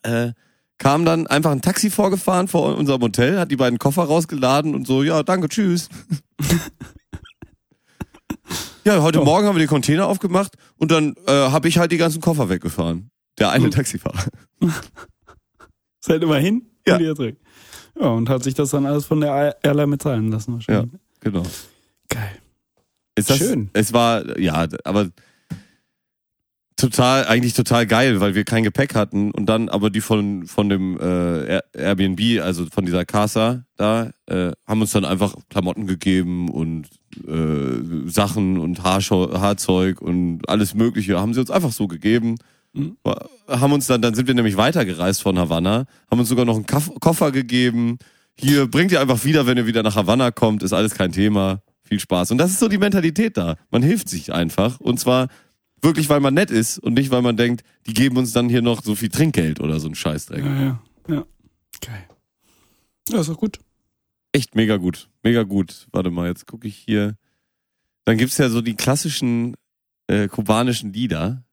[0.08, 0.32] äh,
[0.78, 4.86] kam dann einfach ein Taxi vorgefahren vor unserem Hotel, hat die beiden Koffer rausgeladen und
[4.86, 5.88] so, ja, danke, tschüss.
[8.84, 9.24] ja, heute Oh.
[9.24, 12.48] Morgen haben wir den Container aufgemacht und dann äh, habe ich halt die ganzen Koffer
[12.48, 13.10] weggefahren.
[13.38, 14.24] Der eine Taxifahrer.
[16.00, 16.94] seid immer hin Ja.
[16.94, 17.36] und wieder zurück.
[18.00, 20.92] Ja, und hat sich das dann alles von der Airline bezahlen lassen wahrscheinlich.
[21.20, 21.42] Genau.
[22.08, 22.38] Geil.
[23.16, 23.70] Ist das, Schön.
[23.72, 25.08] Es war, ja, aber
[26.78, 30.68] total, eigentlich total geil, weil wir kein Gepäck hatten und dann aber die von, von
[30.70, 35.86] dem äh, Air- Airbnb, also von dieser Casa da, äh, haben uns dann einfach Klamotten
[35.86, 36.86] gegeben und
[37.26, 42.36] äh, Sachen und Haarschau Haarzeug und alles mögliche, haben sie uns einfach so gegeben.
[42.72, 42.96] Mhm.
[43.48, 46.66] Haben uns dann, dann sind wir nämlich weitergereist von Havanna, haben uns sogar noch einen
[46.66, 47.98] Kaff Koffer gegeben.
[48.38, 51.60] Hier, bringt ihr einfach wieder, wenn ihr wieder nach Havanna kommt, ist alles kein Thema.
[51.82, 52.30] Viel Spaß.
[52.32, 53.56] Und das ist so die Mentalität da.
[53.70, 54.78] Man hilft sich einfach.
[54.78, 55.28] Und zwar
[55.82, 58.62] wirklich, weil man nett ist und nicht, weil man denkt, die geben uns dann hier
[58.62, 60.44] noch so viel Trinkgeld oder so ein Scheißdreck.
[60.44, 61.26] Ja, ja, ja.
[61.80, 62.08] Geil.
[63.10, 63.58] Ja, ist doch gut.
[64.32, 65.08] Echt mega gut.
[65.22, 65.88] Mega gut.
[65.92, 67.16] Warte mal, jetzt gucke ich hier.
[68.04, 69.54] Dann gibt's ja so die klassischen
[70.06, 71.44] äh, kubanischen Lieder.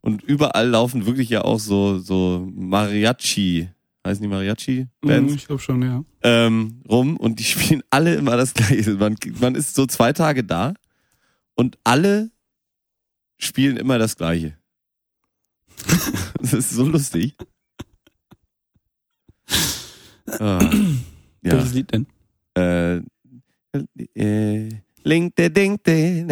[0.00, 3.68] Und überall laufen wirklich ja auch so, so Mariachi,
[4.06, 5.32] heißen die Mariachi-Bands?
[5.32, 6.04] Mhm, ich glaube schon, ja.
[6.22, 8.94] ähm, rum und die spielen alle immer das Gleiche.
[8.94, 10.74] Man, man ist so zwei Tage da
[11.54, 12.30] und alle
[13.44, 14.56] spielen immer das Gleiche.
[16.40, 17.36] das ist so lustig.
[20.26, 20.60] Ah,
[21.42, 21.52] ja.
[21.52, 22.06] Welches Lied denn?
[22.54, 23.02] Äh,
[24.14, 24.68] äh,
[25.02, 26.22] Link de ding de.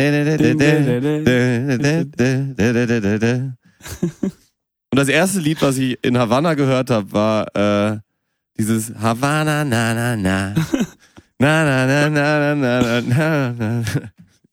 [4.90, 7.98] Und das erste Lied, was ich in Havanna gehört habe, war äh,
[8.58, 10.54] dieses Havanna na na na.
[11.40, 13.84] Na na na na na na na na.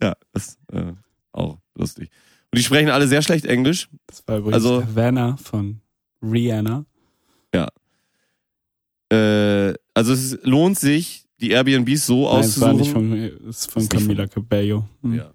[0.02, 0.94] Ja, das äh,
[1.32, 2.10] auch lustig.
[2.56, 3.90] Und die sprechen alle sehr schlecht Englisch.
[4.08, 5.82] Das war übrigens Also- Havana von
[6.22, 6.86] Rihanna.
[9.12, 13.10] Äh, also es lohnt sich, die Airbnbs so Nein, es war auszusuchen.
[13.12, 14.86] nicht von, ist von Ist Camila Cabello.
[15.04, 15.14] Hm.
[15.14, 15.32] Ja.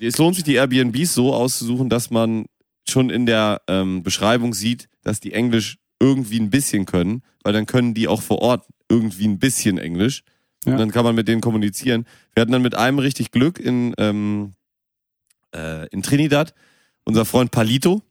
[0.00, 2.44] Es lohnt sich, die Airbnbs so auszusuchen, dass man
[2.88, 7.64] schon in der ähm, Beschreibung sieht, dass die Englisch irgendwie ein bisschen können, weil dann
[7.66, 10.22] können die auch vor Ort irgendwie ein bisschen Englisch.
[10.66, 10.72] Ja.
[10.72, 12.04] Und dann kann man mit denen kommunizieren.
[12.34, 14.52] Wir hatten dann mit einem richtig Glück in, ähm,
[15.54, 16.54] äh, in Trinidad.
[17.04, 18.02] Unser Freund Palito,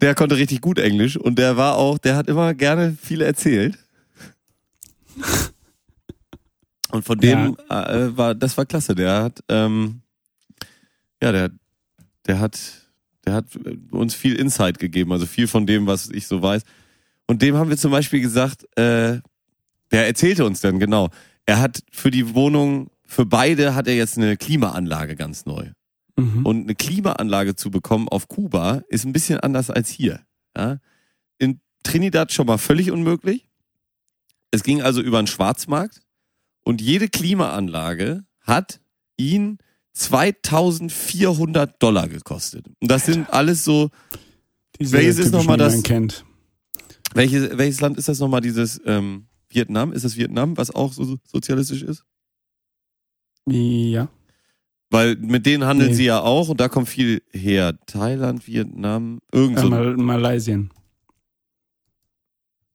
[0.00, 3.78] der konnte richtig gut Englisch und der war auch, der hat immer gerne viel erzählt.
[6.90, 8.94] Und von dem äh, war, das war klasse.
[8.94, 10.02] Der hat, ähm,
[11.22, 11.50] ja, der,
[12.26, 12.60] der hat,
[13.24, 13.46] der hat
[13.90, 16.62] uns viel Insight gegeben, also viel von dem, was ich so weiß.
[17.26, 19.20] Und dem haben wir zum Beispiel gesagt, äh,
[19.90, 21.08] der erzählte uns dann genau.
[21.46, 25.70] Er hat für die Wohnung, für beide hat er jetzt eine Klimaanlage ganz neu.
[26.16, 26.46] Mhm.
[26.46, 30.20] Und eine Klimaanlage zu bekommen auf Kuba ist ein bisschen anders als hier.
[30.56, 30.78] Ja?
[31.38, 33.48] In Trinidad schon mal völlig unmöglich.
[34.50, 36.00] Es ging also über einen Schwarzmarkt
[36.64, 38.80] und jede Klimaanlage hat
[39.18, 39.58] ihn
[39.92, 42.66] 2400 Dollar gekostet.
[42.80, 43.90] Und das sind alles so,
[44.80, 46.24] Diese welches ist typischen, noch mal die das- kennt.
[47.14, 49.92] welches, welches Land ist das nochmal dieses ähm, Vietnam?
[49.92, 52.04] Ist das Vietnam, was auch so sozialistisch ist?
[53.46, 54.08] Ja.
[54.90, 55.96] Weil mit denen handeln Nee.
[55.96, 57.78] sie ja auch und da kommt viel her.
[57.86, 59.64] Thailand, Vietnam, irgend Äh.
[59.64, 60.70] Mal Malaysien.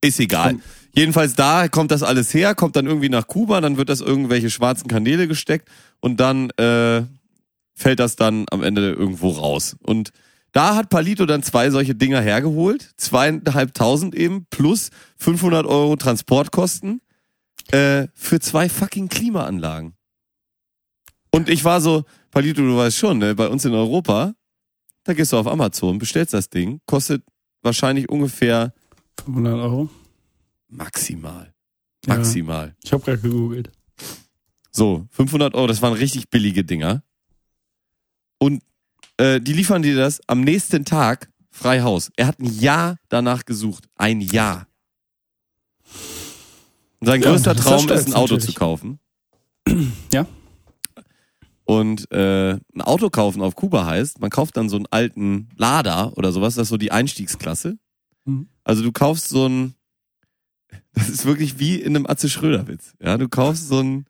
[0.02, 0.54] Ist egal.
[0.54, 0.62] Komm.
[0.94, 4.50] Jedenfalls da kommt das alles her, kommt dann irgendwie nach Kuba, dann wird das irgendwelche
[4.50, 5.70] schwarzen Kanäle gesteckt
[6.00, 7.04] und dann äh,
[7.76, 9.76] fällt das dann am Ende irgendwo raus.
[9.84, 10.12] Und
[10.54, 17.02] da hat Palito dann zwei solche Dinger hergeholt, zweieinhalbtausend eben, plus 500 Euro Transportkosten
[17.72, 19.94] äh, für zwei fucking Klimaanlagen.
[21.38, 24.34] Und ich war so, Palito, du weißt schon, ne, bei uns in Europa,
[25.04, 27.24] da gehst du auf Amazon, bestellst das Ding, kostet
[27.62, 28.74] wahrscheinlich ungefähr
[29.24, 29.90] 500 Euro.
[30.68, 31.54] Maximal.
[32.08, 32.16] Ja.
[32.16, 32.76] Maximal.
[32.84, 33.72] Ich habe gerade gegoogelt.
[34.72, 37.04] So, 500 Euro, das waren richtig billige Dinger.
[38.40, 38.64] Und
[39.18, 42.12] äh, die liefern dir das am nächsten Tag frei Haus.
[42.16, 43.88] Er hat ein Jahr danach gesucht.
[43.96, 44.68] Ein Jahr.
[47.00, 48.46] Und sein Ja, größter ist Traum ist, ein Auto natürlich.
[48.46, 49.00] zu kaufen.
[50.12, 50.26] Ja.
[51.68, 56.14] Und äh, ein Auto kaufen auf Kuba heißt, man kauft dann so einen alten Lada
[56.16, 57.78] oder sowas, das ist so die Einstiegsklasse.
[58.24, 58.48] Mhm.
[58.64, 59.76] Also du kaufst so ein,
[60.94, 62.94] das ist wirklich wie in einem Atze Schröder Witz.
[63.04, 64.06] Ja, du kaufst so ein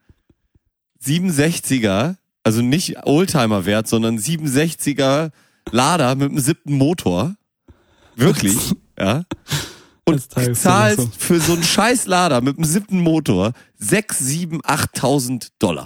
[1.03, 5.31] 67er, also nicht Oldtimer Wert, sondern 67er
[5.71, 7.37] Lada mit einem siebten Motor.
[8.15, 8.55] Wirklich,
[8.99, 9.23] ja.
[10.05, 11.09] Und zahlst so.
[11.17, 15.85] für so einen scheiß Lader mit einem siebten Motor 6, 7, 8.000 Dollar.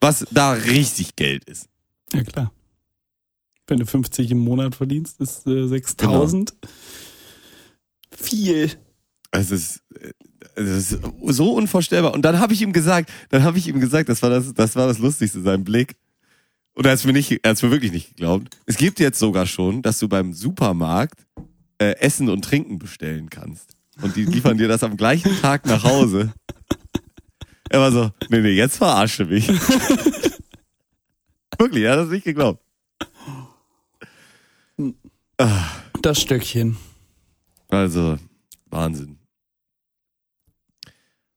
[0.00, 1.68] Was da richtig Geld ist.
[2.12, 2.52] Ja, klar.
[3.66, 6.54] Wenn du 50 im Monat verdienst, ist äh, 6000.
[6.60, 6.72] Genau.
[8.10, 8.70] Viel.
[9.30, 10.12] Es ist, äh,
[10.56, 12.14] es ist so unvorstellbar.
[12.14, 14.74] Und dann habe ich ihm gesagt, dann habe ich ihm gesagt, das war das, das
[14.74, 15.94] war das Lustigste, sein Blick.
[16.74, 18.56] Und er hat mir nicht, er hat mir wirklich nicht geglaubt.
[18.66, 21.26] Es gibt jetzt sogar schon, dass du beim Supermarkt
[21.78, 23.74] äh, Essen und Trinken bestellen kannst.
[24.02, 26.32] Und die liefern dir das am gleichen Tag nach Hause.
[27.70, 29.48] Er war so, nee, nee, jetzt verarsche mich.
[31.58, 32.60] wirklich, er hat das nicht geglaubt.
[36.02, 36.76] Das Stöckchen.
[37.68, 38.18] Also,
[38.66, 39.18] Wahnsinn.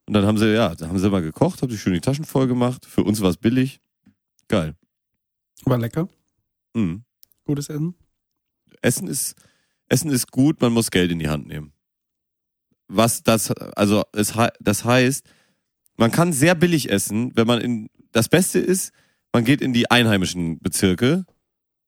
[0.08, 2.26] Und dann haben sie, ja, da haben sie mal gekocht, haben sich schön die Taschen
[2.26, 2.88] voll gemacht.
[2.88, 3.80] Für uns war es billig.
[4.48, 4.76] Geil.
[5.66, 6.10] War lecker.
[6.74, 7.04] Mhm.
[7.46, 7.94] Gutes Essen.
[8.82, 9.36] Essen ist,
[9.88, 11.74] Essen ist gut, man muss Geld in die Hand nehmen.
[12.88, 15.24] Was das, also, es, das heißt,
[15.98, 18.92] man kann sehr billig essen, wenn man in, das Beste ist,
[19.32, 21.26] man geht in die einheimischen Bezirke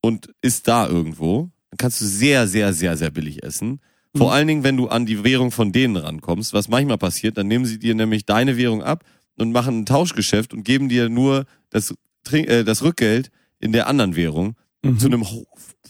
[0.02, 1.50] und isst da irgendwo.
[1.72, 3.80] Dann kannst du sehr, sehr, sehr, sehr billig essen.
[4.16, 4.34] Vor Mhm.
[4.34, 7.66] allen Dingen, wenn du an die Währung von denen rankommst, was manchmal passiert, dann nehmen
[7.66, 9.04] sie dir nämlich deine Währung ab
[9.38, 13.30] und machen ein Tauschgeschäft und geben dir nur das, Trink- äh, das Rückgeld
[13.60, 15.00] in der anderen Währung Mhm.
[15.00, 15.26] zu einem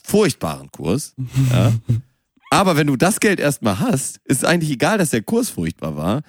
[0.04, 1.14] furchtbaren Kurs.
[1.52, 1.74] Ja.
[2.52, 5.98] Aber wenn du das Geld erstmal hast, ist es eigentlich egal, dass der Kurs furchtbar
[5.98, 6.22] war,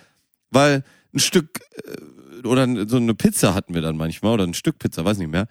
[0.51, 0.83] weil
[1.17, 5.05] ein Stück äh, oder so eine Pizza hatten wir dann manchmal oder ein Stück Pizza,
[5.05, 5.49] weiß nicht mehr,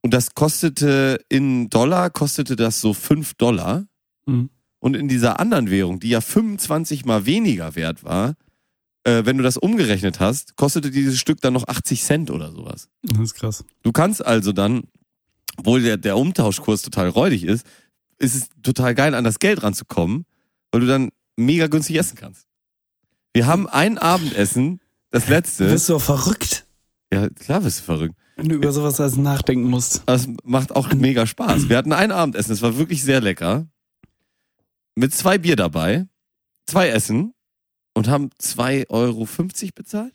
[0.00, 3.86] Und das kostete in Dollar, kostete das so 5 Dollar.
[4.26, 4.50] Mhm.
[4.78, 8.34] Und in dieser anderen Währung, die ja 25 mal weniger wert war,
[9.04, 12.88] äh, wenn du das umgerechnet hast, kostete dieses Stück dann noch 80 Cent oder sowas.
[13.02, 13.64] Das ist krass.
[13.82, 14.84] Du kannst also dann,
[15.56, 17.66] obwohl der, der Umtauschkurs total räudig ist,
[18.18, 20.26] ist es total geil, an das Geld ranzukommen,
[20.70, 22.46] weil du dann mega günstig essen kannst.
[23.32, 24.80] Wir haben ein Abendessen,
[25.14, 25.68] das letzte.
[25.70, 26.66] Bist du auch verrückt,
[27.12, 28.14] Ja, klar bist du verrückt.
[28.36, 30.02] wenn du über sowas als nachdenken musst.
[30.06, 31.68] Das macht auch mega Spaß.
[31.68, 33.66] Wir hatten ein Abendessen, das war wirklich sehr lecker.
[34.96, 36.06] Mit zwei Bier dabei,
[36.66, 37.32] zwei Essen
[37.94, 39.26] und haben 2,50 Euro
[39.74, 40.12] bezahlt.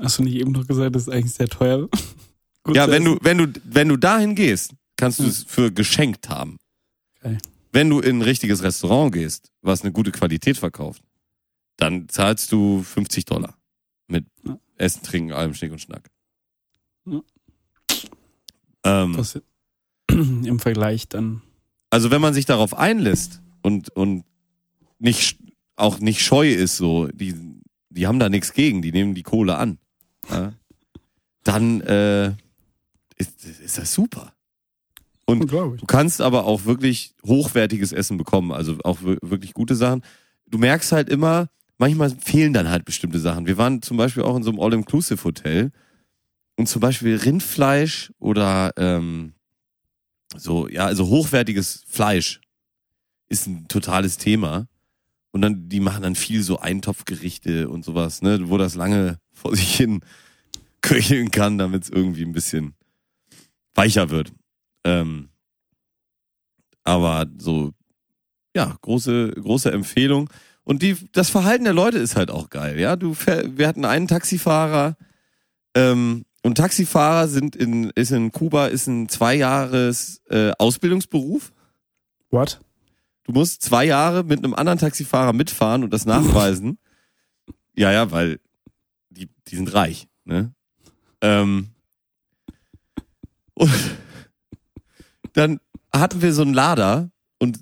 [0.00, 1.88] Hast du nicht eben noch gesagt, das ist eigentlich sehr teuer?
[2.64, 6.28] Gut Ja, wenn du, wenn du, wenn du dahin gehst, kannst du es für geschenkt
[6.28, 6.56] haben.
[7.20, 7.38] Geil.
[7.72, 11.02] Wenn du in ein richtiges Restaurant gehst, was eine gute Qualität verkauft,
[11.76, 13.54] dann zahlst du 50 Dollar.
[14.08, 14.58] Mit Ja.
[14.76, 16.10] Essen, Trinken, allem Schnick und Schnack.
[17.06, 17.20] Ja.
[18.84, 19.40] Ähm, Was
[20.10, 21.42] im Vergleich dann.
[21.90, 24.24] also wenn man sich darauf einlässt und, und
[24.98, 25.38] nicht,
[25.76, 27.34] auch nicht scheu ist, so, die,
[27.90, 29.78] die haben da nichts gegen, die nehmen die Kohle an,
[30.28, 30.52] ja,
[31.44, 32.34] dann äh,
[33.16, 34.32] ist, ist das super.
[35.24, 40.02] Und du kannst aber auch wirklich hochwertiges Essen bekommen, also auch wir- wirklich gute Sachen.
[40.46, 41.48] Du merkst halt immer,
[41.82, 43.46] manchmal fehlen dann halt bestimmte Sachen.
[43.46, 45.72] Wir waren zum Beispiel auch in so einem All-Inclusive-Hotel
[46.56, 49.34] und zum Beispiel Rindfleisch oder ähm,
[50.36, 52.40] so, ja, also hochwertiges Fleisch
[53.28, 54.68] ist ein totales Thema.
[55.32, 59.56] Und dann, die machen dann viel so Eintopfgerichte und sowas, ne, wo das lange vor
[59.56, 60.04] sich hin
[60.82, 62.74] köcheln kann, damit es irgendwie ein bisschen
[63.74, 64.32] weicher wird.
[64.84, 65.30] Ähm,
[66.84, 67.72] aber so,
[68.54, 70.30] ja, große, große Empfehlung.
[70.64, 72.96] Und die, das Verhalten der Leute ist halt auch geil, ja.
[72.96, 74.96] Du, wir hatten einen Taxifahrer,
[75.74, 81.52] ähm, und Taxifahrer sind in, ist in Kuba, ist ein zwei Jahres äh, Ausbildungsberuf.
[82.30, 82.60] What?
[83.24, 86.78] Du musst zwei Jahre mit einem anderen Taxifahrer mitfahren und das nachweisen.
[87.76, 88.40] ja, ja, weil
[89.10, 90.52] die, die sind reich, ne?
[91.20, 91.68] Ähm,
[93.54, 93.70] und
[95.34, 95.60] dann
[95.94, 97.60] hatten wir so einen Lader und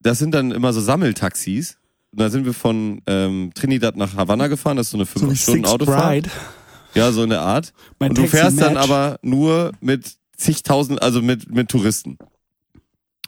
[0.00, 1.78] das sind dann immer so Sammeltaxis.
[2.12, 5.14] Und da sind wir von ähm, Trinidad nach Havanna gefahren, das ist so eine So
[5.16, 6.28] wie 5 Stunden Sixth Autofahrt.
[6.94, 7.72] Ja, so in der Art.
[7.98, 8.84] Mein Und du Taxi fährst dann Match.
[8.84, 12.16] aber nur mit zigtausend, also mit, mit Touristen.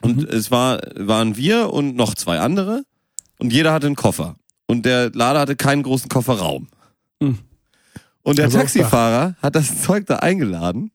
[0.01, 0.27] Und Mhm.
[0.29, 2.83] es war, waren wir und noch zwei andere.
[3.37, 4.35] Und jeder hatte einen Koffer.
[4.65, 6.67] Und der Lader hatte keinen großen Kofferraum.
[7.19, 7.37] Mhm.
[8.23, 10.91] Und der Also Taxifahrer hat das Zeug da eingeladen.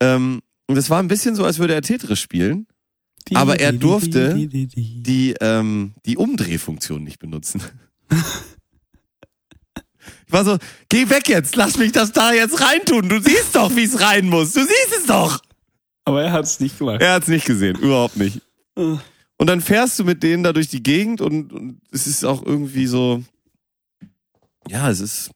[0.00, 2.66] Ähm, und es war ein bisschen so, als würde er Tetris spielen,
[3.34, 7.62] aber er durfte die, ähm, die Umdrehfunktion nicht benutzen.
[10.26, 10.58] Ich war so,
[10.88, 13.08] geh weg jetzt, lass mich das da jetzt reintun.
[13.08, 14.52] Du siehst doch, wie es rein muss.
[14.52, 15.40] Du siehst es doch.
[16.04, 17.00] Aber er hat es nicht gemacht.
[17.00, 18.40] Er hat's nicht gesehen, überhaupt nicht.
[18.74, 19.00] Und
[19.38, 22.86] dann fährst du mit denen da durch die Gegend und, und es ist auch irgendwie
[22.86, 23.22] so,
[24.68, 25.30] ja, es ist,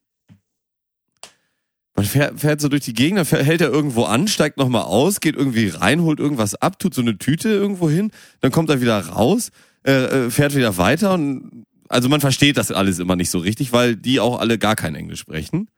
[2.01, 5.21] man fährt, fährt so durch die Gegend, dann hält er irgendwo an, steigt nochmal aus,
[5.21, 8.11] geht irgendwie rein, holt irgendwas ab, tut so eine Tüte irgendwo hin,
[8.41, 9.51] dann kommt er wieder raus,
[9.87, 13.73] äh, äh, fährt wieder weiter und also man versteht das alles immer nicht so richtig,
[13.73, 15.69] weil die auch alle gar kein Englisch sprechen.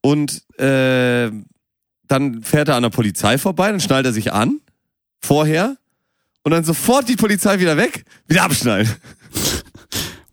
[0.00, 1.30] Und äh,
[2.06, 4.60] dann fährt er an der Polizei vorbei, dann schnallt er sich an,
[5.18, 5.76] vorher,
[6.44, 8.88] und dann sofort die Polizei wieder weg, wieder abschnallen.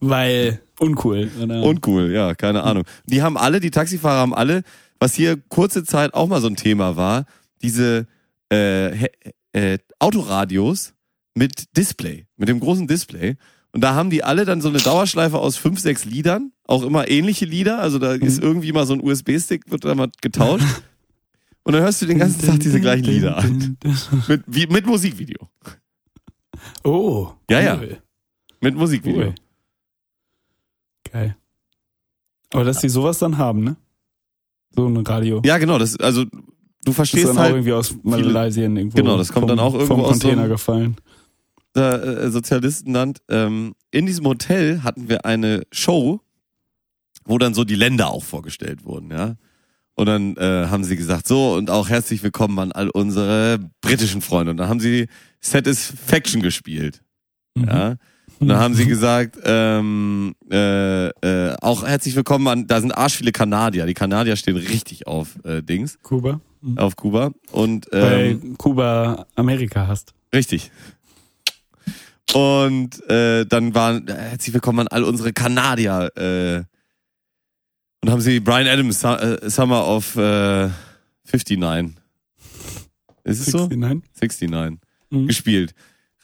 [0.02, 1.30] Weil uncool.
[1.42, 1.64] Oder?
[1.64, 2.84] Uncool, ja, keine Ahnung.
[3.06, 4.64] Die haben alle, die Taxifahrer haben alle,
[5.00, 7.26] was hier kurze Zeit auch mal so ein Thema war,
[7.62, 8.08] diese
[8.52, 9.08] äh,
[9.54, 10.94] äh, Autoradios
[11.34, 13.36] mit Display, mit dem großen Display.
[13.72, 17.10] Und da haben die alle dann so eine Dauerschleife aus fünf, sechs Liedern, auch immer
[17.10, 17.80] ähnliche Lieder.
[17.80, 20.66] Also da ist irgendwie mal so ein USB-Stick, wird da mal getauscht.
[21.64, 23.78] Und dann hörst du den ganzen Tag diese gleichen Lieder an.
[24.28, 25.50] Mit, wie, mit Musikvideo.
[26.84, 27.32] Oh.
[27.50, 27.82] Ja, ja.
[28.62, 29.28] Mit Musikvideo.
[29.28, 29.36] Cool.
[31.16, 31.38] Geil.
[32.54, 33.78] Aber dass die sowas dann haben, ne?
[34.76, 35.42] So ein Radio.
[35.46, 35.78] Ja, genau.
[35.80, 36.30] Das, also du
[36.84, 38.98] das ist verstehst dann auch halt irgendwie aus Malaysia irgendwo.
[38.98, 40.96] Genau, das kommt vom, dann auch irgendwo vom aus Container einem- gefallen.
[41.76, 43.20] äh, Sozialistenland.
[43.30, 46.20] Ähm, in diesem Hotel hatten wir eine Show,
[47.24, 49.36] wo dann so die Länder auch vorgestellt wurden, ja.
[49.98, 54.22] Und dann äh, haben sie gesagt, so und auch herzlich willkommen an all unsere britischen
[54.22, 54.52] Freunde.
[54.52, 55.08] Und dann haben sie
[55.40, 57.02] Satisfaction gespielt,
[57.56, 57.64] Mhm.
[57.70, 57.96] ja.
[58.40, 63.16] Und dann haben sie gesagt, ähm, äh, äh, auch herzlich willkommen an, da sind arsch
[63.16, 63.86] viele Kanadier.
[63.86, 66.42] Die Kanadier stehen richtig auf äh, Dings, Kuba.
[66.62, 66.78] Mhm.
[66.78, 67.32] auf Kuba.
[67.52, 70.14] Und Weil ähm, Kuba Amerika hast.
[70.34, 70.72] Richtig.
[72.34, 76.12] Und äh, dann waren äh, herzlich willkommen an all unsere Kanadier.
[76.18, 76.64] Äh,
[78.02, 80.70] und haben sie Brian Adams äh, Summer of äh,
[81.32, 81.96] 59.
[83.24, 83.68] Ist es so?
[83.68, 84.50] 69?
[84.50, 84.80] 69.
[85.10, 85.28] Mhm.
[85.28, 85.74] Gespielt.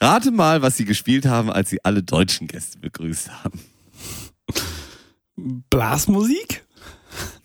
[0.01, 3.59] Rate mal, was sie gespielt haben, als sie alle deutschen Gäste begrüßt haben.
[5.69, 6.65] Blasmusik?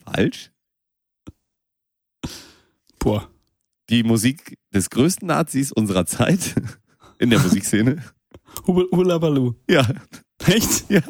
[0.05, 0.51] Falsch?
[2.99, 3.29] Boah.
[3.91, 6.55] Die Musik des größten Nazis unserer Zeit
[7.19, 8.03] in der Musikszene.
[8.67, 9.55] Hula Baloo.
[9.69, 9.87] Ja.
[10.47, 10.87] Echt?
[10.91, 11.03] Ja.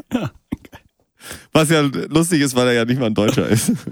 [1.52, 3.72] Was ja lustig ist, weil er ja nicht mal ein Deutscher ist.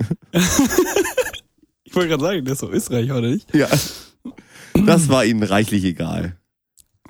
[1.86, 3.54] Ich wollte gerade sagen, der ist doch Österreicher, oder nicht?
[3.54, 3.68] Ja.
[4.84, 6.36] Das war ihnen reichlich egal.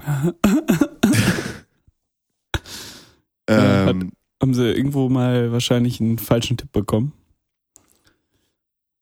[3.48, 7.12] ähm, Haben sie irgendwo mal wahrscheinlich einen falschen Tipp bekommen?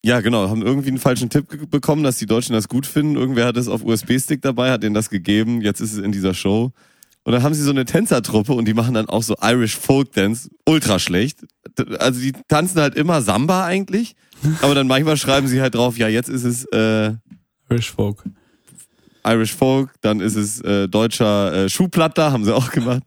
[0.04, 0.48] ja, genau.
[0.48, 3.16] Haben irgendwie einen falschen Tipp bekommen, dass die Deutschen das gut finden.
[3.16, 5.60] Irgendwer hat es auf USB-Stick dabei, hat denen das gegeben.
[5.62, 6.72] Jetzt ist es in dieser Show.
[7.24, 10.12] Und dann haben sie so eine Tänzertruppe und die machen dann auch so Irish Folk
[10.12, 10.50] Dance.
[10.66, 11.46] Ultra schlecht.
[12.00, 14.16] Also die tanzen halt immer Samba eigentlich.
[14.60, 17.12] Aber dann manchmal schreiben sie halt drauf, ja, jetzt ist es äh,
[17.70, 18.24] Irish Folk.
[19.24, 23.02] Irish Folk, dann ist es äh, deutscher äh, Schuhplatter, haben sie auch gemacht.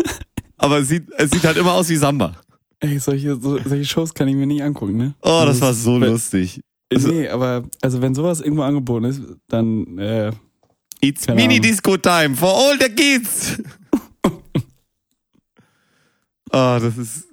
[0.58, 2.36] Aber es sieht, es sieht halt immer aus wie Samba.
[2.80, 5.14] Ey, solche, so, solche Shows kann ich mir nicht angucken, ne?
[5.22, 6.60] Oh, das war so lustig.
[6.92, 10.30] Also- Nee, aber also wenn sowas irgendwo angeboten ist, dann äh,
[11.00, 11.62] It's Keine Mini Ahnung.
[11.70, 13.58] Disco Time for all the kids.
[16.50, 17.24] Ah, das ist.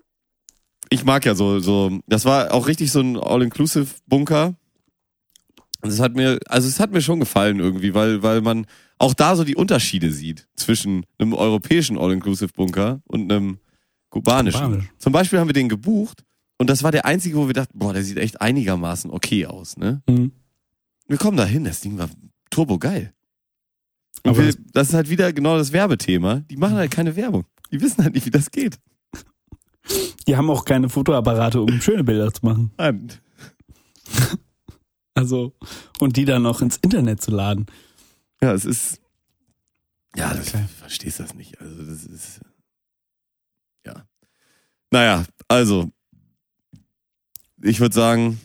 [0.89, 1.99] Ich mag ja so, so.
[2.07, 4.55] Das war auch richtig so ein All-Inclusive-Bunker.
[5.81, 8.65] Es hat mir, also es hat mir schon gefallen irgendwie, weil, weil man
[8.97, 13.59] auch da so die Unterschiede sieht zwischen einem europäischen All-Inclusive-Bunker und einem
[14.09, 14.61] kubanischen.
[14.61, 14.85] Kubanisch.
[14.97, 16.25] Zum Beispiel haben wir den gebucht
[16.57, 19.77] und das war der einzige, wo wir dachten, boah, der sieht echt einigermaßen okay aus,
[19.77, 20.01] ne?
[20.09, 20.31] hm.
[21.07, 22.09] Wir kommen da hin, das Ding war
[22.51, 23.13] turbo geil.
[24.23, 26.41] Und Aber wir, das- das ist halt wieder genau das Werbethema.
[26.49, 27.45] Die machen halt keine Werbung.
[27.71, 28.77] Die wissen halt nicht, wie das geht.
[30.27, 32.71] die haben auch keine Fotoapparate, um schöne Bilder zu machen.
[32.77, 33.11] Nein.
[35.19, 35.53] Also,
[35.99, 37.65] und die dann noch ins Internet zu laden.
[38.41, 39.01] Ja, es ist.
[40.15, 40.63] Ja, das, Okay.
[40.79, 41.59] verstehst das nicht.
[41.59, 42.39] Also, das ist.
[43.85, 44.05] Ja.
[44.91, 45.91] Naja, also.
[47.61, 48.39] Ich würde sagen,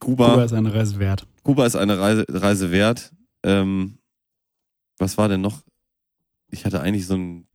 [0.00, 1.26] Kuba Kuba, ist eine Reise wert.
[1.44, 3.12] Kuba ist eine Reise, Reise wert.
[3.44, 3.98] Ähm,
[4.98, 5.62] was war denn noch?
[6.50, 7.46] Ich hatte eigentlich so ein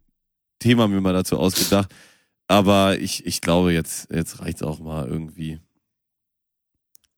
[0.59, 1.93] Thema mir mal dazu ausgedacht.
[2.47, 5.59] Aber ich, ich glaube, jetzt, jetzt reicht's auch mal irgendwie.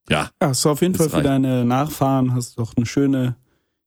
[0.10, 1.26] Ja, Ja, hast du auf jeden Fall für reicht.
[1.28, 3.36] deine Nachfahren, hast doch eine schöne,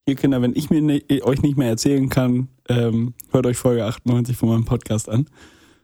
[0.07, 3.85] hier Kinder, wenn ich mir ne, euch nicht mehr erzählen kann, ähm, hört euch Folge
[3.85, 5.27] 98 von meinem Podcast an.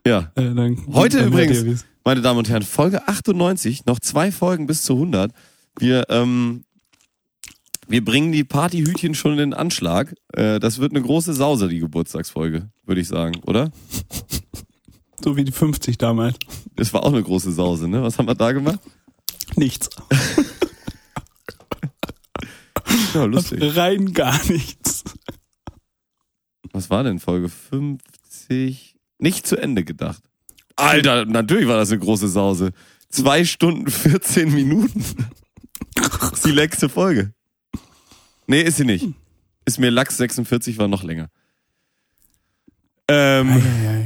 [0.06, 0.30] ja.
[0.34, 1.62] Äh, dann, Heute dann übrigens.
[1.62, 5.32] ihr, Meine Damen und Herren, Folge 98, noch zwei Folgen bis zu 100.
[5.78, 6.64] Wir, ähm,
[7.88, 10.14] wir bringen die Partyhütchen schon in den Anschlag.
[10.32, 13.70] Äh, das wird eine große Sause, die Geburtstagsfolge, würde ich sagen, oder?
[15.22, 16.36] So wie die 50 damals.
[16.76, 18.02] Das war auch eine große Sause, ne?
[18.02, 18.80] Was haben wir da gemacht?
[19.56, 19.88] Nichts.
[23.14, 23.76] Ja, lustig.
[23.76, 25.04] Rein gar nichts.
[26.72, 28.96] Was war denn Folge 50?
[29.18, 30.22] Nicht zu Ende gedacht.
[30.76, 32.72] Alter, natürlich war das eine große Sause.
[33.08, 35.04] Zwei Stunden 14 Minuten.
[35.94, 37.34] Das ist die längste Folge.
[38.46, 39.06] Nee, ist sie nicht.
[39.64, 41.28] Ist mir Lachs 46 war noch länger.
[43.08, 44.01] Ähm, Eieiei.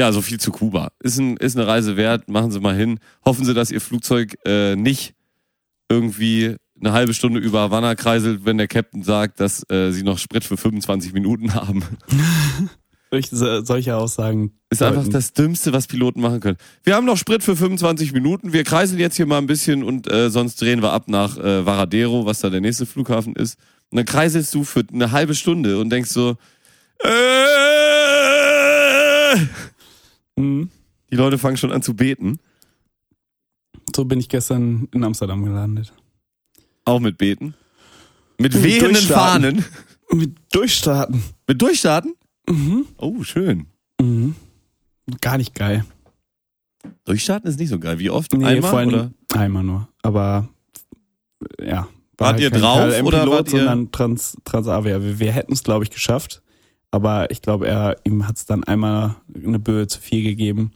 [0.00, 0.88] Ja, so viel zu Kuba.
[1.02, 2.28] Ist, ein, ist eine Reise wert.
[2.28, 2.98] Machen Sie mal hin.
[3.24, 5.12] Hoffen Sie, dass Ihr Flugzeug äh, nicht
[5.90, 10.16] irgendwie eine halbe Stunde über Havanna kreiselt, wenn der Captain sagt, dass äh, Sie noch
[10.18, 11.84] Sprit für 25 Minuten haben.
[13.10, 14.52] Solche, solche Aussagen.
[14.70, 16.56] Ist einfach deuten- das Dümmste, was Piloten machen können.
[16.84, 18.52] Wir haben noch Sprit für 25 Minuten.
[18.54, 21.66] Wir kreiseln jetzt hier mal ein bisschen und äh, sonst drehen wir ab nach äh,
[21.66, 23.58] Varadero, was da der nächste Flughafen ist.
[23.90, 26.36] Und dann kreiselst du für eine halbe Stunde und denkst so,
[27.00, 27.10] äh,
[30.40, 30.70] Mhm.
[31.10, 32.38] die Leute fangen schon an zu beten.
[33.94, 35.92] So bin ich gestern in Amsterdam gelandet.
[36.84, 37.54] Auch mit beten.
[38.38, 38.96] Mit Mit wehenden.
[38.96, 39.64] Fahnen.
[40.12, 41.22] Mit Durchstarten.
[41.46, 42.14] Mit Durchstarten?
[42.48, 42.86] Mhm.
[42.96, 43.66] Oh, schön.
[44.00, 44.34] Mhm.
[45.20, 45.84] Gar nicht geil.
[47.04, 47.98] Durchstarten ist nicht so geil.
[47.98, 48.32] Wie oft?
[48.32, 48.70] Nee, Einmal?
[48.70, 49.10] vor allem oder?
[49.34, 49.88] einmal nur.
[50.02, 50.48] Aber
[51.60, 51.88] ja.
[52.16, 55.02] War Wart halt ihr drauf oder wart ihr- sondern Trans, Transavia.
[55.02, 56.42] Wir, wir hätten es, glaube ich, geschafft.
[56.90, 60.72] Aber ich glaube, er ihm hat es dann einmal eine Böe zu viel gegeben,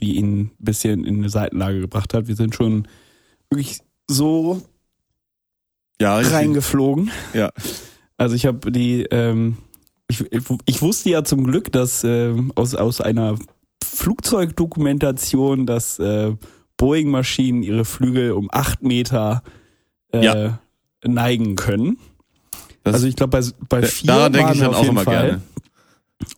[0.00, 2.26] die ihn ein bisschen in eine Seitenlage gebracht hat.
[2.26, 2.88] Wir sind schon
[3.50, 4.60] wirklich so
[6.00, 7.10] Ja, reingeflogen.
[7.32, 7.50] Ja.
[8.16, 9.58] Also ich habe die, ähm,
[10.08, 10.24] ich,
[10.66, 13.36] ich, wusste ja zum Glück, dass ähm, aus, aus einer
[13.84, 16.34] Flugzeugdokumentation, dass äh,
[16.76, 19.42] Boeing-Maschinen ihre Flügel um acht Meter
[20.12, 20.58] äh, Ja.
[21.04, 21.98] neigen können.
[22.84, 25.14] Das- also ich glaube bei, bei vier Daran denke ich dann auch immer Fall.
[25.28, 25.42] gerne.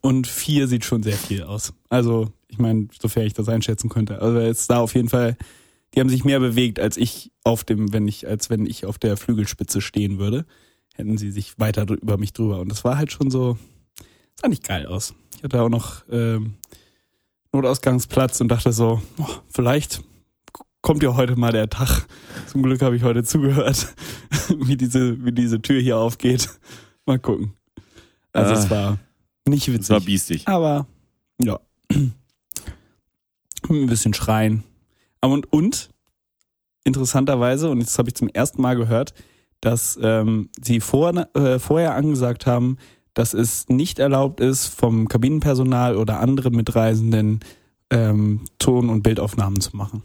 [0.01, 1.73] Und vier sieht schon sehr viel aus.
[1.89, 4.21] Also ich meine, sofern ich das einschätzen könnte.
[4.23, 5.37] Also jetzt da auf jeden Fall
[5.95, 8.99] die haben sich mehr bewegt als ich auf dem, wenn ich, als wenn ich auf
[8.99, 10.45] der Flügelspitze stehen würde.
[10.95, 12.59] Hätten sie sich weiter über mich drüber.
[12.61, 13.57] Und das war halt schon so,
[14.41, 15.15] sah nicht geil aus.
[15.37, 16.55] Ich hatte auch noch ähm,
[17.53, 20.03] Notausgangsplatz und dachte so, oh, vielleicht
[20.85, 22.07] kommt ja heute mal der Tag.
[22.47, 23.95] Zum Glück habe ich heute zugehört,
[24.59, 26.51] wie diese, wie diese Tür hier aufgeht.
[27.07, 27.55] Mal gucken.
[28.35, 28.59] Also Ah.
[28.59, 28.99] es war
[29.49, 30.07] nicht Das war witzig.
[30.07, 30.49] biestig.
[30.49, 30.87] Aber
[31.43, 31.59] ja.
[31.91, 34.63] Ein bisschen schreien.
[35.23, 35.89] Und, und
[36.85, 39.15] interessanterweise, und jetzt habe ich zum ersten Mal gehört,
[39.63, 42.77] dass ähm, sie vor, äh, vorher angesagt haben,
[43.15, 47.41] dass es nicht erlaubt ist, vom Kabinenpersonal oder anderen Mitreisenden
[47.91, 50.03] ähm, Ton- und Bildaufnahmen zu machen.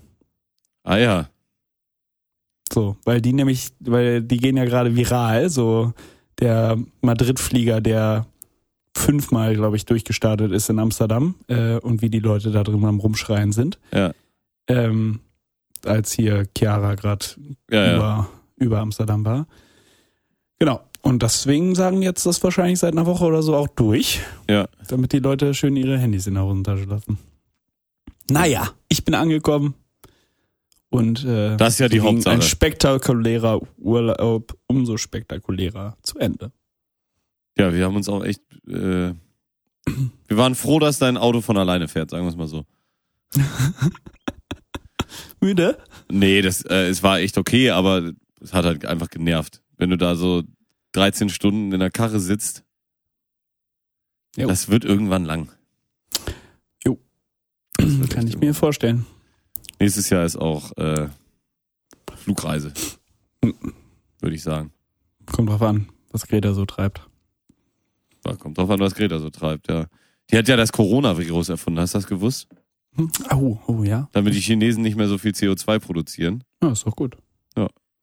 [0.90, 1.30] Ah ja.
[2.74, 5.94] So, weil die nämlich, weil die gehen ja gerade viral, so
[6.40, 8.26] der Madrid-Flieger, der
[8.98, 12.99] fünfmal, glaube ich, durchgestartet ist in Amsterdam äh, und wie die Leute da drin am
[12.99, 13.78] Rumschreien sind.
[13.94, 14.14] Ja.
[14.68, 15.20] Ähm,
[15.86, 17.24] als hier Chiara gerade
[17.70, 17.95] Ja, ja.
[17.95, 19.45] über, über Amsterdam war.
[20.57, 20.82] Genau.
[21.03, 24.68] Und deswegen sagen jetzt das wahrscheinlich seit einer Woche oder so auch durch, Ja.
[24.88, 27.20] damit die Leute schön ihre Handys in der Hosentasche lassen.
[28.32, 29.76] Naja, ich bin angekommen
[30.90, 32.34] und äh, Das ist ja die Hauptsache.
[32.34, 36.52] Ein spektakulärer Urlaub, umso spektakulärer zu Ende.
[37.57, 38.41] Ja, wir haben uns auch echt.
[38.68, 39.14] Äh,
[40.28, 42.66] wir waren froh, dass dein Auto von alleine fährt, sagen wir es mal so.
[45.41, 45.78] Müde?
[46.11, 48.11] Nee, das, äh, es war echt okay, aber
[48.41, 49.61] es hat halt einfach genervt.
[49.78, 50.44] Wenn du da so
[50.94, 52.64] 13 Stunden in der Karre sitzt,
[54.36, 54.48] Jo.
[54.48, 55.49] das wird irgendwann lang.
[56.86, 56.99] Jo.
[57.78, 59.06] Das Kann ich mir vorstellen.
[59.80, 61.07] Nächstes Jahr ist auch äh,
[62.15, 62.73] Flugreise.
[63.41, 64.72] Würde ich sagen.
[65.26, 67.07] Kommt drauf an, was Greta so treibt.
[68.26, 69.85] Ja, kommt drauf an, was Greta so treibt, ja.
[70.30, 72.47] Die hat ja das Coronavirus erfunden, hast du das gewusst?
[73.31, 74.10] Oh, oh ja.
[74.11, 76.43] Damit die Chinesen nicht mehr so viel CO2 produzieren.
[76.61, 77.18] Ja, ist doch gut.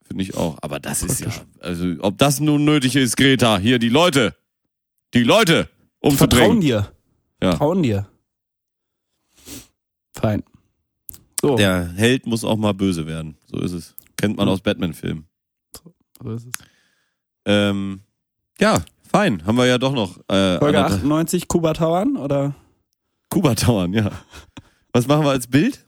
[0.06, 0.58] Finde ich auch.
[0.62, 4.36] Aber das ist ja, also ob das nun nötig ist, Greta, hier die Leute,
[5.14, 5.68] die Leute
[6.00, 6.60] Vertrauen umzubringen.
[6.60, 6.92] dir.
[7.42, 7.50] Ja.
[7.50, 8.08] Vertrauen dir.
[10.12, 10.44] Fein.
[11.48, 13.36] So, Der Held muss auch mal böse werden.
[13.46, 13.94] So ist es.
[14.16, 14.52] Kennt man Ja.
[14.54, 15.26] aus Batman-Filmen.
[16.22, 16.52] so ist es.
[17.44, 18.00] Ähm,
[18.58, 19.44] ja, fein.
[19.46, 20.16] Haben wir ja doch noch.
[20.28, 22.54] Äh, Folge anderthalb- 98, Kuba Tauern oder?
[23.30, 24.10] Kuba Tauern, ja.
[24.92, 25.84] Was machen wir als Bild?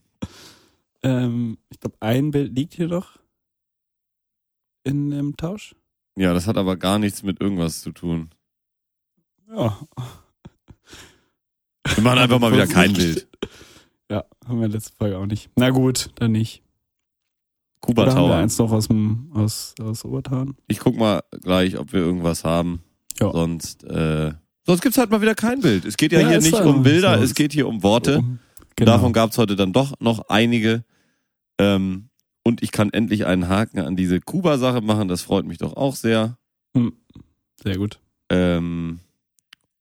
[1.02, 3.18] Ähm, ich glaube, ein Bild liegt hier doch
[4.84, 5.74] in dem Tausch.
[6.16, 8.30] Ja, das hat aber gar nichts mit irgendwas zu tun.
[9.50, 9.78] Ja.
[11.94, 13.26] Wir machen einfach mal wieder kein Bild.
[14.10, 15.50] Ja, haben wir letzte Folge auch nicht.
[15.56, 16.62] Na gut, dann nicht.
[17.80, 20.56] Kuba Oder haben wir eins noch aus dem aus, aus Obertauern?
[20.66, 22.82] Ich guck mal gleich, ob wir irgendwas haben.
[23.20, 23.30] Ja.
[23.30, 24.32] Sonst, äh,
[24.64, 25.84] sonst gibt's halt mal wieder kein Bild.
[25.84, 28.20] Es geht ja, Ja, hier nicht um Bilder, es geht hier um Worte.
[28.22, 28.36] Oh,
[28.76, 28.92] genau.
[28.92, 30.84] Davon gab's heute dann doch noch einige.
[31.58, 32.08] Ähm,
[32.44, 35.08] und ich kann endlich einen Haken an diese Kuba-Sache machen.
[35.08, 36.38] Das freut mich doch auch sehr.
[37.62, 38.00] Sehr gut.
[38.30, 39.00] Ähm,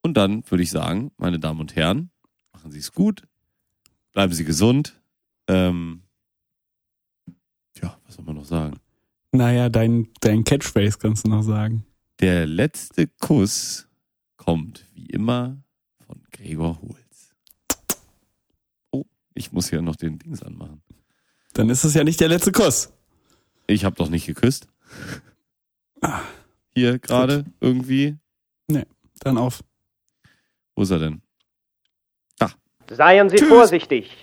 [0.02, 2.10] und dann würde ich sagen, meine Damen und Herren,
[2.54, 3.24] machen Sie es gut,
[4.18, 5.00] bleiben Sie gesund.
[5.48, 6.02] Ähm,
[7.80, 8.80] ja, was soll man noch sagen?
[9.32, 11.86] Naja, dein, dein Catchphrase kannst du noch sagen.
[12.20, 13.88] Der letzte Kuss
[14.36, 15.62] kommt wie immer
[16.00, 17.36] von Gregor Holz.
[18.90, 20.82] Oh, ich muss hier noch den Dings anmachen.
[21.54, 22.92] Dann ist es ja nicht der letzte Kuss.
[23.68, 24.68] Ich habe doch nicht geküsst.
[26.02, 26.24] Ah.
[26.74, 28.18] Hier gerade irgendwie.
[29.20, 29.64] Dann auf.
[30.76, 31.22] Wo ist er denn?
[32.90, 33.50] Seien Sie Tschüss.
[33.50, 34.18] vorsichtig.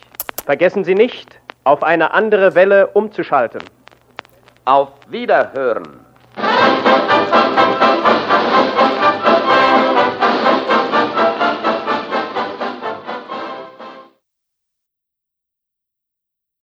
[0.45, 3.63] Vergessen Sie nicht, auf eine andere Welle umzuschalten.
[4.65, 6.01] Auf Wiederhören.